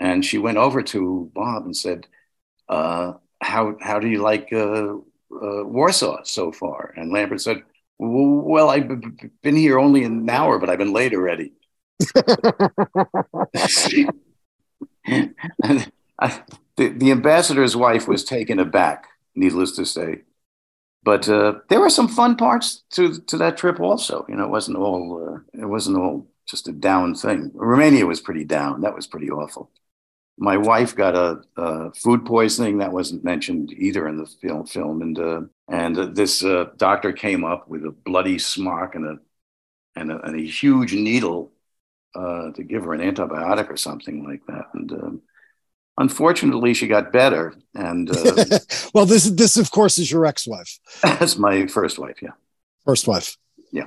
And 0.00 0.24
she 0.24 0.38
went 0.38 0.58
over 0.58 0.82
to 0.82 1.30
Bob 1.34 1.64
and 1.64 1.76
said, 1.76 2.06
how, 2.68 3.76
how 3.80 4.00
do 4.00 4.08
you 4.08 4.20
like 4.22 4.48
Warsaw 5.30 6.22
so 6.24 6.50
far? 6.50 6.92
And 6.96 7.12
Lampert 7.12 7.40
said, 7.40 7.62
well, 8.08 8.70
I've 8.70 8.90
been 9.42 9.56
here 9.56 9.78
only 9.78 10.04
an 10.04 10.28
hour, 10.28 10.58
but 10.58 10.68
I've 10.68 10.78
been 10.78 10.92
late 10.92 11.14
already. 11.14 11.52
I, 16.18 16.42
the, 16.76 16.88
the 16.88 17.10
ambassador's 17.10 17.76
wife 17.76 18.08
was 18.08 18.24
taken 18.24 18.58
aback, 18.58 19.06
needless 19.34 19.72
to 19.76 19.84
say. 19.84 20.22
But 21.04 21.28
uh, 21.28 21.54
there 21.68 21.80
were 21.80 21.90
some 21.90 22.08
fun 22.08 22.36
parts 22.36 22.82
to 22.90 23.20
to 23.22 23.36
that 23.38 23.56
trip 23.56 23.80
also. 23.80 24.24
You 24.28 24.36
know, 24.36 24.44
it 24.44 24.50
wasn't 24.50 24.78
all 24.78 25.34
uh, 25.34 25.60
it 25.60 25.66
wasn't 25.66 25.98
all 25.98 26.28
just 26.46 26.68
a 26.68 26.72
down 26.72 27.14
thing. 27.14 27.50
Romania 27.54 28.06
was 28.06 28.20
pretty 28.20 28.44
down. 28.44 28.82
That 28.82 28.94
was 28.94 29.06
pretty 29.06 29.30
awful. 29.30 29.70
My 30.38 30.56
wife 30.56 30.96
got 30.96 31.14
a, 31.14 31.42
a 31.56 31.92
food 31.92 32.24
poisoning 32.24 32.78
that 32.78 32.92
wasn't 32.92 33.22
mentioned 33.24 33.72
either 33.72 34.08
in 34.08 34.16
the 34.16 34.26
film. 34.26 34.66
Film 34.66 35.02
and 35.02 35.18
uh, 35.18 35.40
and 35.68 35.98
uh, 35.98 36.06
this 36.06 36.44
uh, 36.44 36.66
doctor 36.76 37.12
came 37.12 37.44
up 37.44 37.68
with 37.68 37.84
a 37.84 37.90
bloody 37.90 38.38
smock 38.38 38.94
and 38.94 39.06
a 39.06 39.18
and 39.94 40.10
a, 40.10 40.20
and 40.22 40.40
a 40.40 40.44
huge 40.44 40.94
needle 40.94 41.52
uh, 42.14 42.50
to 42.52 42.62
give 42.62 42.84
her 42.84 42.94
an 42.94 43.00
antibiotic 43.00 43.70
or 43.70 43.76
something 43.76 44.24
like 44.24 44.44
that. 44.46 44.66
And 44.74 44.92
um, 44.92 45.22
unfortunately, 45.98 46.74
she 46.74 46.86
got 46.86 47.12
better. 47.12 47.54
And 47.74 48.10
uh, 48.10 48.44
well, 48.94 49.06
this 49.06 49.24
this 49.24 49.56
of 49.56 49.70
course 49.70 49.98
is 49.98 50.10
your 50.10 50.26
ex-wife, 50.26 50.78
that's 51.02 51.38
my 51.38 51.66
first 51.66 51.98
wife, 51.98 52.20
yeah, 52.22 52.32
first 52.84 53.06
wife. 53.06 53.36
Yeah, 53.70 53.86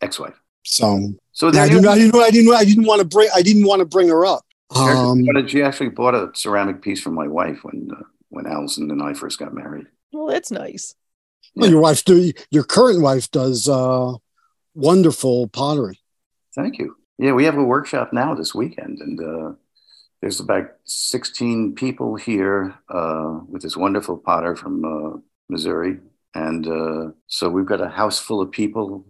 ex-wife. 0.00 0.40
So 0.64 1.14
So 1.32 1.48
I 1.48 1.68
didn't, 1.68 1.86
I 1.86 1.96
didn't, 1.96 2.14
I 2.16 2.30
didn't, 2.30 2.54
I 2.54 2.64
didn't 2.64 2.84
want 2.84 3.00
to 3.00 3.06
bring, 3.06 3.28
I 3.34 3.42
didn't 3.42 3.64
want 3.64 3.80
to 3.80 3.86
bring 3.86 4.08
her 4.08 4.26
up. 4.26 4.44
Um, 4.74 5.24
but 5.32 5.48
she 5.48 5.62
actually 5.62 5.88
bought 5.90 6.14
a 6.14 6.30
ceramic 6.34 6.82
piece 6.82 7.00
from 7.00 7.14
my 7.14 7.26
wife 7.26 7.64
when 7.64 7.90
uh, 7.90 8.02
when 8.28 8.46
Allison 8.46 8.90
and 8.90 9.02
I 9.02 9.14
first 9.14 9.38
got 9.38 9.54
married. 9.54 9.86
Well, 10.12 10.26
that's 10.26 10.50
nice. 10.50 10.94
well, 11.54 11.70
your 11.70 11.80
wife, 11.80 12.04
do, 12.04 12.32
your 12.50 12.64
current 12.64 13.00
wife 13.00 13.30
does 13.30 13.68
uh, 13.68 14.14
wonderful 14.74 15.48
pottery. 15.48 16.00
Thank 16.54 16.78
you. 16.78 16.96
Yeah, 17.18 17.32
we 17.32 17.44
have 17.44 17.56
a 17.56 17.64
workshop 17.64 18.12
now 18.12 18.34
this 18.34 18.54
weekend, 18.54 18.98
and 19.00 19.20
uh, 19.20 19.52
there's 20.20 20.40
about 20.40 20.70
16 20.84 21.74
people 21.74 22.16
here 22.16 22.74
uh, 22.88 23.40
with 23.48 23.62
this 23.62 23.76
wonderful 23.76 24.18
potter 24.18 24.54
from 24.56 24.84
uh, 24.84 25.18
Missouri. 25.48 25.98
And 26.34 26.66
uh, 26.66 27.12
so 27.26 27.48
we've 27.48 27.66
got 27.66 27.80
a 27.80 27.88
house 27.88 28.18
full 28.18 28.40
of 28.40 28.52
people, 28.52 29.04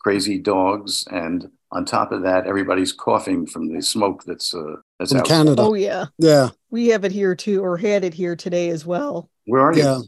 crazy 0.00 0.38
dogs, 0.38 1.04
and 1.10 1.50
on 1.76 1.84
top 1.84 2.12
of 2.12 2.22
that, 2.22 2.46
everybody's 2.46 2.92
coughing 2.92 3.46
from 3.46 3.72
the 3.72 3.82
smoke 3.82 4.24
that's 4.24 4.54
uh, 4.54 4.76
that's 4.98 5.12
From 5.12 5.20
out. 5.20 5.26
Canada. 5.26 5.62
Oh 5.62 5.74
yeah, 5.74 6.06
Yeah, 6.18 6.50
we 6.70 6.88
have 6.88 7.04
it 7.04 7.12
here 7.12 7.34
too, 7.34 7.62
or 7.62 7.76
had 7.76 8.02
it 8.04 8.14
here 8.14 8.34
today 8.36 8.70
as 8.70 8.84
well. 8.86 9.28
Where 9.44 9.62
are 9.62 9.72
you? 9.74 9.82
yeah. 9.82 9.98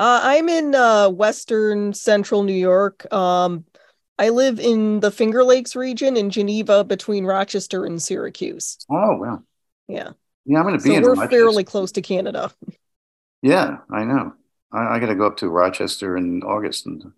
Uh, 0.00 0.20
I'm 0.22 0.48
in 0.48 0.74
uh, 0.74 1.08
Western 1.08 1.92
Central 1.92 2.44
New 2.44 2.52
York. 2.52 3.12
Um, 3.12 3.64
I 4.18 4.28
live 4.28 4.60
in 4.60 5.00
the 5.00 5.10
Finger 5.10 5.42
Lakes 5.42 5.74
region 5.74 6.16
in 6.16 6.30
Geneva, 6.30 6.84
between 6.84 7.24
Rochester 7.24 7.84
and 7.84 8.00
Syracuse. 8.00 8.78
Oh, 8.90 9.16
well. 9.16 9.44
Yeah, 9.88 10.10
Yeah, 10.44 10.58
I'm 10.58 10.64
going 10.66 10.78
to 10.78 10.84
be 10.84 10.90
so 10.90 10.96
in 10.96 11.02
we're 11.02 11.14
Rochester. 11.14 11.30
fairly 11.30 11.64
close 11.64 11.90
to 11.92 12.02
Canada. 12.02 12.52
Yeah, 13.42 13.78
I 13.90 14.04
know. 14.04 14.34
I, 14.72 14.96
I 14.96 14.98
got 15.00 15.06
to 15.06 15.14
go 15.14 15.26
up 15.26 15.36
to 15.38 15.48
Rochester 15.48 16.16
in 16.16 16.42
August 16.42 16.86
and 16.86 17.12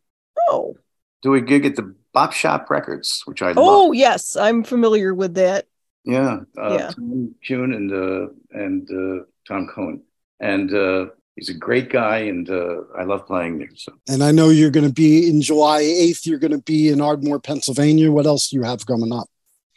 Oh, 0.49 0.77
do 1.23 1.35
a 1.35 1.41
gig 1.41 1.67
at 1.67 1.77
the 1.77 1.95
Bop 2.13 2.33
Shop 2.33 2.69
Records, 2.71 3.23
which 3.27 3.43
I 3.43 3.49
love. 3.49 3.57
oh 3.59 3.93
yes, 3.93 4.37
I'm 4.37 4.65
familiar 4.65 5.15
with 5.15 5.35
that. 5.35 5.67
Yeah, 6.05 6.41
uh, 6.59 6.77
Yeah. 6.79 6.91
Tom 6.91 7.35
Kuhn 7.47 7.73
and 7.73 7.93
uh, 7.93 8.33
and 8.53 8.89
uh, 8.91 9.25
Tom 9.47 9.69
Cohen, 9.69 10.03
and 10.41 10.73
uh, 10.75 11.07
he's 11.37 11.51
a 11.51 11.55
great 11.55 11.91
guy, 11.91 12.19
and 12.19 12.49
uh, 12.49 12.83
I 12.99 13.05
love 13.05 13.27
playing 13.27 13.59
there. 13.59 13.69
So 13.75 13.93
And 14.09 14.23
I 14.23 14.31
know 14.31 14.49
you're 14.49 14.71
going 14.71 14.87
to 14.87 14.93
be 14.93 15.29
in 15.29 15.43
July 15.43 15.83
8th. 15.83 16.27
You're 16.27 16.39
going 16.39 16.53
to 16.53 16.63
be 16.63 16.89
in 16.89 17.01
Ardmore, 17.01 17.39
Pennsylvania. 17.41 18.11
What 18.11 18.27
else 18.27 18.49
do 18.49 18.57
you 18.57 18.63
have 18.63 18.87
coming 18.87 19.13
up? 19.13 19.29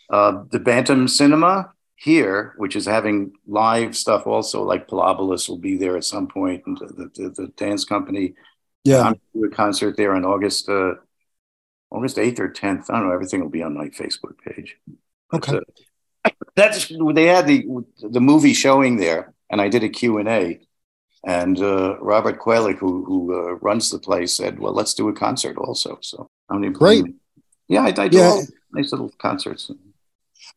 uh, 0.10 0.44
the 0.52 0.60
Bantam 0.60 1.08
Cinema 1.08 1.72
here, 1.96 2.54
which 2.58 2.76
is 2.76 2.86
having 2.86 3.34
live 3.48 3.96
stuff 3.96 4.28
also, 4.28 4.64
like 4.64 4.88
Pilobolus 4.88 5.50
will 5.50 5.58
be 5.58 5.78
there 5.78 5.98
at 5.98 6.04
some 6.06 6.28
point, 6.28 6.64
and 6.66 6.78
the 6.78 7.10
the, 7.16 7.30
the 7.30 7.48
dance 7.58 7.84
company. 7.86 8.34
Yeah. 8.84 9.02
I'm 9.02 9.20
doing 9.34 9.52
a 9.52 9.56
concert 9.56 9.96
there 9.98 10.14
on 10.14 10.26
August 10.26 10.68
uh, 10.68 10.96
August 11.94 12.18
eighth 12.18 12.40
or 12.40 12.50
tenth. 12.50 12.90
I 12.90 13.00
don't 13.00 13.08
know. 13.08 13.14
Everything 13.14 13.42
will 13.42 13.50
be 13.50 13.64
on 13.64 13.74
my 13.74 13.88
Facebook 13.90 14.38
page. 14.46 14.78
Okay. 15.32 15.60
uh, 16.26 16.30
that's 16.56 16.92
they 17.14 17.26
had 17.26 17.48
the 17.48 17.66
the 18.02 18.22
movie 18.22 18.54
showing 18.54 18.98
there, 18.98 19.34
and 19.50 19.62
I 19.62 19.70
did 19.70 19.84
a 19.84 19.90
Q 19.90 20.18
and 20.18 20.28
A. 20.28 20.60
And 21.26 21.58
uh, 21.62 21.98
Robert 22.02 22.40
Qualick, 22.40 22.80
who 22.80 23.06
who 23.06 23.34
uh, 23.34 23.54
runs 23.62 23.90
the 23.90 24.00
place, 24.00 24.36
said, 24.36 24.60
"Well, 24.60 24.74
let's 24.74 24.94
do 24.94 25.08
a 25.08 25.14
concert 25.14 25.58
also." 25.58 26.00
So 26.02 26.28
I'm 26.50 26.74
Great. 26.74 27.06
Yeah, 27.70 27.84
I, 27.84 27.94
I 27.98 28.08
do 28.10 28.18
Yeah. 28.18 28.30
all 28.30 28.46
nice 28.74 28.92
little 28.92 29.12
concerts. 29.20 29.72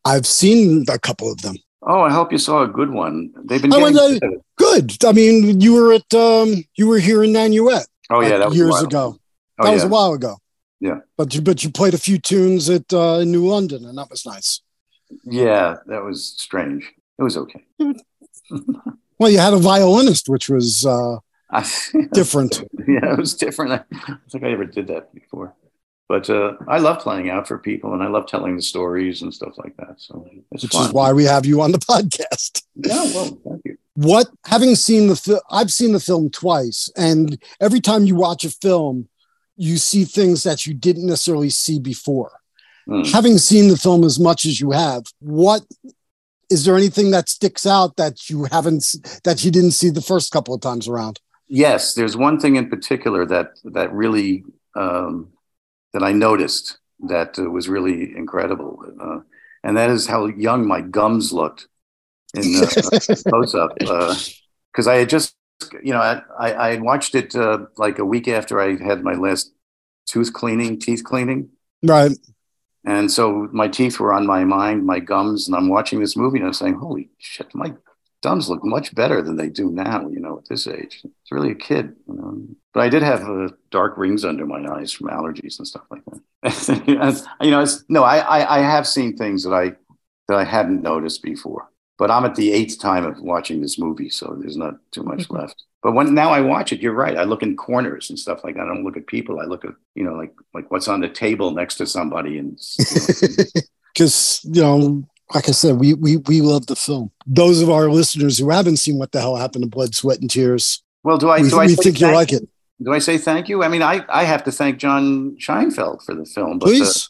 I've 0.03 0.25
seen 0.25 0.85
a 0.89 0.99
couple 0.99 1.31
of 1.31 1.41
them. 1.41 1.55
Oh, 1.83 2.01
I 2.01 2.11
hope 2.11 2.33
you 2.33 2.37
saw 2.37 2.63
a 2.63 2.67
good 2.67 2.89
one. 2.89 3.31
They've 3.45 3.61
been 3.61 3.71
I 3.71 3.77
uh. 3.81 4.19
Good. 4.57 4.97
I 5.05 5.13
mean, 5.13 5.61
you 5.61 5.73
were 5.73 5.93
at 5.93 6.13
um, 6.13 6.65
you 6.75 6.87
were 6.87 6.99
here 6.99 7.23
in 7.23 7.31
Nanuet 7.31 7.85
Oh 8.09 8.21
yeah, 8.21 8.37
that 8.37 8.49
was 8.49 8.57
years 8.57 8.81
ago. 8.81 9.17
Oh, 9.59 9.65
that 9.65 9.73
was 9.73 9.83
a 9.83 9.87
while 9.87 10.13
ago. 10.13 10.37
Yeah. 10.79 10.99
But 11.17 11.33
you 11.33 11.41
but 11.41 11.63
you 11.63 11.71
played 11.71 11.93
a 11.93 11.99
few 11.99 12.19
tunes 12.19 12.69
at 12.69 12.93
uh, 12.93 13.19
in 13.21 13.31
New 13.31 13.45
London, 13.47 13.85
and 13.85 13.97
that 13.97 14.09
was 14.09 14.25
nice. 14.25 14.61
Yeah, 15.23 15.77
that 15.87 16.03
was 16.03 16.35
strange. 16.37 16.93
It 17.17 17.23
was 17.23 17.37
okay. 17.37 17.63
Well, 19.19 19.31
you 19.31 19.39
had 19.39 19.53
a 19.53 19.57
violinist, 19.57 20.29
which 20.29 20.49
was 20.49 20.85
uh, 20.85 21.17
different. 22.13 22.61
yeah, 22.87 23.13
it 23.13 23.17
was 23.17 23.33
different. 23.33 23.71
I 23.71 23.83
don't 24.07 24.19
think 24.29 24.43
I 24.43 24.51
ever 24.51 24.65
did 24.65 24.87
that 24.87 25.13
before. 25.13 25.55
But 26.09 26.29
uh, 26.29 26.53
I 26.67 26.77
love 26.77 26.99
playing 26.99 27.29
out 27.29 27.47
for 27.47 27.57
people, 27.57 27.93
and 27.93 28.01
I 28.01 28.07
love 28.07 28.27
telling 28.27 28.55
the 28.55 28.61
stories 28.61 29.21
and 29.23 29.33
stuff 29.33 29.57
like 29.57 29.75
that. 29.77 29.95
So 29.97 30.25
it's 30.51 30.63
which 30.63 30.71
fun. 30.71 30.85
is 30.85 30.93
why 30.93 31.11
we 31.11 31.25
have 31.25 31.45
you 31.45 31.61
on 31.61 31.73
the 31.73 31.79
podcast. 31.79 32.63
Yeah, 32.75 33.03
well, 33.13 33.39
thank 33.43 33.61
you. 33.65 33.77
What 33.95 34.27
having 34.45 34.75
seen 34.75 35.07
the 35.07 35.17
film, 35.17 35.41
I've 35.49 35.71
seen 35.71 35.91
the 35.91 35.99
film 35.99 36.29
twice, 36.29 36.89
and 36.95 37.41
every 37.59 37.81
time 37.81 38.05
you 38.05 38.15
watch 38.15 38.45
a 38.45 38.49
film, 38.49 39.09
you 39.57 39.77
see 39.77 40.05
things 40.05 40.43
that 40.43 40.65
you 40.65 40.73
didn't 40.73 41.07
necessarily 41.07 41.49
see 41.49 41.79
before. 41.79 42.31
Hmm. 42.85 43.01
Having 43.01 43.39
seen 43.39 43.67
the 43.67 43.77
film 43.77 44.03
as 44.03 44.19
much 44.19 44.45
as 44.45 44.61
you 44.61 44.71
have, 44.71 45.03
what 45.19 45.63
is 46.49 46.63
there 46.63 46.77
anything 46.77 47.11
that 47.11 47.27
sticks 47.27 47.65
out 47.65 47.97
that 47.97 48.29
you 48.29 48.45
haven't 48.45 48.95
that 49.25 49.43
you 49.43 49.51
didn't 49.51 49.71
see 49.71 49.89
the 49.89 50.01
first 50.01 50.31
couple 50.31 50.53
of 50.53 50.61
times 50.61 50.87
around? 50.87 51.19
Yes, 51.47 51.93
there's 51.93 52.15
one 52.15 52.39
thing 52.39 52.55
in 52.55 52.69
particular 52.69 53.25
that 53.25 53.59
that 53.65 53.91
really 53.91 54.45
um, 54.75 55.29
that 55.93 56.03
I 56.03 56.13
noticed 56.13 56.77
that 57.07 57.37
uh, 57.37 57.49
was 57.49 57.67
really 57.67 58.15
incredible, 58.15 58.79
uh, 59.01 59.19
and 59.63 59.75
that 59.77 59.89
is 59.89 60.07
how 60.07 60.27
young 60.27 60.65
my 60.65 60.81
gums 60.81 61.33
looked 61.33 61.67
in 62.33 62.41
the 62.53 63.23
close 63.27 63.55
up. 63.55 63.77
Because 63.77 64.87
I 64.87 64.95
had 64.95 65.09
just, 65.09 65.35
you 65.83 65.93
know, 65.93 66.01
I, 66.39 66.51
I 66.51 66.77
watched 66.77 67.15
it 67.15 67.35
uh, 67.35 67.65
like 67.77 67.99
a 67.99 68.05
week 68.05 68.27
after 68.27 68.59
I 68.61 68.77
had 68.81 69.03
my 69.03 69.13
last 69.13 69.51
tooth 70.05 70.33
cleaning, 70.33 70.79
teeth 70.79 71.03
cleaning, 71.03 71.49
Right. 71.83 72.11
and 72.85 73.11
so 73.11 73.49
my 73.51 73.67
teeth 73.67 73.99
were 73.99 74.13
on 74.13 74.25
my 74.25 74.43
mind, 74.43 74.85
my 74.85 74.99
gums, 74.99 75.47
and 75.47 75.55
I'm 75.55 75.69
watching 75.69 75.99
this 75.99 76.15
movie 76.15 76.39
and 76.39 76.47
I'm 76.47 76.53
saying, 76.53 76.75
"Holy 76.75 77.09
shit, 77.17 77.53
my 77.53 77.73
gums 78.23 78.49
look 78.49 78.63
much 78.63 78.95
better 78.95 79.21
than 79.21 79.35
they 79.35 79.49
do 79.49 79.69
now." 79.71 80.07
You 80.07 80.19
know, 80.19 80.37
at 80.37 80.47
this 80.47 80.67
age, 80.67 81.01
it's 81.03 81.31
really 81.31 81.51
a 81.51 81.55
kid. 81.55 81.95
You 82.07 82.13
know? 82.15 82.41
But 82.73 82.83
I 82.83 82.89
did 82.89 83.03
have 83.03 83.21
uh, 83.27 83.49
dark 83.71 83.97
rings 83.97 84.23
under 84.23 84.45
my 84.45 84.65
eyes 84.75 84.91
from 84.91 85.07
allergies 85.09 85.57
and 85.57 85.67
stuff 85.67 85.85
like 85.91 86.03
that. 86.05 86.21
you 87.41 87.51
know, 87.51 87.61
it's, 87.61 87.83
no, 87.89 88.03
I, 88.03 88.17
I 88.19 88.57
I 88.57 88.59
have 88.59 88.87
seen 88.87 89.17
things 89.17 89.43
that 89.43 89.53
I 89.53 89.75
that 90.27 90.37
I 90.37 90.43
hadn't 90.43 90.81
noticed 90.81 91.21
before. 91.23 91.69
But 91.97 92.11
I'm 92.11 92.25
at 92.25 92.35
the 92.35 92.51
eighth 92.51 92.79
time 92.79 93.05
of 93.05 93.19
watching 93.21 93.61
this 93.61 93.79
movie, 93.79 94.09
so 94.09 94.37
there's 94.39 94.57
not 94.57 94.75
too 94.91 95.03
much 95.03 95.29
left. 95.29 95.63
But 95.81 95.93
when 95.93 96.13
now 96.13 96.31
I 96.31 96.41
watch 96.41 96.71
it, 96.71 96.79
you're 96.79 96.93
right. 96.93 97.17
I 97.17 97.23
look 97.23 97.43
in 97.43 97.55
corners 97.55 98.09
and 98.09 98.19
stuff 98.19 98.43
like 98.43 98.55
that. 98.55 98.63
I 98.63 98.67
don't 98.67 98.83
look 98.83 98.97
at 98.97 99.07
people. 99.07 99.39
I 99.39 99.45
look 99.45 99.65
at 99.65 99.73
you 99.95 100.03
know 100.03 100.13
like 100.13 100.33
like 100.53 100.69
what's 100.71 100.87
on 100.87 101.01
the 101.01 101.09
table 101.09 101.51
next 101.51 101.75
to 101.75 101.87
somebody 101.87 102.37
and 102.37 102.59
you 102.77 103.27
know, 103.29 103.43
because 103.93 104.41
you 104.51 104.61
know 104.61 105.07
like 105.33 105.49
i 105.49 105.51
said 105.51 105.75
we 105.75 105.93
we 105.93 106.17
we 106.17 106.39
love 106.39 106.67
the 106.67 106.75
film 106.75 107.11
those 107.25 107.61
of 107.61 107.69
our 107.69 107.89
listeners 107.89 108.37
who 108.37 108.49
haven't 108.49 108.77
seen 108.77 108.97
what 108.97 109.11
the 109.11 109.19
hell 109.19 109.35
happened 109.35 109.61
to 109.61 109.69
blood 109.69 109.93
sweat 109.93 110.21
and 110.21 110.29
tears 110.29 110.81
Well, 111.03 111.17
do 111.17 111.27
I 111.29 111.41
we, 111.41 111.49
do 111.49 111.59
I 111.59 111.67
think 111.67 111.99
you'll 111.99 112.13
like 112.13 112.31
it 112.31 112.47
Do 112.81 112.93
I 112.93 112.99
say 112.99 113.17
thank 113.17 113.49
you? 113.49 113.63
I 113.63 113.67
mean, 113.67 113.81
I, 113.81 114.05
I 114.07 114.23
have 114.23 114.43
to 114.43 114.51
thank 114.51 114.77
John 114.77 115.35
Scheinfeld 115.37 116.03
for 116.05 116.15
the 116.15 116.25
film, 116.25 116.59
but 116.59 116.67
uh, 116.67 116.69
please 116.69 117.09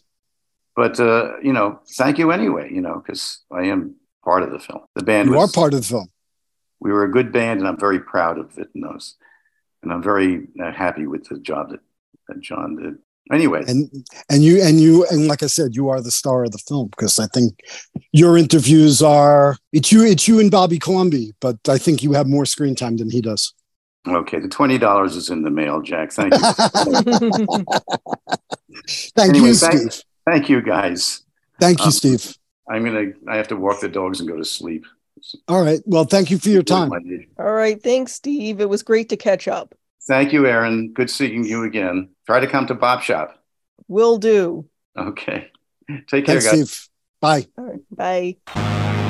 but 0.78 1.00
uh, 1.00 1.40
you 1.42 1.52
know, 1.52 1.80
thank 1.98 2.20
you 2.20 2.32
anyway. 2.32 2.72
You 2.72 2.82
know, 2.82 3.02
because 3.04 3.40
I 3.52 3.64
am 3.64 3.96
part 4.30 4.42
of 4.46 4.52
the 4.56 4.60
film. 4.68 4.82
The 5.00 5.04
band 5.10 5.30
you 5.30 5.36
was 5.36 5.50
are 5.50 5.54
part 5.62 5.74
of 5.74 5.82
the 5.82 5.88
film 5.96 6.08
we 6.80 6.92
were 6.92 7.04
a 7.04 7.12
good 7.18 7.32
band, 7.32 7.60
and 7.60 7.68
I'm 7.68 7.80
very 7.80 8.00
proud 8.00 8.38
of 8.38 8.58
it. 8.58 8.70
And 8.76 8.84
those, 8.84 9.16
and 9.82 9.92
I'm 9.92 10.04
very 10.04 10.48
uh, 10.64 10.72
happy 10.72 11.06
with 11.08 11.24
the 11.30 11.40
job 11.40 11.64
that, 11.72 11.80
that 12.28 12.40
John 12.40 12.76
did. 12.76 12.96
Anyway, 13.38 13.62
and 13.68 13.90
and 14.30 14.44
you 14.44 14.62
and 14.68 14.80
you 14.80 15.06
and 15.12 15.28
like 15.28 15.44
i 15.44 15.48
said 15.48 15.76
you 15.76 15.90
are 15.90 16.00
the 16.00 16.12
star 16.22 16.46
of 16.46 16.52
the 16.56 16.64
film 16.70 16.88
because 16.94 17.20
i 17.20 17.28
think 17.36 17.50
your 18.22 18.38
interviews 18.38 19.02
are 19.02 19.58
it's 19.78 19.92
you 19.92 20.06
it's 20.06 20.26
you 20.30 20.40
and 20.40 20.50
bobby 20.50 20.80
Colomby 20.80 21.34
but 21.46 21.58
i 21.68 21.78
think 21.78 22.02
you 22.02 22.14
have 22.14 22.26
more 22.36 22.46
screen 22.46 22.74
time 22.74 22.96
than 22.96 23.10
he 23.12 23.20
does 23.20 23.54
okay, 24.08 24.40
the 24.40 24.48
twenty 24.48 24.78
dollars 24.78 25.18
is 25.18 25.30
in 25.30 25.42
the 25.44 25.50
mail, 25.62 25.82
Jack. 25.82 26.14
Thank 26.14 26.34
you, 26.36 26.40
thank 29.18 29.30
Anyway, 29.32 29.48
you 29.50 29.56
thank- 29.56 29.92
steve 29.92 30.04
thank 30.26 30.48
you, 30.48 30.62
guys. 30.62 31.24
thank 31.60 31.80
you 31.80 31.86
Um, 31.92 31.92
steve 31.92 32.24
I'm 32.70 32.84
gonna. 32.84 33.12
I 33.28 33.38
have 33.38 33.48
to 33.50 33.56
walk 33.56 33.80
the 33.82 33.90
dogs 33.90 34.20
and 34.20 34.30
go 34.30 34.38
to 34.38 34.46
sleep. 34.46 34.86
all 35.48 35.64
right 35.64 35.82
well 35.86 36.04
thank 36.06 36.30
you 36.30 36.38
for 36.38 36.50
your 36.50 36.62
time 36.64 36.92
All 37.40 37.52
right. 37.52 37.82
Thanks, 37.82 38.14
Steve. 38.14 38.62
It 38.62 38.70
was 38.70 38.84
great 38.84 39.10
to 39.10 39.18
catch 39.18 39.48
up. 39.48 39.74
Thank 40.08 40.32
you, 40.32 40.46
Aaron. 40.48 40.94
Good 40.94 41.10
seeing 41.10 41.44
you 41.44 41.64
again. 41.64 42.10
Try 42.26 42.40
to 42.40 42.48
come 42.48 42.68
to 42.68 42.76
Bop 42.76 43.02
Shop. 43.02 43.44
Will 43.88 44.18
do. 44.18 44.66
Okay. 44.96 45.52
Take 46.08 46.26
care, 46.26 46.40
thanks 46.40 46.46
guys. 46.46 46.72
steve 46.72 46.90
bye 47.22 47.48
All 47.58 47.66
right. 47.66 48.38
Bye. 48.46 49.04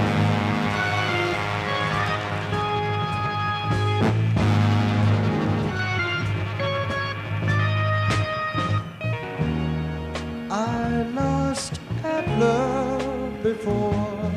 Before. 13.53 14.31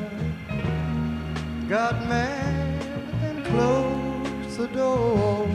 Got 1.69 1.95
mad 2.09 2.85
and 3.27 3.45
closed 3.45 4.57
the 4.57 4.69
door. 4.69 5.49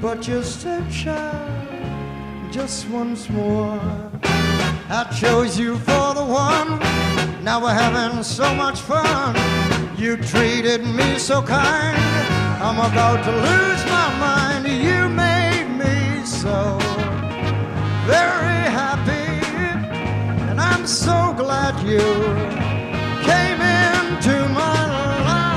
But 0.00 0.26
you 0.28 0.42
said, 0.42 0.84
child, 0.90 2.52
just 2.52 2.88
once 2.88 3.30
more. 3.30 3.80
I 4.98 5.02
chose 5.20 5.58
you 5.58 5.78
for 5.88 6.08
the 6.18 6.24
one. 6.24 6.70
Now 7.44 7.62
we're 7.62 7.80
having 7.84 8.22
so 8.24 8.52
much 8.54 8.80
fun. 8.80 9.34
You 9.96 10.16
treated 10.16 10.82
me 10.84 11.18
so 11.18 11.40
kind. 11.40 11.96
I'm 12.66 12.78
about 12.90 13.18
to 13.28 13.32
lose 13.48 13.82
my 13.96 14.08
mind. 14.26 14.62
You 14.88 15.08
made 15.08 15.68
me 15.82 16.24
so 16.24 16.78
very 18.14 18.62
happy, 18.80 19.28
and 20.48 20.60
I'm 20.60 20.84
so 20.86 21.25
glad 21.36 21.78
you 21.86 22.00
came 23.22 23.60
into 23.60 24.48
my 24.48 24.80
life. 25.28 25.56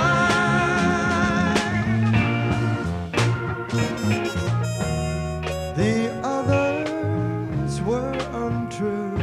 The 5.77 6.11
others 6.21 7.81
were 7.81 8.13
untrue, 8.33 9.17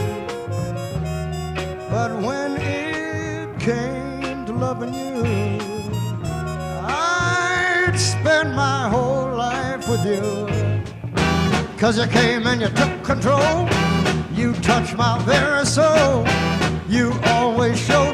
but 1.91 2.11
when 2.23 2.57
it 2.57 3.61
came 3.61 4.47
to 4.47 4.53
loving 4.55 4.95
you, 4.95 5.61
I'd 6.83 7.97
spend 7.97 8.55
my 8.57 8.89
whole 8.89 9.35
life 9.37 9.87
with 9.89 10.05
you. 10.07 10.47
Cause 11.77 11.99
you 11.99 12.07
came 12.07 12.47
and 12.47 12.63
you 12.63 12.69
took 12.69 13.03
control. 13.05 13.76
You 14.57 14.63
touched 14.63 14.97
my 14.97 15.19
very 15.25 15.67
soul. 15.67 16.27
You 16.89 17.13
always 17.25 17.79
showed 17.79 18.06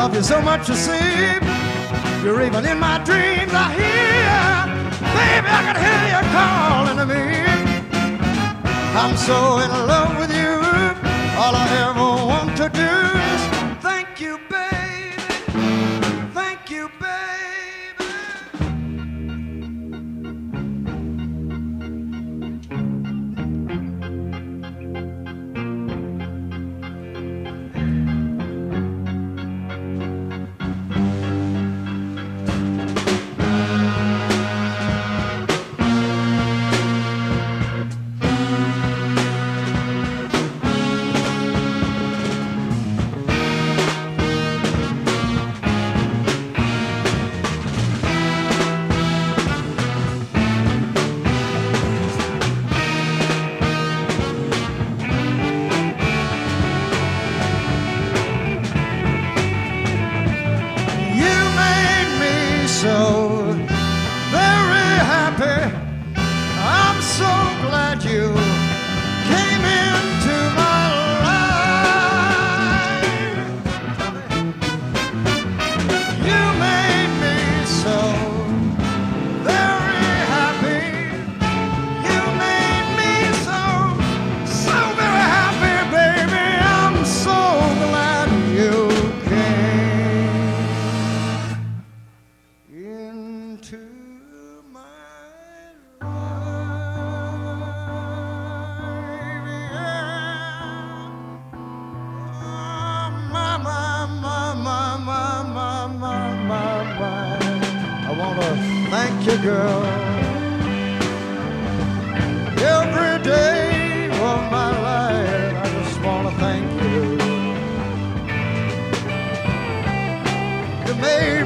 love 0.00 0.14
you 0.14 0.22
so 0.22 0.40
much, 0.40 0.66
you 0.66 0.74
see. 0.74 1.38
You're 2.24 2.40
even 2.46 2.64
in 2.64 2.78
my 2.80 2.96
dreams. 3.08 3.52
I 3.52 3.66
hear, 3.80 4.40
baby, 5.16 5.48
I 5.58 5.60
can 5.66 5.76
hear 5.84 6.02
you 6.12 6.22
calling 6.36 6.98
to 7.00 7.06
me. 7.12 7.24
I'm 9.00 9.14
so 9.28 9.58
in 9.64 9.70
love 9.92 10.16
with 10.20 10.32
you. 10.40 10.54
All 11.42 11.54
I 11.54 11.66
ever 11.84 12.09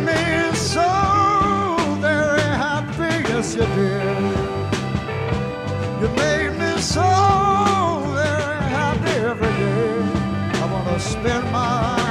me 0.05 0.55
so 0.55 0.89
very 2.01 2.41
happy, 2.41 3.13
yes 3.31 3.55
you 3.57 3.67
did. 3.77 4.65
You 6.01 6.09
made 6.23 6.53
me 6.59 6.81
so 6.81 7.07
very 8.15 8.65
happy 8.81 9.15
every 9.31 9.55
day. 9.63 10.61
I 10.63 10.65
wanna 10.73 10.99
spend 11.01 11.45
my 11.53 12.04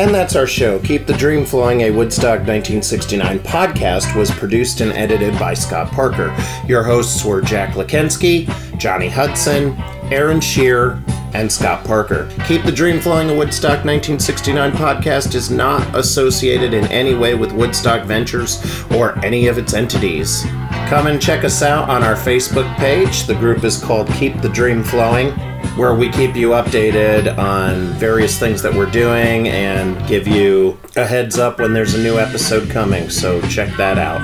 And 0.00 0.14
that's 0.14 0.34
our 0.34 0.46
show. 0.46 0.78
Keep 0.78 1.04
the 1.04 1.12
Dream 1.12 1.44
Flowing, 1.44 1.82
a 1.82 1.90
Woodstock 1.90 2.46
1969 2.46 3.40
podcast, 3.40 4.16
was 4.16 4.30
produced 4.30 4.80
and 4.80 4.92
edited 4.92 5.38
by 5.38 5.52
Scott 5.52 5.92
Parker. 5.92 6.34
Your 6.66 6.82
hosts 6.82 7.22
were 7.22 7.42
Jack 7.42 7.74
Lakensky, 7.74 8.48
Johnny 8.78 9.10
Hudson, 9.10 9.76
Aaron 10.10 10.40
Shear, 10.40 11.02
and 11.34 11.52
Scott 11.52 11.84
Parker. 11.84 12.30
Keep 12.46 12.62
the 12.62 12.72
Dream 12.72 12.98
Flowing, 12.98 13.28
a 13.28 13.34
Woodstock 13.34 13.84
1969 13.84 14.72
podcast 14.72 15.34
is 15.34 15.50
not 15.50 15.94
associated 15.94 16.72
in 16.72 16.86
any 16.86 17.14
way 17.14 17.34
with 17.34 17.52
Woodstock 17.52 18.06
Ventures 18.06 18.82
or 18.92 19.22
any 19.22 19.48
of 19.48 19.58
its 19.58 19.74
entities. 19.74 20.44
Come 20.88 21.08
and 21.08 21.20
check 21.20 21.44
us 21.44 21.60
out 21.60 21.90
on 21.90 22.02
our 22.02 22.14
Facebook 22.14 22.74
page. 22.76 23.24
The 23.24 23.34
group 23.34 23.64
is 23.64 23.76
called 23.76 24.08
Keep 24.14 24.40
the 24.40 24.48
Dream 24.48 24.82
Flowing 24.82 25.38
where 25.76 25.94
we 25.94 26.10
keep 26.10 26.36
you 26.36 26.50
updated 26.50 27.36
on 27.38 27.86
various 27.98 28.38
things 28.38 28.62
that 28.62 28.74
we're 28.74 28.90
doing 28.90 29.48
and 29.48 30.06
give 30.08 30.26
you 30.26 30.78
a 30.96 31.04
heads 31.04 31.38
up 31.38 31.58
when 31.58 31.72
there's 31.72 31.94
a 31.94 32.02
new 32.02 32.18
episode 32.18 32.68
coming. 32.70 33.08
So 33.08 33.40
check 33.42 33.74
that 33.76 33.98
out. 33.98 34.20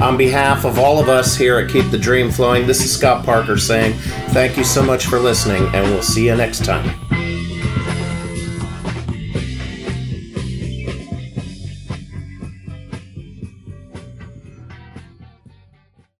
On 0.00 0.16
behalf 0.16 0.64
of 0.64 0.78
all 0.78 1.00
of 1.00 1.08
us 1.08 1.36
here 1.36 1.58
at 1.58 1.70
Keep 1.70 1.90
the 1.90 1.98
Dream 1.98 2.30
Flowing, 2.30 2.66
this 2.66 2.84
is 2.84 2.96
Scott 2.96 3.24
Parker 3.24 3.58
saying 3.58 3.94
thank 4.28 4.56
you 4.56 4.64
so 4.64 4.82
much 4.82 5.06
for 5.06 5.18
listening, 5.18 5.64
and 5.74 5.84
we'll 5.90 6.02
see 6.02 6.26
you 6.26 6.36
next 6.36 6.64
time. 6.64 7.07